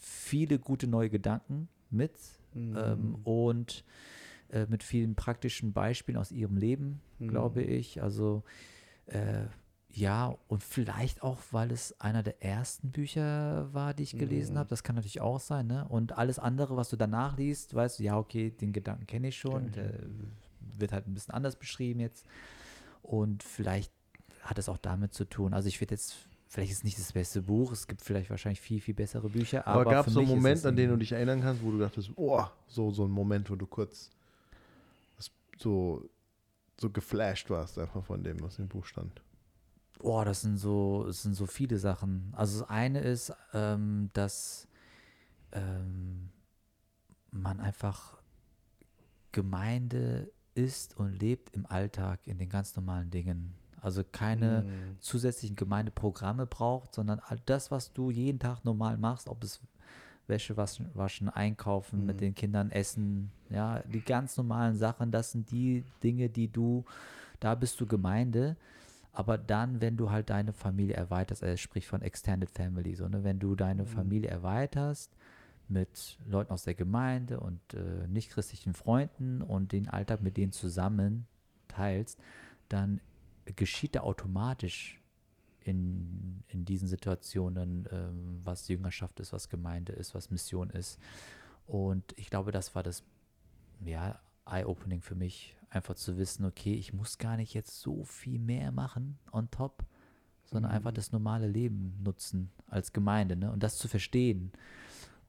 viele 0.00 0.58
gute 0.58 0.86
neue 0.86 1.10
Gedanken 1.10 1.68
mit 1.90 2.12
Mhm. 2.54 2.76
ähm, 2.76 3.14
und 3.24 3.84
äh, 4.50 4.66
mit 4.66 4.82
vielen 4.82 5.14
praktischen 5.14 5.72
Beispielen 5.72 6.16
aus 6.18 6.30
ihrem 6.32 6.56
Leben, 6.56 7.00
Mhm. 7.18 7.28
glaube 7.28 7.62
ich. 7.62 8.02
Also 8.02 8.44
äh, 9.06 9.44
ja, 9.96 10.36
und 10.48 10.64
vielleicht 10.64 11.22
auch, 11.22 11.38
weil 11.52 11.70
es 11.70 11.98
einer 12.00 12.22
der 12.24 12.42
ersten 12.42 12.90
Bücher 12.90 13.72
war, 13.72 13.94
die 13.94 14.02
ich 14.02 14.18
gelesen 14.18 14.54
Mhm. 14.54 14.58
habe. 14.58 14.68
Das 14.68 14.82
kann 14.82 14.96
natürlich 14.96 15.20
auch 15.20 15.38
sein, 15.38 15.68
ne? 15.68 15.86
Und 15.88 16.18
alles 16.18 16.38
andere, 16.40 16.76
was 16.76 16.88
du 16.90 16.96
danach 16.96 17.36
liest, 17.38 17.74
weißt 17.74 18.00
du, 18.00 18.02
ja, 18.02 18.18
okay, 18.18 18.50
den 18.50 18.72
Gedanken 18.72 19.06
kenne 19.06 19.28
ich 19.28 19.38
schon. 19.38 19.70
Der 19.72 19.92
wird 20.76 20.92
halt 20.92 21.06
ein 21.06 21.14
bisschen 21.14 21.32
anders 21.32 21.54
beschrieben 21.56 22.00
jetzt. 22.00 22.26
Und 23.02 23.42
vielleicht 23.44 23.92
hat 24.42 24.58
es 24.58 24.68
auch 24.68 24.78
damit 24.78 25.14
zu 25.14 25.24
tun. 25.26 25.54
Also 25.54 25.68
ich 25.68 25.80
würde 25.80 25.94
jetzt, 25.94 26.16
vielleicht 26.48 26.72
ist 26.72 26.78
es 26.78 26.84
nicht 26.84 26.98
das 26.98 27.12
beste 27.12 27.42
Buch, 27.42 27.70
es 27.70 27.86
gibt 27.86 28.02
vielleicht 28.02 28.30
wahrscheinlich 28.30 28.60
viel, 28.60 28.80
viel 28.80 28.94
bessere 28.94 29.28
Bücher. 29.28 29.64
Aber, 29.66 29.82
Aber, 29.82 29.90
gab 29.92 30.06
es 30.08 30.14
so 30.14 30.20
einen 30.20 30.28
Moment, 30.28 30.66
an 30.66 30.74
den 30.74 30.90
du 30.90 30.96
dich 30.96 31.12
erinnern 31.12 31.40
kannst, 31.40 31.62
wo 31.62 31.70
du 31.70 31.78
dachtest, 31.78 32.10
oh, 32.16 32.42
so, 32.66 32.90
so 32.90 33.04
ein 33.04 33.10
Moment, 33.12 33.48
wo 33.48 33.54
du 33.54 33.66
kurz 33.66 34.10
so, 35.58 36.08
so 36.80 36.90
geflasht 36.90 37.48
warst 37.48 37.78
einfach 37.78 38.02
von 38.04 38.24
dem, 38.24 38.40
was 38.40 38.58
im 38.58 38.66
Buch 38.66 38.84
stand. 38.86 39.22
Boah, 39.98 40.24
das 40.24 40.42
sind 40.42 40.58
so, 40.58 41.06
es 41.08 41.22
sind 41.22 41.34
so 41.34 41.46
viele 41.46 41.78
Sachen. 41.78 42.32
Also 42.36 42.60
das 42.60 42.68
eine 42.68 43.00
ist, 43.00 43.32
ähm, 43.54 44.10
dass 44.12 44.68
ähm, 45.52 46.30
man 47.32 47.60
einfach 47.60 48.18
Gemeinde 49.32 50.30
ist 50.54 50.96
und 50.96 51.18
lebt 51.20 51.54
im 51.56 51.66
Alltag 51.66 52.20
in 52.26 52.38
den 52.38 52.48
ganz 52.48 52.76
normalen 52.76 53.10
Dingen. 53.10 53.54
Also 53.80 54.02
keine 54.04 54.62
Mhm. 54.62 54.96
zusätzlichen 55.00 55.56
Gemeindeprogramme 55.56 56.46
braucht, 56.46 56.94
sondern 56.94 57.20
all 57.20 57.38
das, 57.44 57.70
was 57.70 57.92
du 57.92 58.10
jeden 58.10 58.38
Tag 58.38 58.64
normal 58.64 58.96
machst, 58.96 59.28
ob 59.28 59.42
es 59.44 59.60
Wäsche 60.26 60.56
waschen, 60.56 60.90
waschen 60.94 61.28
einkaufen, 61.28 62.06
mit 62.06 62.16
Mhm. 62.16 62.20
den 62.20 62.34
Kindern 62.34 62.70
essen, 62.70 63.30
ja, 63.50 63.80
die 63.82 64.00
ganz 64.00 64.36
normalen 64.38 64.76
Sachen, 64.76 65.10
das 65.10 65.32
sind 65.32 65.50
die 65.50 65.84
Dinge, 66.02 66.30
die 66.30 66.48
du, 66.48 66.84
da 67.40 67.54
bist 67.54 67.80
du 67.80 67.86
Gemeinde. 67.86 68.56
Aber 69.14 69.38
dann, 69.38 69.80
wenn 69.80 69.96
du 69.96 70.10
halt 70.10 70.28
deine 70.28 70.52
Familie 70.52 70.96
erweiterst, 70.96 71.44
also 71.44 71.56
sprich 71.56 71.86
von 71.86 72.02
Extended 72.02 72.50
Family, 72.50 72.94
so, 72.96 73.08
ne, 73.08 73.22
wenn 73.22 73.38
du 73.38 73.54
deine 73.54 73.84
Mhm. 73.84 73.88
Familie 73.88 74.28
erweiterst 74.28 75.16
mit 75.68 76.18
Leuten 76.26 76.52
aus 76.52 76.64
der 76.64 76.74
Gemeinde 76.74 77.40
und 77.40 77.60
äh, 77.74 78.06
nichtchristlichen 78.08 78.74
Freunden 78.74 79.40
und 79.40 79.72
den 79.72 79.88
Alltag 79.88 80.20
mit 80.20 80.36
denen 80.36 80.52
zusammen 80.52 81.26
teilst, 81.68 82.18
dann 82.68 83.00
geschieht 83.56 83.94
da 83.94 84.00
automatisch 84.00 85.00
in, 85.60 86.42
in 86.48 86.64
diesen 86.64 86.88
Situationen, 86.88 87.88
ähm, 87.92 88.40
was 88.44 88.68
Jüngerschaft 88.68 89.20
ist, 89.20 89.32
was 89.32 89.48
Gemeinde 89.48 89.92
ist, 89.92 90.14
was 90.14 90.30
Mission 90.30 90.70
ist. 90.70 90.98
Und 91.66 92.04
ich 92.18 92.30
glaube, 92.30 92.50
das 92.52 92.74
war 92.74 92.82
das 92.82 93.04
ja, 93.84 94.18
Eye-Opening 94.46 95.00
für 95.00 95.14
mich, 95.14 95.56
einfach 95.70 95.94
zu 95.94 96.16
wissen, 96.16 96.44
okay, 96.44 96.74
ich 96.74 96.92
muss 96.92 97.18
gar 97.18 97.36
nicht 97.36 97.54
jetzt 97.54 97.80
so 97.80 98.04
viel 98.04 98.38
mehr 98.38 98.72
machen 98.72 99.18
on 99.32 99.50
top, 99.50 99.84
sondern 100.44 100.70
einfach 100.70 100.92
das 100.92 101.12
normale 101.12 101.48
Leben 101.48 101.98
nutzen 102.02 102.50
als 102.68 102.92
Gemeinde 102.92 103.36
ne? 103.36 103.50
und 103.50 103.62
das 103.62 103.76
zu 103.78 103.88
verstehen. 103.88 104.52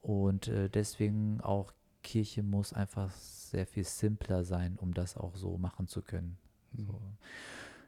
Und 0.02 0.48
äh, 0.48 0.70
deswegen 0.70 1.42
auch 1.42 1.74
Kirche 2.04 2.44
muss 2.44 2.74
einfach 2.74 3.10
sehr 3.12 3.66
viel 3.66 3.84
simpler 3.84 4.44
sein, 4.44 4.78
um 4.78 4.94
das 4.94 5.18
auch 5.18 5.36
so 5.36 5.58
machen 5.58 5.88
zu 5.88 6.04
können. 6.04 6.38
So. 6.78 7.02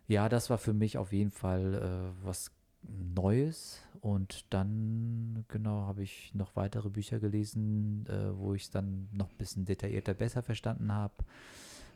Ja, 0.08 0.28
das 0.30 0.50
war 0.50 0.58
für 0.58 0.74
mich 0.74 0.98
auf 0.98 1.14
jeden 1.14 1.32
Fall 1.32 1.76
äh, 1.76 2.26
was 2.26 2.52
Neues. 2.84 3.80
Und 4.02 4.46
dann, 4.54 5.44
genau, 5.48 5.88
habe 5.88 6.04
ich 6.04 6.34
noch 6.34 6.56
weitere 6.56 6.90
Bücher 6.90 7.20
gelesen, 7.20 8.06
äh, 8.08 8.38
wo 8.38 8.54
ich 8.54 8.64
es 8.64 8.70
dann 8.70 9.10
noch 9.12 9.30
ein 9.30 9.38
bisschen 9.38 9.66
detaillierter 9.66 10.14
besser 10.14 10.44
verstanden 10.44 10.92
habe. 10.92 11.14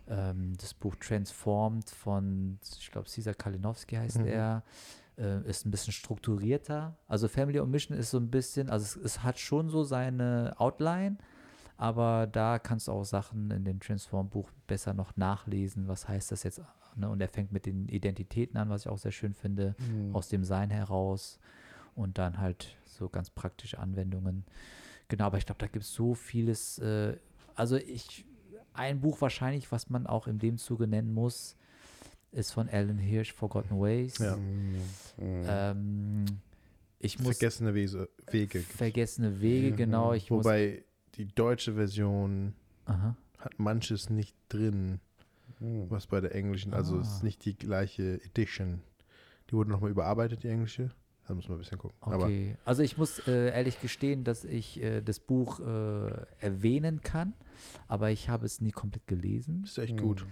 Ähm, 0.07 0.53
das 0.57 0.73
Buch 0.73 0.95
Transformed 0.95 1.89
von, 1.89 2.59
ich 2.79 2.91
glaube, 2.91 3.07
Cesar 3.07 3.33
Kalinowski 3.35 3.95
heißt 3.95 4.19
Mhm. 4.19 4.27
er, 4.27 4.63
äh, 5.17 5.47
ist 5.47 5.65
ein 5.65 5.71
bisschen 5.71 5.93
strukturierter. 5.93 6.95
Also 7.07 7.27
Family 7.27 7.59
on 7.59 7.69
Mission 7.69 7.95
ist 7.97 8.09
so 8.09 8.17
ein 8.17 8.31
bisschen, 8.31 8.69
also 8.69 8.83
es, 8.99 9.05
es 9.05 9.23
hat 9.23 9.37
schon 9.39 9.69
so 9.69 9.83
seine 9.83 10.55
Outline, 10.57 11.17
aber 11.77 12.27
da 12.27 12.57
kannst 12.59 12.87
du 12.87 12.91
auch 12.93 13.03
Sachen 13.03 13.51
in 13.51 13.63
dem 13.63 13.79
Transform-Buch 13.79 14.49
besser 14.67 14.93
noch 14.93 15.15
nachlesen. 15.17 15.87
Was 15.87 16.07
heißt 16.07 16.31
das 16.31 16.43
jetzt? 16.43 16.61
Ne? 16.97 17.09
Und 17.09 17.21
er 17.21 17.27
fängt 17.29 17.51
mit 17.51 17.65
den 17.65 17.87
Identitäten 17.89 18.57
an, 18.57 18.69
was 18.69 18.81
ich 18.85 18.87
auch 18.91 18.97
sehr 18.97 19.11
schön 19.11 19.33
finde, 19.33 19.75
Mhm. 19.79 20.15
aus 20.15 20.29
dem 20.29 20.43
Sein 20.43 20.69
heraus 20.69 21.39
und 21.95 22.17
dann 22.17 22.39
halt 22.39 22.75
so 22.85 23.09
ganz 23.09 23.29
praktische 23.29 23.79
Anwendungen. 23.79 24.43
Genau, 25.07 25.25
aber 25.25 25.37
ich 25.37 25.45
glaube, 25.45 25.59
da 25.59 25.67
gibt 25.67 25.83
es 25.85 25.93
so 25.93 26.13
vieles. 26.15 26.79
Äh, 26.79 27.17
also 27.55 27.75
ich, 27.77 28.25
ein 28.73 29.01
Buch 29.01 29.19
wahrscheinlich, 29.21 29.71
was 29.71 29.89
man 29.89 30.07
auch 30.07 30.27
in 30.27 30.39
dem 30.39 30.57
Zuge 30.57 30.87
nennen 30.87 31.13
muss, 31.13 31.55
ist 32.31 32.51
von 32.51 32.69
Alan 32.69 32.97
Hirsch, 32.97 33.33
Forgotten 33.33 33.77
Ways. 33.79 34.17
Ja. 34.19 34.37
Mhm. 34.37 34.81
Ähm, 35.17 36.25
ich 36.99 37.19
muss 37.19 37.37
Vergessene 37.37 37.73
Wese, 37.73 38.09
Wege. 38.29 38.61
vergessene 38.61 39.41
Wege, 39.41 39.71
Mhm. 39.71 39.75
genau. 39.75 40.13
Ich 40.13 40.29
muss, 40.29 40.45
Wobei 40.45 40.83
die 41.15 41.25
deutsche 41.25 41.73
Version 41.73 42.53
aha. 42.85 43.15
hat 43.39 43.59
manches 43.59 44.09
nicht 44.09 44.35
drin, 44.49 44.99
Mhm. 45.61 45.89
was 45.89 46.07
bei 46.07 46.19
der 46.21 46.35
englischen, 46.35 46.73
also 46.73 46.99
es 46.99 47.07
Ah. 47.07 47.15
ist 47.17 47.23
nicht 47.23 47.45
die 47.45 47.55
gleiche 47.55 48.19
Edition. 48.25 48.81
Die 49.49 49.53
wurde 49.53 49.69
nochmal 49.69 49.91
überarbeitet, 49.91 50.43
die 50.43 50.47
englische. 50.49 50.89
Da 51.27 51.35
muss 51.35 51.47
man 51.47 51.57
ein 51.57 51.61
bisschen 51.61 51.77
gucken. 51.77 51.95
Aber 52.01 52.25
Okay, 52.25 52.57
also 52.65 52.81
ich 52.83 52.97
muss 52.97 53.19
äh, 53.27 53.51
ehrlich 53.51 53.79
gestehen, 53.79 54.23
dass 54.23 54.43
ich 54.43 54.81
äh, 54.81 55.01
das 55.01 55.19
Buch 55.19 55.59
äh, 55.59 56.11
erwähnen 56.39 57.01
kann, 57.01 57.33
aber 57.87 58.09
ich 58.09 58.27
habe 58.27 58.45
es 58.45 58.59
nie 58.59 58.71
komplett 58.71 59.07
gelesen. 59.07 59.63
ist 59.63 59.77
echt 59.77 59.97
gut. 59.97 60.25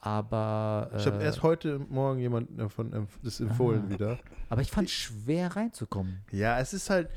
Aber, 0.00 0.90
Ich 0.96 1.06
habe 1.06 1.18
äh, 1.18 1.24
erst 1.24 1.42
heute 1.42 1.80
Morgen 1.80 2.20
jemand 2.20 2.56
davon 2.58 3.08
das 3.22 3.40
empfohlen 3.40 3.84
Ah. 3.86 3.90
wieder. 3.90 4.18
aber 4.48 4.60
ich 4.60 4.70
fand 4.70 4.88
es 4.88 4.94
schwer 4.94 5.56
reinzukommen. 5.56 6.18
Ja, 6.30 6.60
es 6.60 6.72
ist 6.72 6.88
halt, 6.88 7.08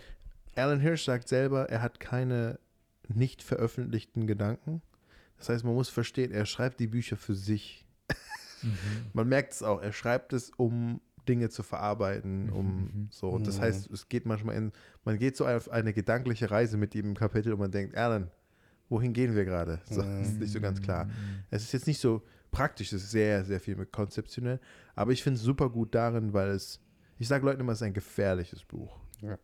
Alan 0.56 0.80
Hirsch 0.80 1.04
sagt 1.06 1.28
selber, 1.28 1.70
er 1.70 1.82
hat 1.82 2.00
keine 2.00 2.60
nicht 3.08 3.44
veröffentlichten 3.44 4.26
Gedanken. 4.26 4.82
Das 5.42 5.50
heißt, 5.50 5.64
man 5.66 5.74
muss 5.74 5.90
verstehen, 5.90 6.32
er 6.32 6.46
schreibt 6.46 6.80
die 6.80 6.88
Bücher 6.88 7.18
für 7.18 7.36
sich. 7.36 7.86
Mhm. 8.64 8.78
Man 9.14 9.28
merkt 9.28 9.54
es 9.54 9.64
auch, 9.64 9.82
er 9.82 9.92
schreibt 9.92 10.34
es, 10.34 10.52
um 10.56 11.02
Dinge 11.28 11.50
zu 11.50 11.64
verarbeiten, 11.64 12.52
um 12.52 12.76
Mhm. 12.84 13.08
so. 13.10 13.30
Und 13.30 13.48
das 13.48 13.58
Mhm. 13.58 13.62
heißt, 13.62 13.90
es 13.92 14.08
geht 14.08 14.28
manchmal 14.28 14.56
in, 14.56 14.72
man 15.04 15.18
geht 15.18 15.36
so 15.36 15.48
auf 15.48 15.70
eine 15.72 15.94
gedankliche 15.94 16.52
Reise 16.52 16.78
mit 16.78 16.94
ihm 16.94 17.08
im 17.08 17.16
Kapitel 17.16 17.54
und 17.54 17.60
man 17.60 17.72
denkt, 17.72 17.96
Alan, 17.98 18.30
wohin 18.88 19.14
gehen 19.14 19.34
wir 19.36 19.46
gerade? 19.46 19.82
So, 19.90 20.02
das 20.04 20.28
ist 20.28 20.40
nicht 20.40 20.52
so 20.54 20.62
ganz 20.62 20.80
klar. 20.80 21.06
Mhm. 21.06 21.12
Es 21.50 21.64
ist 21.64 21.72
jetzt 21.74 21.88
nicht 21.88 22.00
so 22.00 22.22
praktisch, 22.52 22.94
es 22.94 23.02
ist 23.04 23.12
sehr, 23.12 23.44
sehr 23.46 23.60
viel 23.60 23.76
mit 23.76 23.92
konzeptionell, 23.92 24.60
aber 24.94 25.12
ich 25.12 25.24
finde 25.24 25.38
es 25.38 25.44
super 25.44 25.70
gut 25.72 25.96
darin, 25.96 26.32
weil 26.34 26.50
es, 26.50 26.80
ich 27.18 27.28
sage 27.28 27.44
Leuten 27.44 27.62
immer, 27.62 27.72
es 27.72 27.80
ist 27.80 27.88
ein 27.88 27.94
gefährliches 27.94 28.64
Buch. 28.64 29.00
Ja. 29.22 29.40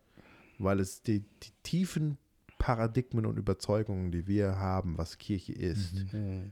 Weil 0.60 0.78
es 0.78 1.02
die, 1.02 1.20
die 1.42 1.50
tiefen 1.64 2.18
Paradigmen 2.58 3.24
und 3.26 3.38
Überzeugungen, 3.38 4.10
die 4.10 4.26
wir 4.26 4.56
haben, 4.58 4.98
was 4.98 5.18
Kirche 5.18 5.52
ist, 5.52 6.12
Mhm. 6.12 6.20
Mhm. 6.20 6.50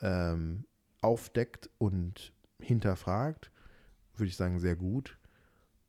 ähm, 0.00 0.64
aufdeckt 1.00 1.70
und 1.78 2.32
hinterfragt, 2.60 3.50
würde 4.16 4.28
ich 4.28 4.36
sagen, 4.36 4.58
sehr 4.58 4.76
gut. 4.76 5.16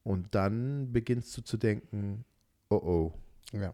Und 0.03 0.33
dann 0.35 0.91
beginnst 0.91 1.35
du 1.37 1.41
zu 1.41 1.57
denken, 1.57 2.23
oh 2.69 2.75
oh, 2.75 3.13
Ja. 3.57 3.73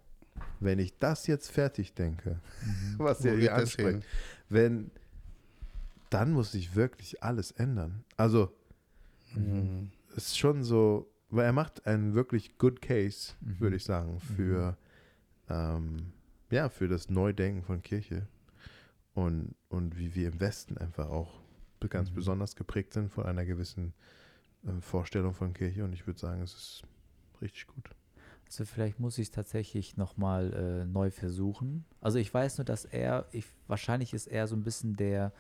wenn 0.60 0.80
ich 0.80 0.98
das 1.00 1.28
jetzt 1.28 1.52
fertig 1.52 1.94
denke, 1.94 2.40
Mhm. 2.62 2.96
was 3.00 3.20
geht 3.20 3.40
hier 3.40 3.56
anspricht, 3.56 4.04
wenn, 4.50 4.92
dann 6.10 6.32
muss 6.32 6.52
sich 6.54 6.76
wirklich 6.76 7.22
alles 7.24 7.52
ändern. 7.52 8.04
Also, 8.18 8.52
Mhm. 9.36 9.92
es 10.12 10.28
ist 10.28 10.38
schon 10.38 10.64
so, 10.64 11.12
weil 11.30 11.46
er 11.46 11.54
macht 11.54 11.86
einen 11.86 12.14
wirklich 12.14 12.58
good 12.58 12.82
case, 12.82 13.34
Mhm. 13.42 13.60
würde 13.60 13.76
ich 13.76 13.84
sagen, 13.84 14.20
für, 14.22 14.78
ähm, 15.50 16.14
ja, 16.50 16.70
für 16.70 16.88
das 16.88 17.10
Neudenken 17.10 17.64
von 17.64 17.82
Kirche 17.82 18.28
und, 19.14 19.56
und 19.70 19.98
wie 19.98 20.16
wir 20.16 20.28
im 20.30 20.40
Westen 20.40 20.78
einfach 20.78 21.10
auch 21.10 21.42
ganz 21.90 22.10
Mhm. 22.10 22.16
besonders 22.16 22.56
geprägt 22.56 22.94
sind 22.94 23.12
von 23.12 23.26
einer 23.26 23.46
gewissen 23.46 23.94
äh, 24.66 24.82
Vorstellung 24.82 25.34
von 25.36 25.54
Kirche 25.54 25.84
und 25.84 25.94
ich 25.94 26.08
würde 26.08 26.20
sagen, 26.20 26.42
es 26.42 26.54
ist 26.54 26.84
richtig 27.42 27.68
gut. 27.68 27.90
Also 28.48 28.66
vielleicht 28.66 29.00
muss 29.00 29.18
ich 29.18 29.28
es 29.28 29.32
tatsächlich 29.32 29.98
nochmal 29.98 30.54
äh, 30.54 30.86
neu 30.86 31.12
versuchen. 31.12 31.86
Also 32.02 32.20
ich 32.20 32.34
weiß 32.34 32.58
nur, 32.58 32.66
dass 32.66 32.86
er, 32.86 33.28
ich, 33.32 33.46
wahrscheinlich 33.68 34.14
ist 34.14 34.28
er 34.28 34.48
so 34.48 34.56
ein 34.56 34.64
bisschen 34.64 34.96
der 34.96 35.32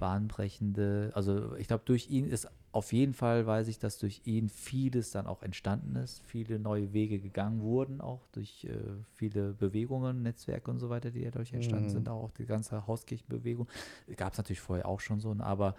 bahnbrechende, 0.00 1.12
also 1.14 1.54
ich 1.56 1.68
glaube, 1.68 1.82
durch 1.84 2.08
ihn 2.08 2.26
ist 2.26 2.48
auf 2.72 2.92
jeden 2.94 3.12
Fall, 3.12 3.46
weiß 3.46 3.68
ich, 3.68 3.78
dass 3.78 3.98
durch 3.98 4.22
ihn 4.24 4.48
vieles 4.48 5.10
dann 5.10 5.26
auch 5.26 5.42
entstanden 5.42 5.94
ist, 5.96 6.22
viele 6.24 6.58
neue 6.58 6.94
Wege 6.94 7.18
gegangen 7.18 7.60
wurden, 7.60 8.00
auch 8.00 8.26
durch 8.32 8.64
äh, 8.64 8.70
viele 9.14 9.52
Bewegungen, 9.52 10.22
Netzwerke 10.22 10.70
und 10.70 10.78
so 10.78 10.88
weiter, 10.88 11.10
die 11.10 11.22
dadurch 11.22 11.52
entstanden 11.52 11.86
Mhm. 11.86 11.90
sind, 11.90 12.08
auch 12.08 12.30
die 12.32 12.46
ganze 12.46 12.86
Hauskirchenbewegung. 12.86 13.68
Gab 14.16 14.32
es 14.32 14.38
natürlich 14.38 14.60
vorher 14.60 14.88
auch 14.88 15.00
schon 15.00 15.20
so, 15.20 15.36
aber 15.38 15.74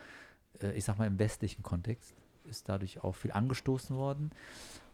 äh, 0.61 0.73
ich 0.73 0.85
sag 0.85 0.99
mal, 0.99 1.07
im 1.07 1.17
westlichen 1.17 1.63
Kontext 1.63 2.13
ist 2.45 2.69
dadurch 2.69 3.03
auch 3.03 3.15
viel 3.15 3.31
angestoßen 3.31 3.95
worden. 3.95 4.29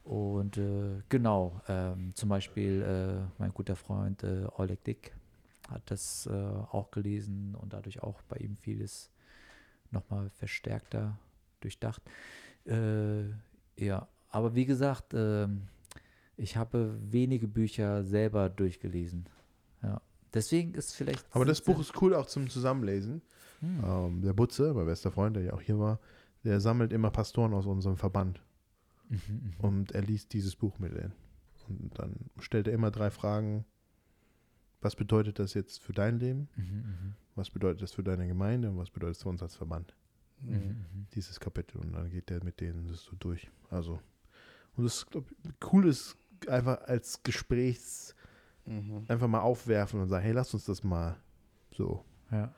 Und 0.06 0.58
äh, 0.58 1.02
genau, 1.10 1.60
ähm, 1.68 2.16
zum 2.16 2.30
Beispiel 2.30 2.82
äh, 2.82 3.30
mein 3.40 3.54
guter 3.54 3.76
Freund 3.76 4.24
äh, 4.24 4.46
Oleg 4.56 4.82
Dick 4.86 5.14
hat 5.70 5.82
das 5.92 6.28
äh, 6.28 6.32
auch 6.32 6.92
gelesen 6.92 7.56
und 7.56 7.74
dadurch 7.74 8.02
auch 8.02 8.22
bei 8.30 8.38
ihm 8.38 8.56
vieles 8.56 9.10
nochmal 9.98 10.30
verstärkter 10.32 11.18
durchdacht. 11.60 12.02
Äh, 12.66 13.30
ja, 13.78 14.08
aber 14.30 14.56
wie 14.56 14.66
gesagt, 14.66 15.14
ähm, 15.14 15.68
ich 16.36 16.56
habe 16.56 16.98
wenige 17.02 17.48
Bücher 17.48 18.04
selber 18.04 18.50
durchgelesen. 18.50 19.28
Ja. 19.82 20.02
Deswegen 20.34 20.74
ist 20.74 20.96
vielleicht. 20.96 21.26
Aber 21.32 21.46
das 21.46 21.62
Buch 21.62 21.80
ist 21.80 22.00
cool 22.02 22.14
auch 22.14 22.28
zum 22.28 22.50
Zusammenlesen. 22.50 23.22
Hm. 23.60 23.84
Ähm, 23.84 24.22
der 24.22 24.34
Butze, 24.34 24.74
mein 24.74 24.86
bester 24.86 25.12
Freund, 25.12 25.36
der 25.36 25.44
ja 25.44 25.54
auch 25.54 25.62
hier 25.62 25.80
war, 25.80 26.00
der 26.44 26.60
sammelt 26.60 26.94
immer 26.94 27.10
Pastoren 27.10 27.54
aus 27.54 27.66
unserem 27.66 27.98
Verband. 27.98 28.42
Mhm, 29.10 29.20
mhm. 29.28 29.54
Und 29.60 29.92
er 29.94 30.02
liest 30.02 30.34
dieses 30.34 30.56
Buch 30.56 30.80
mit 30.80 30.94
denen. 30.94 31.14
Und 31.68 31.98
dann 31.98 32.14
stellt 32.40 32.68
er 32.68 32.74
immer 32.74 32.92
drei 32.92 33.10
Fragen. 33.10 33.66
Was 34.82 34.96
bedeutet 34.96 35.40
das 35.40 35.54
jetzt 35.54 35.82
für 35.82 35.94
dein 35.94 36.20
Leben? 36.20 36.50
Mhm, 36.56 36.64
mhm. 36.64 37.16
Was 37.38 37.50
bedeutet 37.50 37.82
das 37.84 37.94
für 37.94 38.04
deine 38.04 38.28
Gemeinde? 38.28 38.70
Und 38.70 38.78
was 38.78 38.90
bedeutet 38.90 39.16
es 39.18 39.24
für 39.24 39.30
uns 39.30 39.42
als 39.42 39.56
Verband? 39.56 39.96
Mhm, 40.42 40.54
mhm. 40.54 41.08
Dieses 41.14 41.40
Kapitel. 41.40 41.78
Und 41.80 41.94
dann 41.94 42.10
geht 42.10 42.30
er 42.32 42.44
mit 42.44 42.60
denen 42.60 42.88
das 42.88 43.04
so 43.04 43.16
durch. 43.18 43.50
Also, 43.70 44.00
und 44.76 44.84
das 44.84 44.96
ist, 44.98 45.12
glaub 45.12 45.26
ich, 45.30 45.72
cool 45.72 45.88
ist, 45.88 46.18
einfach 46.48 46.82
als 46.82 47.24
Gesprächs, 47.24 48.14
Mhm. 48.66 49.06
einfach 49.08 49.28
mal 49.30 49.40
aufwerfen 49.40 50.02
und 50.02 50.10
sagen, 50.10 50.24
hey, 50.26 50.34
lass 50.34 50.54
uns 50.54 50.66
das 50.66 50.84
mal 50.84 51.16
so. 51.72 52.04
Ja. 52.32 52.54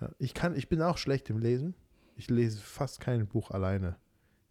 Ja, 0.00 0.10
ich 0.18 0.32
kann, 0.32 0.56
ich 0.56 0.68
bin 0.70 0.80
auch 0.80 0.96
schlecht 0.96 1.28
im 1.28 1.38
Lesen. 1.38 1.74
Ich 2.16 2.30
lese 2.30 2.58
fast 2.60 3.00
kein 3.00 3.26
Buch 3.26 3.50
alleine. 3.50 3.96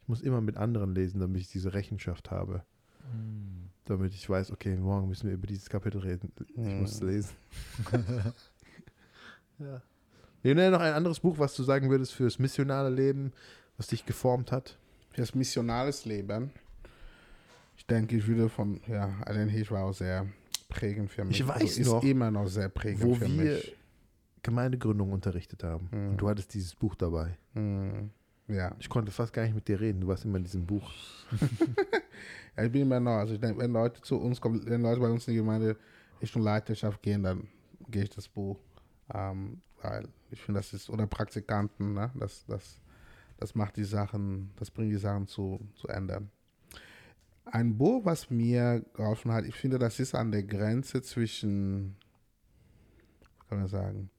Ich 0.04 0.08
muss 0.08 0.22
immer 0.22 0.42
mit 0.42 0.58
anderen 0.58 0.94
lesen, 0.94 1.20
damit 1.20 1.42
ich 1.42 1.48
diese 1.50 1.74
Rechenschaft 1.74 2.30
habe. 2.30 2.64
Hm. 3.12 3.70
Damit 3.86 4.14
ich 4.14 4.30
weiß, 4.30 4.52
okay, 4.52 4.78
morgen 4.78 5.08
müssen 5.08 5.28
wir 5.28 5.34
über 5.34 5.48
dieses 5.48 5.70
Kapitel 5.70 6.00
reden. 6.02 6.32
Ich 6.50 6.56
muss 6.58 6.92
es 6.94 7.02
Mhm. 7.02 7.08
lesen. 7.08 7.36
ja. 9.62 9.82
Wir 10.42 10.56
nennen 10.56 10.72
noch 10.72 10.82
ein 10.82 10.94
anderes 10.94 11.20
Buch, 11.20 11.38
was 11.38 11.56
du 11.56 11.64
sagen 11.64 11.90
würdest 11.90 12.14
fürs 12.14 12.40
missionale 12.40 12.90
Leben, 12.90 13.32
was 13.78 13.88
dich 13.88 14.06
geformt 14.06 14.52
hat. 14.52 14.78
Für 15.12 15.22
das 15.22 15.36
missionales 15.36 16.06
Leben. 16.06 16.52
Ich 17.78 17.86
denke, 17.86 18.16
ich 18.16 18.28
würde 18.28 18.50
von, 18.50 18.82
ja, 18.88 19.14
Alan 19.26 19.50
Hirsch 19.50 19.72
war 19.72 19.84
auch 19.84 19.94
sehr 19.94 20.28
prägend 20.70 21.12
für 21.12 21.26
mich. 21.26 21.40
Ich 21.40 21.48
weiß 21.48 21.78
ist 21.78 21.88
noch, 21.88 22.04
immer 22.04 22.32
noch 22.32 22.48
sehr 22.48 22.70
prägend 22.70 23.04
wo 23.04 23.16
für 23.16 23.22
wir 23.22 23.54
mich. 23.54 23.78
Gemeindegründung 24.42 25.12
unterrichtet 25.12 25.64
haben. 25.64 25.90
Mhm. 25.92 26.10
Und 26.12 26.18
du 26.18 26.30
hattest 26.30 26.54
dieses 26.54 26.74
Buch 26.74 26.96
dabei. 26.96 27.38
Mhm. 27.54 28.10
Ja. 28.48 28.76
Ich 28.80 28.90
konnte 28.90 29.12
fast 29.12 29.34
gar 29.34 29.44
nicht 29.44 29.54
mit 29.56 29.68
dir 29.68 29.80
reden. 29.80 30.02
Du 30.02 30.08
warst 30.08 30.26
immer 30.26 30.38
in 30.38 30.44
diesem 30.44 30.66
Buch. 30.66 30.92
ja, 32.58 32.64
ich 32.64 32.72
bin 32.72 32.82
immer 32.82 33.00
noch, 33.00 33.18
also 33.18 33.34
ich 33.34 33.40
denke, 33.40 33.60
wenn 33.60 33.72
Leute 33.72 34.02
zu 34.02 34.18
uns 34.18 34.42
kommen, 34.42 34.62
wenn 34.66 34.82
Leute 34.82 35.00
bei 35.00 35.10
uns 35.10 35.28
in 35.28 35.34
die 35.34 35.40
Gemeinde 35.40 35.78
Richtung 36.22 36.42
Leiterschaft 36.42 37.02
gehen, 37.02 37.24
dann 37.24 37.48
gehe 37.90 38.04
ich 38.04 38.10
das 38.10 38.28
Buch. 38.28 38.58
Ähm, 39.14 39.62
weil 39.82 40.08
ich 40.30 40.42
finde, 40.42 40.60
das 40.60 40.74
ist, 40.74 40.90
oder 40.90 41.08
Praktikanten, 41.08 41.94
ne? 41.94 42.12
das, 42.16 42.46
das, 42.46 42.80
das 43.38 43.56
macht 43.56 43.78
die 43.78 43.84
Sachen, 43.84 44.52
das 44.58 44.70
bringt 44.72 44.92
die 44.92 44.98
Sachen 44.98 45.28
zu, 45.28 45.60
zu 45.76 45.88
ändern. 45.88 46.30
Ein 47.46 47.78
Buch, 47.78 48.06
was 48.06 48.30
mir 48.30 48.86
geholfen 48.94 49.32
hat, 49.32 49.46
ich 49.46 49.56
finde, 49.56 49.80
das 49.80 50.00
ist 50.00 50.14
an 50.14 50.32
der 50.32 50.44
Grenze 50.44 51.02
zwischen, 51.02 51.96
kann 53.50 53.60
man 53.60 53.68
sagen, 53.68 54.10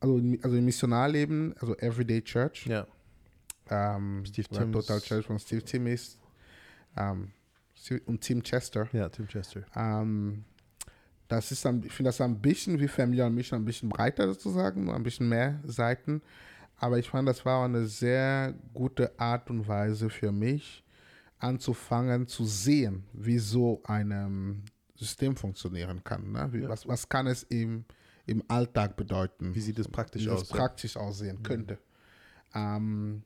also, 0.00 0.20
also 0.42 0.56
im 0.56 0.64
Missionarleben, 0.64 1.54
also 1.58 1.76
Everyday 1.76 2.22
Church, 2.22 2.66
Ja. 2.66 2.86
ähm, 3.70 4.24
Steve 4.26 4.48
Timms. 4.48 4.72
Total 4.72 5.00
Church 5.00 5.26
von 5.26 5.38
Steve 5.38 5.62
Timmis 5.62 6.18
ähm, 6.96 7.30
Steve- 7.74 8.02
und 8.06 8.20
Tim 8.20 8.42
Chester. 8.42 8.88
Ja, 8.92 9.08
Tim 9.08 9.26
Chester. 9.28 9.64
Ähm, 9.74 10.44
das 11.30 11.52
ist 11.52 11.64
ein, 11.64 11.82
ich 11.84 11.92
finde 11.92 12.08
das 12.08 12.20
ein 12.20 12.40
bisschen 12.40 12.80
wie 12.80 12.88
Family 12.88 13.22
und 13.22 13.34
Mission, 13.34 13.62
ein 13.62 13.64
bisschen 13.64 13.88
breiter 13.88 14.26
sozusagen, 14.26 14.90
ein 14.90 15.02
bisschen 15.02 15.28
mehr 15.28 15.60
Seiten. 15.64 16.22
Aber 16.76 16.98
ich 16.98 17.08
fand, 17.08 17.28
das 17.28 17.44
war 17.44 17.64
eine 17.64 17.86
sehr 17.86 18.54
gute 18.74 19.18
Art 19.18 19.48
und 19.48 19.68
Weise 19.68 20.10
für 20.10 20.32
mich, 20.32 20.82
anzufangen 21.38 22.26
zu 22.26 22.44
sehen, 22.44 23.04
wie 23.12 23.38
so 23.38 23.80
ein 23.84 24.10
ähm, 24.10 24.62
System 24.96 25.36
funktionieren 25.36 26.02
kann. 26.02 26.32
Ne? 26.32 26.48
Wie, 26.52 26.60
Ja. 26.62 26.68
was, 26.68 26.86
was 26.88 27.08
kann 27.08 27.26
es 27.26 27.44
im, 27.44 27.84
im 28.26 28.42
Alltag 28.48 28.96
bedeuten? 28.96 29.54
Wie 29.54 29.60
sieht 29.60 29.78
das 29.78 29.88
praktisch 29.88 30.26
wie 30.26 30.30
aus? 30.30 30.48
ja? 30.50 30.56
praktisch 30.56 30.96
aussehen 30.96 31.42
könnte. 31.42 31.78
Ähm, 32.54 33.22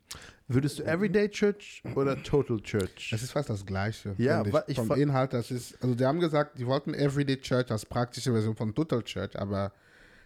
Würdest 0.46 0.78
du 0.78 0.82
Everyday 0.84 1.30
Church 1.30 1.82
oder 1.94 2.22
Total 2.22 2.60
Church? 2.60 3.10
Es 3.12 3.22
ist 3.22 3.30
fast 3.32 3.48
das 3.48 3.64
Gleiche. 3.64 4.14
Ja, 4.18 4.44
wa- 4.52 4.62
ich 4.66 4.76
Vom 4.76 4.90
Inhalt, 4.92 5.32
das 5.32 5.50
ist, 5.50 5.82
also 5.82 5.94
die 5.94 6.04
haben 6.04 6.20
gesagt, 6.20 6.58
die 6.58 6.66
wollten 6.66 6.92
Everyday 6.92 7.40
Church 7.40 7.70
als 7.70 7.86
praktische 7.86 8.30
Version 8.30 8.54
von 8.54 8.74
Total 8.74 9.02
Church, 9.02 9.38
aber 9.38 9.72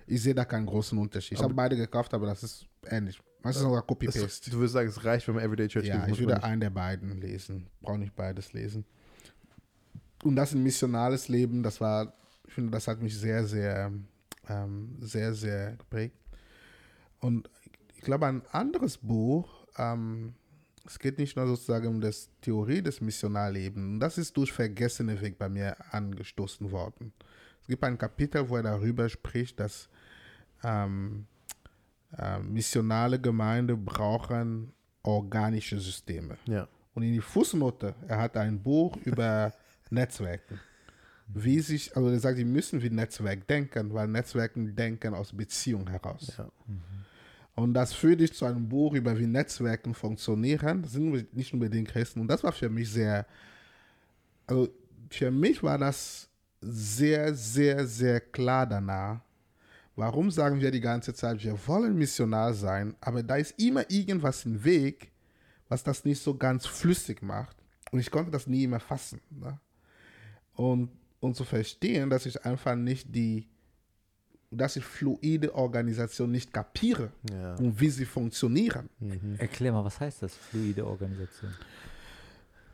ich 0.09 0.21
sehe 0.23 0.35
da 0.35 0.45
keinen 0.45 0.67
großen 0.67 0.99
Unterschied. 0.99 1.39
Ich 1.39 1.43
habe 1.43 1.55
beide 1.55 1.77
gekauft, 1.77 2.13
aber 2.15 2.27
das 2.27 2.43
ist 2.43 2.67
ähnlich. 2.87 3.21
Das 3.45 3.55
ist 3.57 3.63
sogar 3.63 3.83
Copy-Paste. 3.83 4.51
du 4.51 4.57
würdest 4.59 4.73
sagen, 4.75 4.89
es 4.89 5.05
reicht, 5.05 5.29
wenn 5.29 5.37
man 5.37 5.45
Everyday 5.45 5.69
Church 5.69 5.87
Ja, 5.87 6.05
liest, 6.05 6.19
ich 6.21 6.27
würde 6.27 6.43
einen 6.43 6.61
der 6.61 6.71
beiden 6.71 7.21
lesen. 7.21 7.69
Brauche 7.81 7.99
nicht 7.99 8.17
beides 8.17 8.53
lesen. 8.53 8.85
Und 10.25 10.35
das 10.35 10.53
ein 10.53 10.63
missionales 10.65 11.29
Leben, 11.29 11.63
das 11.63 11.81
war, 11.81 12.13
ich 12.49 12.53
finde, 12.55 12.73
das 12.73 12.89
hat 12.89 13.01
mich 13.01 13.17
sehr, 13.17 13.45
sehr, 13.47 13.93
ähm, 14.49 14.97
sehr, 15.01 15.33
sehr 15.35 15.77
geprägt. 15.77 16.17
Und 17.21 17.49
ich 17.99 18.05
glaube, 18.05 18.27
ein 18.27 18.43
anderes 18.53 18.97
Buch, 18.97 19.67
ähm, 19.77 20.35
es 20.87 21.01
geht 21.01 21.19
nicht 21.19 21.37
nur 21.37 21.49
sozusagen 21.49 21.89
um 21.89 22.01
das 22.01 22.31
Theorie 22.41 22.81
des 22.81 23.01
Missionarlebens. 23.01 23.99
Das 24.01 24.19
ist 24.19 24.37
durch 24.37 24.53
Vergessene 24.53 25.21
Weg 25.21 25.37
bei 25.37 25.49
mir 25.49 25.77
angestoßen 25.93 26.71
worden. 26.71 27.13
Es 27.61 27.67
gibt 27.67 27.83
ein 27.83 27.99
Kapitel, 27.99 28.49
wo 28.49 28.57
er 28.57 28.63
darüber 28.63 29.09
spricht, 29.09 29.59
dass 29.59 29.89
ähm, 30.63 31.27
äh, 32.17 32.39
missionale 32.39 33.21
Gemeinden 33.21 33.85
brauchen 33.85 34.73
organische 35.03 35.81
Systeme. 35.81 36.39
Ja. 36.47 36.69
Und 36.95 37.03
in 37.03 37.15
die 37.15 37.21
Fußnote, 37.21 37.97
er 38.07 38.19
hat 38.19 38.37
ein 38.37 38.63
Buch 38.63 38.97
über 39.05 39.53
Netzwerken. 39.91 40.61
Wie 41.27 41.59
sich, 41.61 41.95
also 41.97 42.09
er 42.11 42.21
sagt, 42.21 42.39
die 42.39 42.45
müssen 42.45 42.81
wie 42.81 42.91
Netzwerk 42.91 43.47
denken, 43.49 43.93
weil 43.93 44.07
Netzwerken 44.07 44.77
denken 44.77 45.15
aus 45.15 45.37
Beziehung 45.37 45.89
heraus. 45.89 46.35
Ja. 46.39 46.49
Und 47.59 47.75
das 47.75 47.93
führt 47.93 48.21
dich 48.21 48.33
zu 48.35 48.45
einem 48.45 48.69
Buch 48.69 48.95
über 48.95 49.19
wie 49.19 49.27
Netzwerken 49.27 49.93
funktionieren. 49.93 50.81
Das 50.83 50.93
sind 50.93 51.35
nicht 51.35 51.53
unbedingt 51.53 51.89
Christen. 51.89 52.21
Und 52.21 52.29
das 52.29 52.45
war 52.45 52.53
für 52.53 52.69
mich 52.69 52.89
sehr, 52.89 53.27
also 54.47 54.69
für 55.11 55.33
mich 55.33 55.61
war 55.61 55.77
das 55.77 56.29
sehr, 56.61 57.35
sehr, 57.35 57.85
sehr 57.85 58.21
klar 58.21 58.65
danach. 58.65 59.21
Warum 59.97 60.31
sagen 60.31 60.61
wir 60.61 60.71
die 60.71 60.81
ganze 60.81 61.13
Zeit, 61.13 61.43
wir 61.43 61.59
wollen 61.67 61.99
Missionar 61.99 62.55
sein, 62.55 62.95
aber 63.01 63.25
da 63.25 63.35
ist 63.35 63.59
immer 63.59 63.91
irgendwas 63.91 64.45
im 64.45 64.63
Weg, 64.63 65.11
was 65.69 65.83
das 65.83 66.05
nicht 66.05 66.23
so 66.23 66.37
ganz 66.37 66.65
flüssig 66.65 67.23
macht. 67.23 67.57
Und 67.91 67.99
ich 67.99 68.13
konnte 68.13 68.31
das 68.31 68.47
nie 68.47 68.69
mehr 68.69 68.79
fassen. 68.79 69.21
Ne? 69.31 69.59
Und, 70.55 70.91
und 71.19 71.35
zu 71.35 71.43
verstehen, 71.43 72.09
dass 72.09 72.25
ich 72.25 72.45
einfach 72.45 72.77
nicht 72.77 73.13
die, 73.13 73.49
dass 74.51 74.77
ich 74.77 74.85
fluide 74.85 75.55
Organisation 75.55 76.31
nicht 76.31 76.53
kapiere 76.53 77.13
Ja. 77.31 77.55
und 77.57 77.79
wie 77.81 77.91
sie 77.91 78.05
funktionieren. 78.07 78.89
Erklär 79.39 79.73
mal, 79.73 79.85
was 79.85 80.01
heißt 80.01 80.23
das, 80.23 80.35
fluide 80.35 80.87
Organisation? 80.87 81.53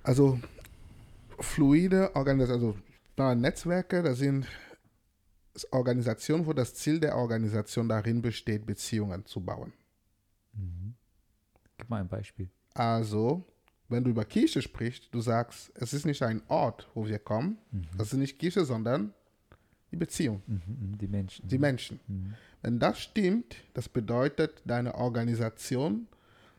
Also 0.02 0.38
fluide 1.40 2.14
Organisation, 2.14 2.74
also 3.16 3.34
Netzwerke, 3.40 4.02
das 4.02 4.18
sind 4.18 4.46
Organisationen, 5.70 6.46
wo 6.46 6.52
das 6.52 6.74
Ziel 6.74 7.00
der 7.00 7.16
Organisation 7.16 7.88
darin 7.88 8.22
besteht, 8.22 8.66
Beziehungen 8.66 9.24
zu 9.24 9.40
bauen. 9.40 9.72
Mhm. 10.52 10.94
Gib 11.78 11.90
mal 11.90 12.00
ein 12.00 12.08
Beispiel. 12.08 12.50
Also, 12.74 13.44
wenn 13.88 14.02
du 14.04 14.10
über 14.10 14.24
Kirche 14.24 14.62
sprichst, 14.62 15.08
du 15.12 15.20
sagst, 15.20 15.70
es 15.74 15.92
ist 15.92 16.06
nicht 16.06 16.22
ein 16.22 16.42
Ort, 16.48 16.88
wo 16.94 17.06
wir 17.06 17.18
kommen, 17.18 17.58
das 17.96 18.08
ist 18.12 18.18
nicht 18.18 18.38
Kirche, 18.38 18.64
sondern 18.64 19.12
die 19.94 19.98
Beziehung, 19.98 20.42
Mhm, 20.46 20.62
mhm, 20.66 20.98
die 20.98 21.06
Menschen. 21.06 21.48
die 21.48 21.58
Menschen. 21.58 22.00
Mhm. 22.08 22.34
Wenn 22.62 22.78
das 22.78 22.98
stimmt, 23.00 23.56
das 23.74 23.88
bedeutet, 23.88 24.62
deine 24.64 24.94
Organisation 24.94 26.06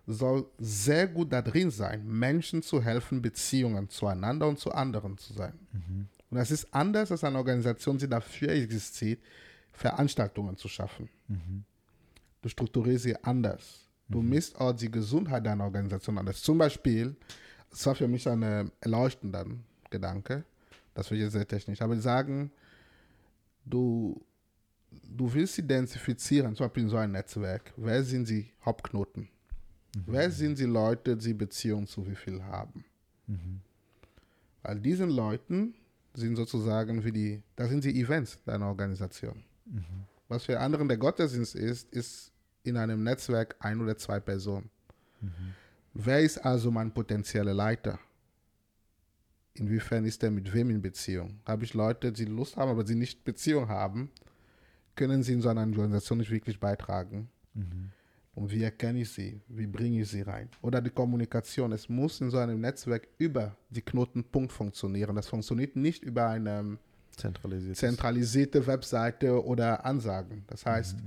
soll 0.07 0.45
sehr 0.59 1.07
gut 1.07 1.33
da 1.33 1.41
drin 1.41 1.71
sein, 1.71 2.07
Menschen 2.07 2.61
zu 2.61 2.81
helfen, 2.81 3.21
Beziehungen 3.21 3.89
zueinander 3.89 4.47
und 4.47 4.59
zu 4.59 4.71
anderen 4.71 5.17
zu 5.17 5.33
sein. 5.33 5.53
Mhm. 5.73 6.07
Und 6.29 6.37
das 6.37 6.51
ist 6.51 6.73
anders 6.73 7.11
als 7.11 7.23
eine 7.23 7.37
Organisation, 7.37 7.97
die 7.97 8.07
dafür 8.07 8.49
existiert, 8.49 9.19
Veranstaltungen 9.73 10.55
zu 10.57 10.67
schaffen. 10.69 11.09
Mhm. 11.27 11.63
Du 12.41 12.49
strukturierst 12.49 13.03
sie 13.03 13.23
anders. 13.23 13.81
Du 14.07 14.21
misst 14.21 14.55
auch 14.61 14.71
die 14.71 14.91
Gesundheit 14.91 15.45
deiner 15.45 15.63
Organisation 15.63 16.17
anders. 16.19 16.41
Zum 16.41 16.59
Beispiel, 16.59 17.15
das 17.71 17.85
war 17.87 17.95
für 17.95 18.07
mich 18.07 18.27
ein 18.29 18.71
erleuchtender 18.79 19.45
Gedanke, 19.89 20.45
das 20.93 21.09
wird 21.09 21.21
jetzt 21.21 21.33
sehr 21.33 21.47
technisch, 21.47 21.81
aber 21.81 21.97
sagen, 21.97 22.51
du, 23.65 24.23
du 24.91 25.33
willst 25.33 25.57
identifizieren, 25.57 26.55
zum 26.55 26.65
Beispiel 26.65 26.83
in 26.83 26.89
so 26.89 26.97
einem 26.97 27.13
Netzwerk, 27.13 27.73
wer 27.77 28.03
sind 28.03 28.29
die 28.29 28.51
Hauptknoten? 28.63 29.27
Wer 30.07 30.29
sind 30.29 30.59
die 30.59 30.65
Leute, 30.65 31.15
die 31.15 31.33
Beziehung 31.33 31.87
zu 31.87 32.05
wie 32.07 32.15
viel 32.15 32.43
haben? 32.43 32.83
Weil 34.61 34.79
diesen 34.79 35.09
Leuten 35.09 35.73
sind 36.13 36.35
sozusagen 36.35 37.03
wie 37.03 37.11
die, 37.11 37.43
das 37.55 37.69
sind 37.69 37.83
die 37.83 37.99
Events 38.01 38.37
deiner 38.45 38.67
Organisation. 38.67 39.43
Was 40.27 40.43
für 40.45 40.59
anderen 40.59 40.87
der 40.87 40.97
Gottesdienst 40.97 41.55
ist, 41.55 41.91
ist 41.93 42.31
in 42.63 42.77
einem 42.77 43.03
Netzwerk 43.03 43.55
ein 43.59 43.79
oder 43.79 43.95
zwei 43.97 44.19
Personen. 44.19 44.69
Wer 45.93 46.19
ist 46.21 46.37
also 46.39 46.71
mein 46.71 46.91
potenzieller 46.91 47.53
Leiter? 47.53 47.99
Inwiefern 49.55 50.05
ist 50.05 50.21
er 50.23 50.31
mit 50.31 50.53
wem 50.53 50.69
in 50.69 50.81
Beziehung? 50.81 51.39
Habe 51.45 51.63
ich 51.63 51.73
Leute, 51.73 52.11
die 52.11 52.25
Lust 52.25 52.57
haben, 52.57 52.69
aber 52.69 52.83
die 52.83 52.95
nicht 52.95 53.23
Beziehung 53.23 53.69
haben, 53.69 54.11
können 54.95 55.23
sie 55.23 55.33
in 55.33 55.41
so 55.41 55.49
einer 55.49 55.61
Organisation 55.61 56.19
nicht 56.19 56.31
wirklich 56.31 56.59
beitragen. 56.59 57.29
Und 58.35 58.51
wie 58.51 58.63
erkenne 58.63 58.99
ich 58.99 59.09
sie? 59.09 59.41
Wie 59.47 59.65
bringe 59.65 60.01
ich 60.01 60.09
sie 60.09 60.21
rein? 60.21 60.49
Oder 60.61 60.81
die 60.81 60.89
Kommunikation. 60.89 61.71
Es 61.71 61.87
muss 61.87 62.19
in 62.19 62.29
so 62.29 62.37
einem 62.37 62.59
Netzwerk 62.59 63.07
über 63.17 63.55
die 63.69 63.81
Knotenpunkt 63.81 64.51
funktionieren. 64.51 65.15
Das 65.15 65.27
funktioniert 65.27 65.77
nicht 65.77 66.03
über 66.03 66.27
eine 66.27 66.77
Zentralisiert. 67.11 67.77
zentralisierte 67.77 68.67
Webseite 68.67 69.41
oder 69.41 69.85
Ansagen. 69.85 70.43
Das 70.47 70.65
heißt, 70.65 70.97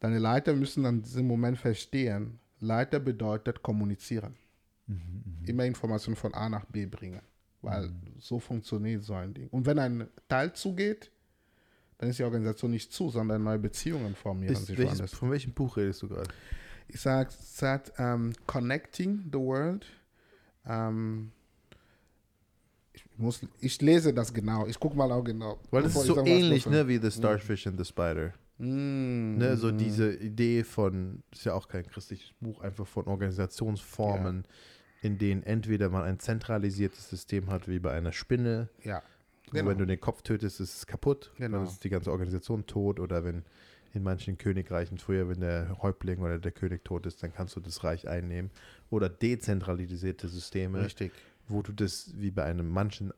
deine 0.00 0.18
Leiter 0.18 0.54
müssen 0.54 0.84
an 0.86 1.02
diesem 1.02 1.28
Moment 1.28 1.56
verstehen, 1.58 2.40
Leiter 2.58 2.98
bedeutet 2.98 3.62
kommunizieren. 3.62 4.34
Immer 5.46 5.66
Informationen 5.66 6.16
von 6.16 6.34
A 6.34 6.48
nach 6.48 6.64
B 6.64 6.86
bringen. 6.86 7.20
Weil 7.66 7.90
so 8.20 8.38
funktioniert 8.38 9.02
so 9.02 9.14
ein 9.14 9.34
Ding. 9.34 9.48
Und 9.48 9.66
wenn 9.66 9.76
ein 9.80 10.06
Teil 10.28 10.52
zugeht, 10.52 11.10
dann 11.98 12.10
ist 12.10 12.20
die 12.20 12.22
Organisation 12.22 12.70
nicht 12.70 12.92
zu, 12.92 13.10
sondern 13.10 13.42
neue 13.42 13.58
Beziehungen 13.58 14.14
formieren 14.14 14.54
Ist, 14.54 14.66
sich 14.66 14.78
welches, 14.78 15.12
von 15.12 15.32
welchem 15.32 15.52
Buch 15.52 15.76
redest 15.76 16.00
du 16.02 16.08
gerade? 16.08 16.28
Ich 16.86 17.00
sage, 17.00 17.30
sagt 17.40 17.92
ähm, 17.98 18.32
Connecting 18.46 19.24
the 19.32 19.38
World. 19.38 19.84
Ähm, 20.64 21.32
ich, 22.92 23.04
muss, 23.16 23.40
ich 23.58 23.82
lese 23.82 24.14
das 24.14 24.32
genau. 24.32 24.68
Ich 24.68 24.78
gucke 24.78 24.96
mal 24.96 25.10
auch 25.10 25.24
genau. 25.24 25.58
Weil 25.72 25.82
bevor 25.82 26.02
ist 26.02 26.06
so 26.06 26.24
ähnlich, 26.24 26.66
ne, 26.66 26.86
wie 26.86 26.98
The 26.98 27.10
Starfish 27.10 27.66
and 27.66 27.76
the 27.78 27.84
Spider. 27.84 28.32
Mm, 28.58 29.38
Ne, 29.38 29.56
so 29.56 29.72
diese 29.72 30.14
Idee 30.14 30.62
von, 30.62 31.24
ist 31.32 31.44
ja 31.44 31.54
auch 31.54 31.66
kein 31.66 31.84
christliches 31.84 32.32
Buch, 32.40 32.60
einfach 32.60 32.86
von 32.86 33.08
Organisationsformen, 33.08 34.44
in 35.06 35.18
denen 35.18 35.42
entweder 35.44 35.88
man 35.88 36.02
ein 36.02 36.18
zentralisiertes 36.18 37.08
System 37.08 37.48
hat, 37.50 37.68
wie 37.68 37.78
bei 37.78 37.92
einer 37.92 38.12
Spinne, 38.12 38.68
Ja. 38.82 39.02
wo 39.52 39.64
wenn 39.64 39.78
du 39.78 39.86
den 39.86 40.00
Kopf 40.00 40.22
tötest, 40.22 40.60
ist 40.60 40.76
es 40.76 40.86
kaputt, 40.86 41.30
Genau. 41.38 41.58
dann 41.58 41.66
ist 41.68 41.84
die 41.84 41.88
ganze 41.90 42.10
Organisation 42.10 42.66
tot, 42.66 42.98
oder 42.98 43.24
wenn 43.24 43.44
in 43.94 44.02
manchen 44.02 44.36
Königreichen 44.36 44.98
früher, 44.98 45.28
wenn 45.28 45.40
der 45.40 45.80
Häuptling 45.80 46.18
oder 46.18 46.38
der 46.38 46.52
König 46.52 46.84
tot 46.84 47.06
ist, 47.06 47.22
dann 47.22 47.32
kannst 47.32 47.54
du 47.56 47.60
das 47.60 47.82
Reich 47.84 48.06
einnehmen. 48.08 48.50
Oder 48.90 49.08
dezentralisierte 49.08 50.28
Systeme, 50.28 50.84
Richtig. 50.84 51.12
wo 51.48 51.62
du 51.62 51.72
das, 51.72 52.12
wie 52.16 52.30
bei 52.30 52.44
einem 52.44 52.68
manchen 52.68 53.12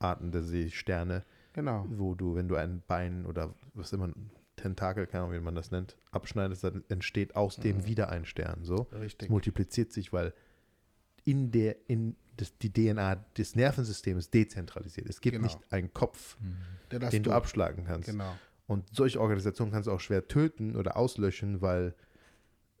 Arten 0.00 0.32
der 0.32 0.42
Seesterne, 0.42 1.22
Genau. 1.52 1.86
wo 1.90 2.14
du, 2.14 2.34
wenn 2.34 2.48
du 2.48 2.56
ein 2.56 2.82
Bein 2.88 3.24
oder 3.26 3.54
was 3.74 3.92
immer, 3.92 4.10
Tentakel, 4.56 5.06
keine 5.06 5.24
Ahnung, 5.24 5.36
wie 5.36 5.44
man 5.44 5.54
das 5.54 5.70
nennt, 5.70 5.96
abschneidest, 6.10 6.64
dann 6.64 6.82
entsteht 6.88 7.36
aus 7.36 7.56
dem 7.56 7.84
wieder 7.86 8.08
ein 8.08 8.24
Stern. 8.24 8.64
So. 8.64 8.86
Es 8.90 8.98
Richtig. 9.00 9.28
multipliziert 9.30 9.92
sich, 9.92 10.12
weil 10.14 10.32
in 11.26 11.50
der, 11.50 11.76
in 11.90 12.16
das, 12.38 12.56
die 12.58 12.72
DNA 12.72 13.16
des 13.36 13.54
Nervensystems 13.56 14.30
dezentralisiert. 14.30 15.08
Es 15.08 15.20
gibt 15.20 15.34
Genau. 15.36 15.44
nicht 15.46 15.58
einen 15.70 15.92
Kopf, 15.92 16.36
Der 16.90 16.98
das 17.00 17.10
den 17.10 17.22
du 17.22 17.30
tut. 17.30 17.36
abschlagen 17.36 17.84
kannst. 17.84 18.08
Genau. 18.08 18.34
Und 18.66 18.84
solche 18.94 19.20
Organisationen 19.20 19.70
kannst 19.72 19.86
du 19.86 19.92
auch 19.92 20.00
schwer 20.00 20.26
töten 20.28 20.74
oder 20.76 20.96
auslöschen, 20.96 21.60
weil 21.60 21.94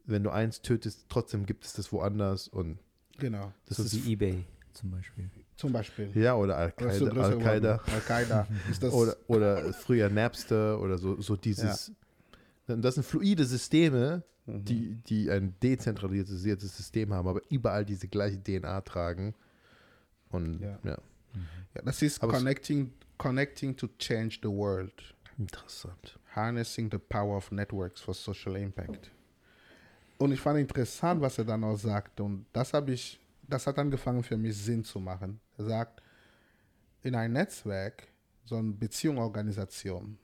wenn 0.04 0.22
du 0.22 0.30
eins 0.30 0.62
tötest, 0.62 1.06
trotzdem 1.08 1.44
gibt 1.46 1.64
es 1.64 1.72
das 1.74 1.92
woanders 1.92 2.48
und 2.48 2.78
Genau. 3.18 3.52
das 3.66 3.76
so 3.78 3.82
ist 3.84 4.04
wie 4.06 4.12
eBay 4.12 4.44
zum 4.72 4.90
Beispiel. 4.90 5.30
Zum 5.56 5.72
Beispiel. 5.72 6.10
ja 6.14 6.34
oder 6.34 6.56
Al-Qaida, 6.58 7.80
Al-Qaida 7.86 8.46
das 8.80 8.92
oder, 8.92 9.16
oder 9.26 9.72
früher 9.72 10.10
Napster 10.10 10.78
oder 10.80 10.98
so, 10.98 11.20
so 11.22 11.34
dieses. 11.36 11.92
Das 12.66 12.94
sind 12.96 13.04
fluide 13.04 13.44
Systeme, 13.46 14.22
Mhm. 14.46 14.64
die, 14.64 14.94
die 15.06 15.30
ein 15.30 15.54
dezentralisiertes 15.60 16.76
System 16.76 17.12
haben, 17.12 17.26
aber 17.28 17.40
überall 17.50 17.84
diese 17.84 18.06
gleiche 18.08 18.40
DNA 18.42 18.80
tragen. 18.82 19.34
Und 20.30 20.60
Ja. 20.60 20.78
ja, 20.84 20.98
ja, 21.74 21.82
das 21.84 22.00
ist 22.02 22.22
Aber 22.22 22.32
connecting, 22.32 22.92
connecting 23.18 23.76
to 23.76 23.88
change 23.98 24.38
the 24.42 24.48
world. 24.48 24.92
interessant. 25.38 26.18
Harnessing 26.34 26.90
the 26.90 26.98
power 26.98 27.36
of 27.36 27.50
networks 27.50 28.00
for 28.00 28.14
social 28.14 28.56
impact. 28.56 29.10
Und 30.18 30.32
ich 30.32 30.40
fand 30.40 30.58
interessant, 30.58 31.20
was 31.20 31.36
er 31.38 31.44
dann 31.44 31.62
auch 31.64 31.76
sagt. 31.76 32.20
Und 32.20 32.46
das 32.52 32.72
habe 32.72 32.92
ich, 32.92 33.20
das 33.46 33.66
hat 33.66 33.78
angefangen 33.78 34.22
für 34.22 34.36
mich 34.38 34.56
Sinn 34.56 34.82
zu 34.84 34.98
machen. 34.98 35.40
Er 35.58 35.64
sagt, 35.64 36.02
in 37.02 37.14
ein 37.14 37.32
Netzwerk, 37.32 38.08
so 38.44 38.56
eine 38.56 38.72
Beziehungsorganisation, 38.72 40.18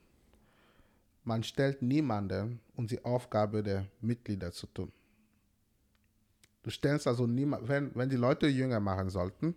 man 1.24 1.42
stellt 1.42 1.82
niemanden 1.82 2.60
um 2.74 2.86
die 2.86 3.04
Aufgabe 3.04 3.62
der 3.62 3.86
Mitglieder 4.00 4.50
zu 4.52 4.66
tun. 4.66 4.90
Du 6.62 6.70
stellst 6.70 7.06
also 7.06 7.26
niemand, 7.26 7.68
wenn, 7.68 7.90
wenn 7.94 8.08
die 8.08 8.16
Leute 8.16 8.46
Jünger 8.46 8.80
machen 8.80 9.10
sollten, 9.10 9.54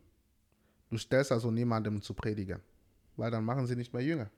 du 0.89 0.97
stellst 0.97 1.31
also 1.31 1.51
niemandem 1.51 2.01
zu 2.01 2.13
predigen, 2.13 2.59
weil 3.15 3.31
dann 3.31 3.45
machen 3.45 3.67
sie 3.67 3.75
nicht 3.75 3.93
mehr 3.93 4.03
Jünger. 4.03 4.29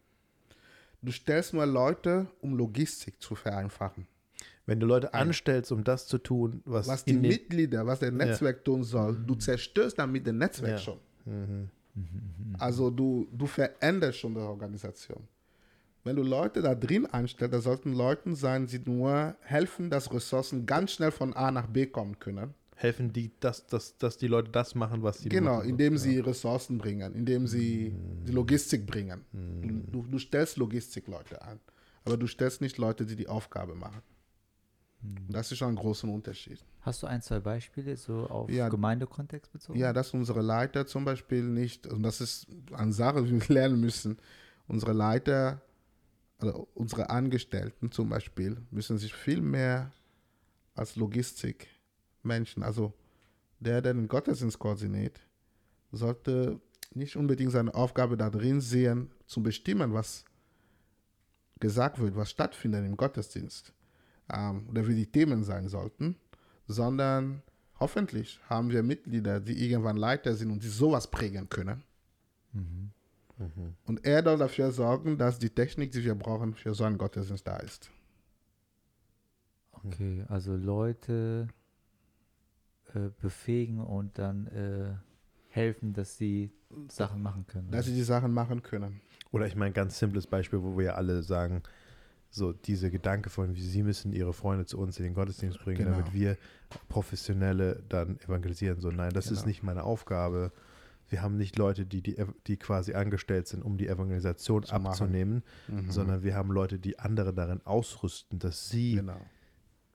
Du 1.01 1.11
stellst 1.11 1.53
nur 1.53 1.65
Leute, 1.65 2.27
um 2.41 2.55
Logistik 2.55 3.21
zu 3.21 3.35
vereinfachen. 3.35 4.07
Wenn 4.65 4.79
du 4.79 4.85
Leute 4.85 5.13
anstellst, 5.13 5.71
um 5.71 5.83
das 5.83 6.07
zu 6.07 6.17
tun, 6.17 6.61
was, 6.65 6.87
Was 6.87 7.05
die 7.05 7.13
Mitglieder, 7.13 7.85
was 7.85 7.99
der 7.99 8.11
Netzwerk 8.11 8.65
tun 8.65 8.83
soll, 8.83 9.15
du 9.25 9.35
zerstörst 9.35 9.97
damit 9.97 10.27
das 10.27 10.33
Netzwerk 10.33 10.71
Ja. 10.71 10.77
schon. 10.77 10.99
Also 12.59 12.89
du, 12.89 13.27
du 13.31 13.45
veränderst 13.47 14.19
schon 14.19 14.33
die 14.33 14.41
Organisation. 14.41 15.25
Wenn 16.07 16.15
du 16.15 16.23
Leute 16.23 16.61
da 16.61 16.73
drin 16.73 17.05
anstellst, 17.05 17.53
da 17.53 17.59
sollten 17.59 17.91
Leute 17.93 18.33
sein, 18.35 18.65
die 18.67 18.79
nur 18.79 19.35
helfen, 19.41 19.89
dass 19.89 20.11
Ressourcen 20.13 20.65
ganz 20.65 20.93
schnell 20.93 21.11
von 21.11 21.33
A 21.33 21.51
nach 21.51 21.67
B 21.67 21.85
kommen 21.85 22.17
können. 22.19 22.53
helfen 22.75 23.11
die, 23.11 23.31
dass, 23.39 23.65
dass, 23.67 23.97
dass 23.97 24.17
die 24.17 24.27
Leute 24.27 24.49
das 24.51 24.73
machen, 24.75 25.03
was 25.03 25.19
sie 25.19 25.29
Genau, 25.29 25.57
machen. 25.57 25.69
indem 25.69 25.97
sie 25.97 26.19
Ressourcen 26.19 26.77
bringen, 26.77 27.13
indem 27.13 27.45
sie 27.47 27.93
die 28.27 28.31
Logistik 28.31 28.85
bringen. 28.85 29.25
Du, 29.91 30.03
du 30.03 30.17
stellst 30.19 30.57
Logistikleute 30.57 31.41
an, 31.41 31.59
aber 32.05 32.17
du 32.17 32.27
stellst 32.27 32.61
nicht 32.61 32.77
Leute, 32.77 33.05
die 33.05 33.15
die 33.15 33.27
Aufgabe 33.27 33.75
machen. 33.75 34.01
Das 35.29 35.51
ist 35.51 35.57
schon 35.57 35.69
ein 35.69 35.75
großer 35.75 36.07
Unterschied. 36.07 36.59
Hast 36.81 37.03
du 37.03 37.07
ein, 37.07 37.21
zwei 37.21 37.39
Beispiele 37.39 37.97
so 37.97 38.27
auf 38.27 38.49
Ja. 38.49 38.69
Gemeindekontext 38.69 39.51
bezogen? 39.51 39.77
Ja, 39.77 39.91
dass 39.91 40.13
unsere 40.13 40.41
Leiter 40.41 40.87
zum 40.87 41.03
Beispiel 41.05 41.43
nicht, 41.43 41.85
und 41.87 42.01
das 42.03 42.21
ist 42.21 42.47
eine 42.73 42.93
Sache, 42.93 43.23
die 43.23 43.31
wir 43.41 43.47
lernen 43.55 43.79
müssen, 43.79 44.17
unsere 44.67 44.93
Leiter, 44.93 45.61
also 46.39 46.67
unsere 46.73 47.09
Angestellten 47.09 47.91
zum 47.91 48.09
Beispiel, 48.09 48.57
müssen 48.71 48.97
sich 48.97 49.13
viel 49.13 49.41
mehr 49.41 49.91
als 50.75 50.95
Logistikmenschen, 50.95 52.63
also 52.63 52.93
der, 53.59 53.81
der 53.81 53.93
den 53.93 54.07
Gottesdienst 54.07 54.59
koordiniert, 54.59 55.19
sollte 55.91 56.59
nicht 56.93 57.15
unbedingt 57.15 57.51
seine 57.51 57.73
Aufgabe 57.73 58.17
da 58.17 58.29
drin 58.29 58.61
sehen, 58.61 59.11
zu 59.25 59.41
bestimmen, 59.41 59.93
was 59.93 60.23
gesagt 61.59 61.99
wird, 61.99 62.15
was 62.15 62.29
stattfindet 62.29 62.85
im 62.85 62.97
Gottesdienst 62.97 63.73
ähm, 64.31 64.67
oder 64.69 64.87
wie 64.87 64.95
die 64.95 65.11
Themen 65.11 65.43
sein 65.43 65.67
sollten, 65.67 66.15
sondern 66.67 67.41
hoffentlich 67.79 68.39
haben 68.47 68.69
wir 68.69 68.83
Mitglieder, 68.83 69.39
die 69.39 69.65
irgendwann 69.65 69.97
Leiter 69.97 70.35
sind 70.35 70.51
und 70.51 70.63
die 70.63 70.69
sowas 70.69 71.09
prägen 71.09 71.49
können. 71.49 71.83
Und 73.85 74.03
er 74.05 74.23
soll 74.23 74.37
dafür 74.37 74.71
sorgen, 74.71 75.17
dass 75.17 75.37
die 75.37 75.49
Technik, 75.51 75.91
die 75.91 76.03
wir 76.03 76.15
brauchen, 76.15 76.55
für 76.55 76.73
so 76.73 76.83
einen 76.85 76.97
Gottesdienst 76.97 77.45
da 77.45 77.57
ist. 77.57 77.91
Okay, 79.85 80.25
also 80.27 80.55
Leute 80.55 81.47
äh, 82.93 83.09
befähigen 83.21 83.79
und 83.79 84.17
dann 84.17 84.47
äh, 84.47 84.95
helfen, 85.49 85.93
dass 85.93 86.17
sie 86.17 86.51
Sachen 86.89 87.21
machen 87.21 87.45
können. 87.47 87.69
Dass 87.71 87.85
sie 87.85 87.93
die 87.93 88.01
Sachen 88.03 88.33
machen 88.33 88.63
können. 88.63 89.01
Oder 89.31 89.45
ich 89.45 89.55
meine, 89.55 89.71
ganz 89.71 89.99
simples 89.99 90.25
Beispiel, 90.27 90.61
wo 90.63 90.77
wir 90.77 90.85
ja 90.85 90.93
alle 90.95 91.21
sagen, 91.21 91.61
so 92.29 92.53
diese 92.53 92.89
Gedanke 92.91 93.29
von, 93.29 93.55
wie 93.55 93.61
sie 93.61 93.83
müssen 93.83 94.13
ihre 94.13 94.33
Freunde 94.33 94.65
zu 94.65 94.77
uns 94.79 94.97
in 94.97 95.03
den 95.05 95.13
Gottesdienst 95.13 95.59
bringen, 95.59 95.77
Genau. 95.77 95.91
damit 95.91 96.13
wir 96.13 96.37
Professionelle 96.89 97.83
dann 97.87 98.19
evangelisieren. 98.19 98.79
So, 98.79 98.89
nein, 98.89 99.11
das 99.13 99.25
ist 99.27 99.39
Genau. 99.39 99.47
nicht 99.47 99.63
meine 99.63 99.83
Aufgabe. 99.83 100.51
Wir 101.09 101.21
haben 101.21 101.37
nicht 101.37 101.57
Leute, 101.57 101.85
die, 101.85 102.01
die, 102.01 102.17
die 102.47 102.57
quasi 102.57 102.93
angestellt 102.93 103.47
sind, 103.47 103.63
um 103.63 103.77
die 103.77 103.87
Evangelisation 103.87 104.63
Zu 104.63 104.73
abzunehmen, 104.73 105.43
Mhm. 105.67 105.89
sondern 105.91 106.23
wir 106.23 106.35
haben 106.35 106.51
Leute, 106.51 106.79
die 106.79 106.99
andere 106.99 107.33
darin 107.33 107.61
ausrüsten, 107.65 108.39
dass 108.39 108.69
sie 108.69 108.95
Genau, 108.95 109.19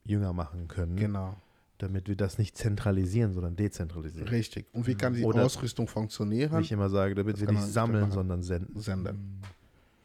Jünger 0.04 0.32
machen 0.32 0.68
können, 0.68 0.96
genau. 0.96 1.36
damit 1.78 2.08
wir 2.08 2.16
das 2.16 2.38
nicht 2.38 2.56
zentralisieren, 2.56 3.32
sondern 3.34 3.56
dezentralisieren. 3.56 4.28
Richtig. 4.28 4.66
Und 4.72 4.86
wie 4.86 4.94
kann 4.94 5.14
die 5.14 5.22
Oder- 5.24 5.44
Ausrüstung 5.44 5.86
Wie 5.86 5.90
funktionieren? 5.92 6.60
ich 6.62 6.72
immer 6.72 6.88
sage, 6.88 7.14
damit 7.14 7.34
Das 7.36 7.40
wir 7.42 7.52
nicht 7.52 7.62
sammeln, 7.66 8.00
machen. 8.02 8.12
sondern 8.12 8.42
senden. 8.42 8.80
Senden. 8.80 9.42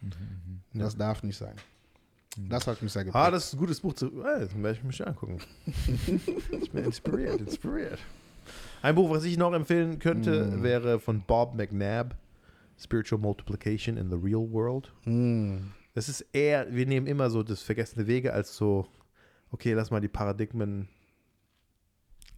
Mhm. 0.02 0.80
Das 0.80 0.96
darf 0.96 1.24
nicht 1.24 1.38
sein. 1.38 1.56
Das 2.50 2.68
hat 2.68 2.82
mich 2.84 2.92
sehr 2.92 3.04
geprägt. 3.04 3.26
Ah, 3.26 3.32
das 3.32 3.48
ist 3.48 3.54
ein 3.54 3.58
gutes 3.58 3.80
Buch 3.82 3.94
zu. 3.94 4.08
Äh, 4.24 4.42
das 4.42 4.56
werde 4.56 4.72
ich 4.78 4.84
mich 4.84 5.08
angucken. 5.08 5.40
ich 6.52 6.72
bin 6.72 6.84
inspiriert, 6.84 7.40
inspiriert. 7.40 7.98
Ein 8.82 8.96
Buch, 8.96 9.10
was 9.10 9.24
ich 9.24 9.38
noch 9.38 9.54
empfehlen 9.54 10.00
könnte, 10.00 10.46
Mm. 10.46 10.64
wäre 10.64 11.00
von 11.00 11.22
Bob 11.22 11.56
McNabb, 11.56 12.16
Spiritual 12.80 13.20
Multiplication 13.22 13.98
in 13.98 14.10
the 14.10 14.16
Real 14.18 14.50
World. 14.52 14.92
Hm. 15.04 15.72
Das 15.94 16.10
ist 16.10 16.22
eher, 16.34 16.72
wir 16.74 16.86
nehmen 16.86 17.08
immer 17.08 17.30
so 17.30 17.42
das 17.44 17.64
vergessene 17.64 18.06
Wege 18.08 18.34
als 18.34 18.56
so, 18.56 18.88
okay, 19.52 19.74
lass 19.74 19.90
mal 19.90 20.00
die 20.00 20.08
Paradigmen 20.08 20.88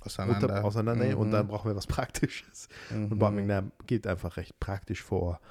Auseinander. 0.02 0.48
unter, 0.48 0.64
auseinandernehmen 0.66 1.18
und 1.18 1.28
Mhm. 1.28 1.32
dann 1.32 1.48
brauchen 1.48 1.70
wir 1.70 1.76
was 1.76 1.88
Praktisches. 2.14 2.70
Mhm. 2.90 3.12
Und 3.12 3.20
Bob 3.20 3.34
McNabb 3.34 3.66
geht 3.86 4.08
einfach 4.08 4.38
recht 4.38 4.58
praktisch 4.60 5.04
vor. 5.04 5.42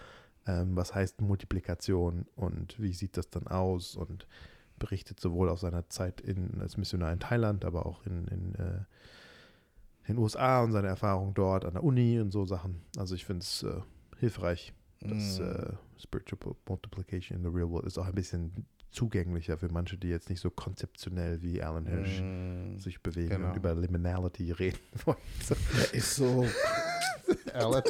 Ähm, 0.46 0.74
was 0.74 0.94
heißt 0.94 1.20
Multiplikation 1.20 2.24
und 2.34 2.80
wie 2.80 2.94
sieht 2.94 3.18
das 3.18 3.28
dann 3.28 3.46
aus 3.46 3.94
und 3.94 4.26
berichtet 4.78 5.20
sowohl 5.20 5.50
aus 5.50 5.60
seiner 5.60 5.90
Zeit 5.90 6.22
in, 6.22 6.62
als 6.62 6.78
Missionar 6.78 7.12
in 7.12 7.20
Thailand, 7.20 7.66
aber 7.66 7.84
auch 7.84 8.06
in, 8.06 8.26
in 8.28 8.54
äh, 8.54 8.80
den 10.08 10.18
USA 10.18 10.62
und 10.62 10.72
seine 10.72 10.88
Erfahrungen 10.88 11.34
dort 11.34 11.64
an 11.64 11.74
der 11.74 11.84
Uni 11.84 12.20
und 12.20 12.30
so 12.30 12.44
Sachen. 12.44 12.80
Also 12.96 13.14
ich 13.14 13.24
finde 13.24 13.42
es 13.42 13.62
äh, 13.62 13.80
hilfreich. 14.18 14.72
Das 15.00 15.38
Mhm. 15.38 15.44
äh, 15.46 15.72
Spiritual 16.02 16.54
Multiplication 16.68 17.36
in 17.38 17.42
the 17.44 17.50
Real 17.50 17.68
World 17.70 17.86
ist 17.86 17.98
auch 17.98 18.06
ein 18.06 18.14
bisschen 18.14 18.66
zugänglicher 18.90 19.58
für 19.58 19.68
manche, 19.70 19.96
die 19.98 20.08
jetzt 20.08 20.30
nicht 20.30 20.40
so 20.40 20.50
konzeptionell 20.50 21.42
wie 21.42 21.62
Alan 21.62 21.86
Hirsch 21.86 22.20
Mhm. 22.20 22.78
sich 22.78 23.00
bewegen 23.02 23.28
Genau. 23.28 23.50
und 23.50 23.56
über 23.56 23.74
Liminality 23.74 24.50
reden 24.52 24.78
wollen. 25.04 25.18
So. 25.46 25.54
Der 25.76 25.94
ist 25.94 26.16
so. 26.16 26.46
Alan. 27.52 27.82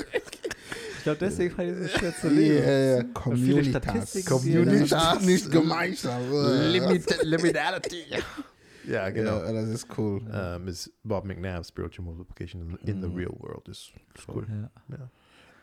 Ich 0.98 1.02
glaube, 1.04 1.18
deswegen 1.20 1.54
fand 1.54 1.68
ich 1.70 1.76
es 1.84 1.92
schwer 1.92 2.14
zu 2.16 2.28
lesen. 2.28 2.56
ja, 2.56 2.96
viele 2.96 3.12
Communitas. 3.14 3.66
Statistiken, 3.68 4.42
die 4.42 4.52
er 4.54 4.64
da 4.64 4.72
Nicht, 4.72 4.94
hat. 4.96 5.22
nicht 5.22 5.50
Gemeinschaft. 5.50 6.24
Liminality. 7.22 8.04
Ja, 8.88 9.10
genau. 9.10 9.38
Ja, 9.44 9.52
das 9.52 9.68
ist 9.68 9.86
cool. 9.98 10.22
Ähm, 10.32 10.68
ist 10.68 10.90
Bob 11.02 11.24
McNabb, 11.24 11.64
Spiritual 11.66 12.04
Multiplication 12.06 12.62
in, 12.82 12.88
in 12.88 13.02
the 13.02 13.08
Mhm. 13.08 13.16
Real 13.16 13.34
World. 13.38 13.68
Ist, 13.68 13.92
ist 14.14 14.28
cool. 14.28 14.46
Ja. 14.48 14.70
Ja. 14.96 15.10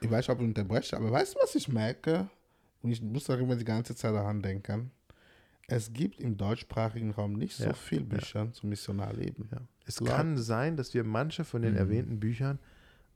Ich 0.02 0.10
weiß, 0.12 0.30
ob 0.30 0.40
ich 0.40 0.46
unterbreche, 0.46 0.96
aber 0.98 1.12
weißt 1.12 1.36
du, 1.36 1.40
was 1.42 1.56
ich 1.56 1.68
merke? 1.68 2.30
Und 2.82 2.92
ich 2.92 3.02
muss 3.02 3.24
darüber 3.26 3.56
die 3.56 3.66
ganze 3.66 3.96
Zeit 3.96 4.14
daran 4.14 4.42
denken. 4.42 4.92
Es 5.68 5.92
gibt 5.92 6.20
im 6.22 6.38
deutschsprachigen 6.38 7.10
Raum 7.12 7.34
nicht 7.34 7.56
so 7.56 7.64
Ja, 7.64 7.74
viel 7.74 8.00
ja. 8.02 8.06
Bücher 8.06 8.52
zum 8.52 8.70
Missionarleben. 8.70 9.50
Ja. 9.52 9.62
Es 9.88 9.98
Klar. 9.98 10.18
kann 10.18 10.38
sein, 10.38 10.78
dass 10.78 10.94
wir 10.94 11.04
manche 11.04 11.44
von 11.44 11.64
den 11.64 11.72
Mhm. 11.72 11.78
erwähnten 11.80 12.20
Büchern 12.20 12.60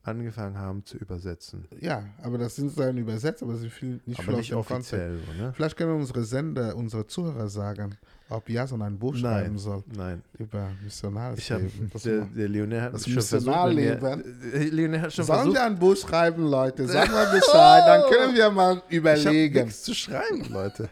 angefangen 0.04 0.58
haben 0.58 0.86
zu 0.86 0.97
übersetzen. 0.97 1.66
Ja, 1.80 2.04
aber 2.24 2.38
das 2.38 2.56
sind 2.56 2.78
dann 2.80 2.97
übersetzt, 2.97 3.43
aber 3.43 3.56
sie 3.56 3.70
viel, 3.70 4.00
nicht 4.06 4.20
aber 4.20 4.38
nicht 4.38 4.54
offiziell. 4.54 5.20
so, 5.38 5.43
Ne? 5.43 5.54
Vielleicht 5.54 5.76
können 5.78 5.93
unsere 5.95 6.24
Sender, 6.24 6.76
unsere 6.76 7.06
Zuhörer 7.06 7.47
sagen, 7.50 7.97
ob 8.30 8.47
Jason 8.50 8.82
ein 8.82 8.97
Buch 8.97 9.14
Nein. 9.14 9.22
schreiben 9.22 9.58
soll 9.58 9.84
Nein. 9.95 10.22
über 10.38 10.70
missionales 10.84 11.39
Ich 11.39 11.52
hab, 11.52 11.60
Leben. 11.62 11.89
Das 11.91 12.04
der, 12.04 12.22
der 12.26 12.47
Leonel 12.47 12.82
hat 12.82 12.93
Das 12.93 13.04
schon 13.04 13.14
versucht, 13.14 13.34
Missionarleben. 13.34 14.24
äh, 14.54 14.64
Leonel 14.70 15.02
hat 15.02 15.14
schon 15.14 15.26
Sollen 15.26 15.38
versucht, 15.39 15.56
wir 15.56 15.64
ein 15.64 15.80
Buch 15.80 15.95
schreiben, 15.97 16.43
Leute? 16.47 16.88
Sag 16.88 17.12
mal 17.12 17.26
Bescheid, 17.32 17.84
dann 17.88 18.02
können 18.12 18.36
wir 18.36 18.50
mal 18.52 18.82
ich 18.88 18.95
überlegen. 18.97 19.66
nichts 19.66 19.84
zu 19.84 19.93
schreiben, 19.93 20.45
Leute. 20.50 20.89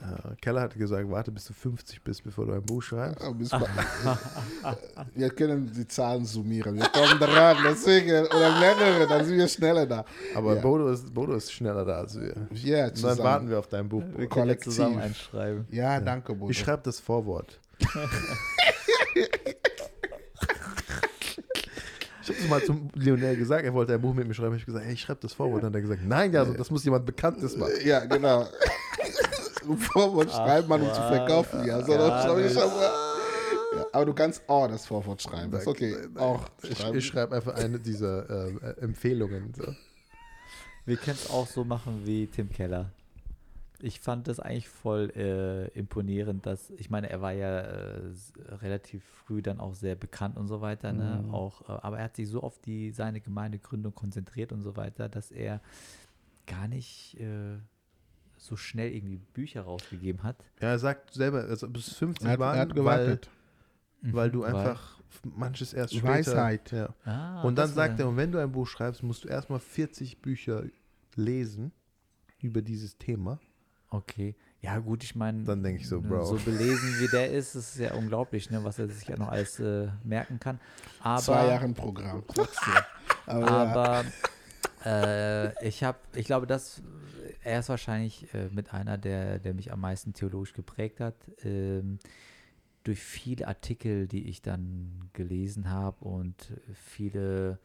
Äh, 0.00 0.36
Keller 0.40 0.60
hat 0.62 0.74
gesagt, 0.74 1.10
warte 1.10 1.30
bis 1.32 1.46
du 1.46 1.52
50 1.52 2.02
bist, 2.02 2.22
bevor 2.24 2.46
du 2.46 2.52
ein 2.52 2.62
Buch 2.62 2.82
schreibst. 2.82 3.20
Mal- 3.52 3.68
wir 5.14 5.30
können 5.30 5.70
die 5.74 5.86
Zahlen 5.88 6.24
summieren. 6.24 6.76
Wir 6.76 6.88
kommen 6.88 7.18
dran, 7.18 7.56
deswegen, 7.64 8.10
oder 8.26 8.58
mehrere, 8.60 9.06
dann 9.08 9.24
sind 9.24 9.36
wir 9.38 9.48
schneller 9.48 9.86
da. 9.86 10.04
Aber 10.34 10.54
Ja. 10.54 10.60
Bodo, 10.60 10.88
ist, 10.90 11.12
Bodo 11.12 11.34
ist 11.34 11.52
schneller 11.52 11.84
da 11.84 11.98
als 11.98 12.18
wir. 12.18 12.34
Ja, 12.52 12.84
Und 12.84 12.90
dann 12.90 12.94
zusammen. 12.96 13.18
warten 13.24 13.50
wir 13.50 13.58
auf 13.58 13.66
dein 13.68 13.88
Buch. 13.88 14.02
Wir 14.02 14.14
können 14.14 14.28
Kollektiv. 14.28 14.72
zusammen 14.72 14.98
einschreiben. 15.00 15.66
Ja, 15.70 16.00
danke, 16.00 16.34
Bodo. 16.34 16.50
Ich 16.50 16.58
schreibe 16.58 16.82
das 16.84 17.00
Vorwort. 17.00 17.58
ich 22.20 22.28
habe 22.28 22.38
das 22.40 22.48
mal 22.48 22.62
zum 22.62 22.90
Lionel 22.94 23.36
gesagt, 23.36 23.64
er 23.64 23.72
wollte 23.72 23.94
ein 23.94 24.00
Buch 24.00 24.14
mit 24.14 24.26
mir 24.28 24.34
schreiben. 24.34 24.54
Ich 24.56 24.62
habe 24.62 24.66
gesagt, 24.72 24.84
hey, 24.84 24.94
ich 24.94 25.00
schreibe 25.00 25.20
das 25.22 25.32
Vorwort. 25.32 25.62
Dann 25.62 25.70
hat 25.70 25.76
er 25.76 25.80
gesagt, 25.82 26.02
nein, 26.04 26.32
ja, 26.32 26.44
das 26.44 26.70
muss 26.70 26.84
jemand 26.84 27.06
Bekanntes 27.06 27.56
machen. 27.56 27.72
Ja, 27.84 28.04
genau. 28.04 28.46
Vorwort 29.76 30.30
schreibt 30.30 30.68
man, 30.68 30.82
um 30.82 30.88
zu 30.88 31.02
verkaufen. 31.02 31.64
Ja, 31.66 31.82
so, 31.84 31.92
Gar 31.92 32.08
das 32.10 32.24
schreibe 32.24 32.40
ich 32.40 32.54
nicht. 32.54 32.60
schon 32.60 32.70
mal. 32.70 32.90
Ja, 33.76 33.86
aber 33.92 34.06
du 34.06 34.14
kannst 34.14 34.48
auch 34.48 34.66
das 34.68 34.86
Vorwort 34.86 35.20
schreiben. 35.22 35.50
Das 35.50 35.62
ist 35.62 35.68
okay. 35.68 35.96
Auch 36.16 36.46
Ich, 36.62 36.84
ich 36.84 37.06
schreibe 37.06 37.36
einfach 37.36 37.54
eine 37.54 37.78
dieser 37.78 38.48
äh, 38.48 38.80
Empfehlungen. 38.80 39.52
So. 39.54 39.74
Wir 40.86 40.96
können 40.96 41.18
es 41.22 41.28
auch 41.30 41.46
so 41.46 41.64
machen 41.64 42.02
wie 42.06 42.26
Tim 42.26 42.48
Keller. 42.48 42.90
Ich 43.80 44.00
fand 44.00 44.26
das 44.26 44.40
eigentlich 44.40 44.68
voll 44.68 45.12
äh, 45.14 45.68
imponierend, 45.78 46.46
dass, 46.46 46.70
ich 46.70 46.90
meine, 46.90 47.10
er 47.10 47.20
war 47.20 47.32
ja 47.32 47.60
äh, 47.60 48.00
relativ 48.60 49.04
früh 49.04 49.40
dann 49.40 49.60
auch 49.60 49.74
sehr 49.74 49.94
bekannt 49.94 50.36
und 50.36 50.48
so 50.48 50.60
weiter, 50.60 50.92
ne? 50.92 51.22
Mhm. 51.24 51.32
Auch, 51.32 51.60
äh, 51.68 51.72
aber 51.82 51.98
er 51.98 52.04
hat 52.04 52.16
sich 52.16 52.28
so 52.28 52.42
auf 52.42 52.58
die, 52.58 52.90
seine 52.90 53.20
Gemeindegründung 53.20 53.94
konzentriert 53.94 54.50
und 54.50 54.62
so 54.62 54.76
weiter, 54.76 55.08
dass 55.08 55.30
er 55.30 55.60
gar 56.46 56.66
nicht 56.66 57.20
äh, 57.20 57.58
so 58.38 58.56
schnell 58.56 58.92
irgendwie 58.92 59.16
Bücher 59.18 59.62
rausgegeben 59.62 60.22
hat. 60.22 60.36
Ja, 60.60 60.68
er 60.68 60.78
sagt 60.78 61.12
selber, 61.12 61.40
also 61.44 61.68
bis 61.68 61.92
50 61.94 62.24
er, 62.26 62.32
hat, 62.32 62.38
waren, 62.38 62.54
er 62.56 62.60
hat 62.62 62.68
weil, 62.70 62.74
gewartet. 62.76 63.30
weil 64.02 64.30
du 64.30 64.42
Weil- 64.42 64.54
einfach 64.54 64.98
manches 65.24 65.72
erst 65.72 65.94
später... 65.94 66.08
Weisheit. 66.08 66.70
Ja. 66.72 66.94
Ah, 67.04 67.42
Und 67.42 67.56
dann 67.56 67.66
das 67.68 67.74
sagt 67.74 67.98
er, 68.00 68.08
und 68.08 68.16
wenn 68.16 68.30
du 68.32 68.38
ein 68.38 68.52
Buch 68.52 68.66
schreibst, 68.66 69.02
musst 69.02 69.24
du 69.24 69.28
erstmal 69.28 69.58
40 69.58 70.20
Bücher 70.22 70.64
lesen 71.16 71.72
über 72.40 72.62
dieses 72.62 72.96
Thema. 72.98 73.40
Okay. 73.90 74.36
Ja, 74.60 74.78
gut, 74.78 75.02
ich 75.04 75.14
meine, 75.14 75.44
Dann 75.44 75.62
denke 75.62 75.80
ich 75.80 75.88
so, 75.88 76.00
ne, 76.00 76.08
Bro. 76.08 76.24
so 76.24 76.34
belesen 76.36 76.96
wie 77.00 77.08
der 77.08 77.30
ist, 77.32 77.54
ist 77.54 77.78
ja 77.78 77.94
unglaublich, 77.94 78.50
ne, 78.50 78.62
was 78.64 78.78
er 78.78 78.88
sich 78.88 79.06
ja 79.08 79.16
noch 79.16 79.28
alles 79.28 79.58
äh, 79.60 79.88
merken 80.04 80.38
kann. 80.40 80.60
Aber, 81.00 81.22
Zwei 81.22 81.46
Jahre 81.46 81.64
im 81.64 81.74
Programm. 81.74 82.22
Aber, 83.26 83.46
ja. 83.46 83.46
aber 83.46 84.04
äh, 84.84 85.66
ich 85.68 85.84
habe, 85.84 85.98
ich 86.14 86.26
glaube, 86.26 86.46
dass 86.46 86.82
er 87.44 87.60
ist 87.60 87.68
wahrscheinlich 87.68 88.32
äh, 88.34 88.48
mit 88.50 88.72
einer, 88.74 88.98
der, 88.98 89.38
der 89.38 89.54
mich 89.54 89.72
am 89.72 89.80
meisten 89.80 90.12
theologisch 90.12 90.52
geprägt 90.52 91.00
hat. 91.00 91.14
Ähm, 91.44 91.98
durch 92.84 93.00
viele 93.00 93.46
Artikel, 93.48 94.06
die 94.06 94.28
ich 94.28 94.40
dann 94.40 95.10
gelesen 95.12 95.68
habe 95.70 96.02
und 96.04 96.52
viele, 96.72 97.58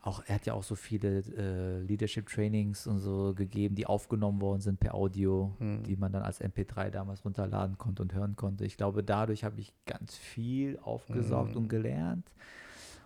auch 0.00 0.22
er 0.26 0.36
hat 0.36 0.46
ja 0.46 0.54
auch 0.54 0.62
so 0.62 0.74
viele 0.74 1.18
äh, 1.36 1.80
Leadership 1.80 2.28
Trainings 2.28 2.86
und 2.86 2.98
so 2.98 3.34
gegeben, 3.34 3.74
die 3.74 3.86
aufgenommen 3.86 4.40
worden 4.40 4.60
sind 4.60 4.80
per 4.80 4.94
Audio, 4.94 5.54
Hm. 5.58 5.82
die 5.82 5.96
man 5.96 6.12
dann 6.12 6.22
als 6.22 6.40
MP3 6.40 6.90
damals 6.90 7.24
runterladen 7.24 7.76
konnte 7.78 8.02
und 8.02 8.14
hören 8.14 8.34
konnte. 8.36 8.64
Ich 8.64 8.76
glaube, 8.76 9.02
dadurch 9.04 9.44
habe 9.44 9.60
ich 9.60 9.72
ganz 9.86 10.16
viel 10.16 10.78
aufgesaugt 10.82 11.50
Mhm. 11.50 11.56
und 11.58 11.68
gelernt. 11.68 12.26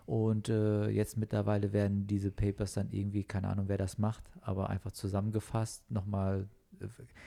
Und 0.07 0.49
äh, 0.49 0.89
jetzt 0.89 1.17
mittlerweile 1.17 1.73
werden 1.73 2.07
diese 2.07 2.31
Papers 2.31 2.75
dann 2.75 2.91
irgendwie, 2.91 3.25
keine 3.25 3.49
Ahnung, 3.49 3.69
wer 3.69 3.77
das 3.79 3.99
macht, 3.99 4.23
aber 4.41 4.71
einfach 4.71 4.93
zusammengefasst 4.93 5.91
nochmal. 5.91 6.49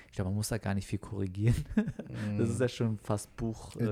Ich 0.07 0.13
glaube, 0.13 0.30
man 0.30 0.36
muss 0.36 0.49
da 0.49 0.57
gar 0.59 0.73
nicht 0.75 0.88
viel 0.88 0.99
korrigieren. 0.99 1.55
Das 2.38 2.49
ist 2.49 2.61
ja 2.61 2.67
schon 2.69 2.97
fast 2.97 3.36
Buch 3.36 3.75
äh, 3.75 3.91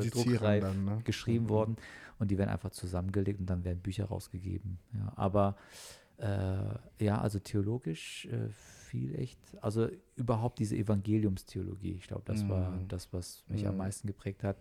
ne? 0.86 1.02
geschrieben 1.04 1.46
Mhm. 1.46 1.50
worden 1.50 1.76
und 2.18 2.32
die 2.32 2.38
werden 2.38 2.50
einfach 2.50 2.72
zusammengelegt 2.72 3.40
und 3.40 3.46
dann 3.50 3.64
werden 3.66 3.80
Bücher 3.80 4.06
rausgegeben. 4.06 4.80
Ja, 4.94 5.14
aber 5.16 5.58
äh, 6.18 7.04
ja, 7.04 7.20
also 7.20 7.40
theologisch 7.40 8.26
äh, 8.26 8.50
viel 8.50 9.16
echt, 9.20 9.38
also 9.62 9.88
überhaupt 10.16 10.60
diese 10.60 10.76
Evangeliumstheologie, 10.78 11.92
ich 12.00 12.08
glaube, 12.08 12.24
das 12.26 12.48
war 12.50 12.72
Mhm. 12.72 12.88
das, 12.88 13.12
was 13.14 13.44
mich 13.50 13.66
am 13.68 13.74
Mhm. 13.74 13.78
meisten 13.80 14.08
geprägt 14.08 14.44
hat. 14.44 14.58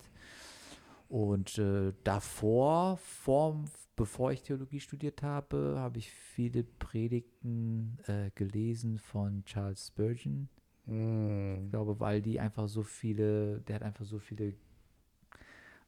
Und 1.08 1.56
äh, 1.58 1.92
davor, 2.04 2.96
vor, 2.98 3.64
bevor 3.96 4.30
ich 4.32 4.42
Theologie 4.42 4.80
studiert 4.80 5.22
habe, 5.22 5.76
habe 5.78 5.98
ich 5.98 6.10
viele 6.10 6.62
Predigten 6.64 7.98
äh, 8.06 8.30
gelesen 8.34 8.98
von 8.98 9.44
Charles 9.44 9.88
Spurgeon. 9.88 10.48
Ich 10.86 10.92
Mm. 10.92 11.70
glaube, 11.70 11.98
weil 11.98 12.22
die 12.22 12.38
einfach 12.38 12.68
so 12.68 12.84
viele, 12.84 13.60
der 13.62 13.76
hat 13.76 13.82
einfach 13.82 14.04
so 14.04 14.20
viele 14.20 14.54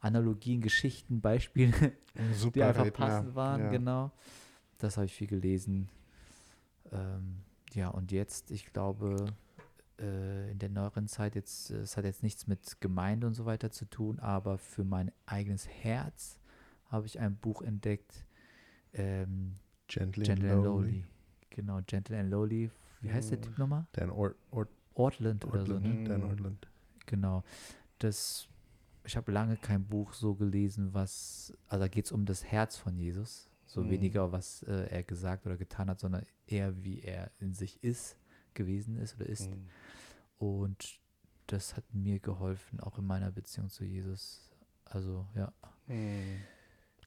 Analogien, 0.01 0.61
Geschichten, 0.61 1.21
Beispiele, 1.21 1.73
Super 2.33 2.53
die 2.55 2.63
einfach 2.65 2.85
Redner. 2.85 3.07
passend 3.07 3.35
waren, 3.35 3.61
Ja. 3.61 3.71
genau. 3.71 4.13
Das 4.79 4.97
habe 4.97 5.07
ich 5.07 5.15
viel 5.15 5.27
gelesen. 5.27 5.89
Ähm, 6.93 7.43
ja, 7.75 7.89
und 7.89 8.13
jetzt, 8.13 8.51
ich 8.51 8.67
glaube, 8.73 9.27
äh, 10.01 10.51
in 10.51 10.59
der 10.59 10.69
neueren 10.69 11.09
Zeit, 11.09 11.35
jetzt, 11.35 11.71
äh, 11.71 11.79
es 11.79 11.97
hat 11.97 12.05
jetzt 12.05 12.23
nichts 12.23 12.47
mit 12.47 12.81
Gemeinde 12.81 13.27
und 13.27 13.35
so 13.35 13.45
weiter 13.45 13.71
zu 13.71 13.85
tun, 13.87 14.19
aber 14.21 14.59
für 14.59 14.85
mein 14.85 15.11
eigenes 15.27 15.69
Herz 15.69 16.38
habe 16.89 17.07
ich 17.07 17.19
ein 17.21 17.37
Buch 17.37 17.63
entdeckt, 17.63 18.27
ähm, 18.93 19.55
Gently, 19.87 20.25
Gentle 20.25 20.49
and 20.51 20.57
and 20.59 20.65
Lowly. 20.65 20.87
Lowly. 20.91 21.05
Genau, 21.51 21.81
Gentle 21.87 22.19
and 22.19 22.31
Lowly. 22.31 22.71
Wie 23.01 23.13
heißt 23.13 23.31
der 23.31 23.39
Mhm. 23.39 23.43
Typ 23.43 23.59
nochmal? 23.59 23.87
Dan 23.93 24.11
Ort, 24.11 24.37
Ort, 24.51 24.69
Ortland 24.95 25.45
oder 25.45 25.65
so, 25.65 25.75
Ortland. 25.75 26.03
ne? 26.03 26.09
Dan 26.09 26.21
Mhm. 26.23 26.29
Ortland. 26.29 26.69
Genau. 27.07 27.45
Das, 27.99 28.49
ich 29.05 29.17
habe 29.17 29.33
lange 29.33 29.57
kein 29.57 29.85
Buch 29.85 30.13
so 30.13 30.35
gelesen, 30.35 30.93
was, 30.95 31.53
also 31.69 31.85
da 31.85 31.89
geht 31.89 32.05
es 32.07 32.13
um 32.13 32.25
das 32.27 32.45
Herz 32.45 32.77
von 32.77 32.97
Jesus. 32.97 33.49
So 33.67 33.83
Mhm. 33.83 33.91
weniger, 33.91 34.33
was 34.33 34.63
äh, 34.65 34.89
er 34.91 35.03
gesagt 35.03 35.47
oder 35.47 35.57
getan 35.57 35.89
hat, 35.91 36.01
sondern 36.01 36.25
eher, 36.47 36.83
wie 36.85 37.01
er 37.01 37.31
in 37.39 37.55
sich 37.55 37.83
ist, 37.83 38.17
gewesen 38.55 38.97
ist 38.97 39.15
oder 39.17 39.27
ist. 39.27 39.51
Mm. 39.51 39.69
Und 40.39 41.01
das 41.47 41.77
hat 41.77 41.85
mir 41.95 42.19
geholfen, 42.19 42.81
auch 42.81 42.99
in 42.99 43.07
meiner 43.07 43.31
Beziehung 43.31 43.69
zu 43.69 43.85
Jesus. 43.85 44.51
Also, 44.85 45.27
ja, 45.35 45.53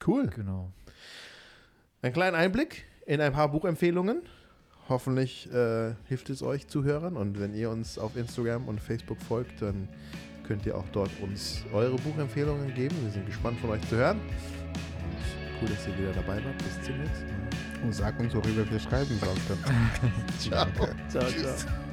Cool. 0.06 0.28
genau. 0.28 0.72
Ein 2.02 2.14
kleiner 2.14 2.38
Einblick 2.38 2.86
in 3.06 3.22
ein 3.22 3.34
paar 3.34 3.50
Buchempfehlungen. 3.50 4.22
Hoffentlich 4.90 5.52
äh, 5.54 5.94
hilft 6.08 6.30
es 6.30 6.42
euch 6.42 6.68
Zuhörern 6.68 7.16
und 7.16 7.40
wenn 7.40 7.54
ihr 7.54 7.70
uns 7.70 7.98
auf 7.98 8.16
Instagram 8.18 8.68
und 8.68 8.82
Facebook 8.82 9.22
folgt, 9.22 9.62
dann 9.62 9.88
könnt 10.48 10.66
ihr 10.66 10.76
auch 10.76 10.88
dort 10.92 11.12
uns 11.22 11.64
eure 11.72 11.96
Buchempfehlungen 11.96 12.74
geben. 12.74 12.96
Wir 13.04 13.12
sind 13.12 13.26
gespannt 13.26 13.60
von 13.60 13.70
euch 13.70 13.88
zu 13.88 13.96
hören. 13.96 14.20
Und 14.20 15.62
cool, 15.62 15.70
dass 15.70 15.88
ihr 15.88 15.98
wieder 15.98 16.12
dabei 16.14 16.44
wart. 16.44 16.58
Bis 16.58 16.82
zum 16.82 16.98
nächsten 16.98 17.26
Mal. 17.28 17.84
Und 17.84 17.94
sag 17.94 18.20
uns, 18.20 18.34
worüber 18.34 18.70
wir 18.70 18.80
schreiben 18.80 19.18
sollten. 19.20 19.64
Ciao. 20.40 20.68
Ciao, 21.10 21.24
Tschüss. 21.24 21.66
ciao. 21.66 21.91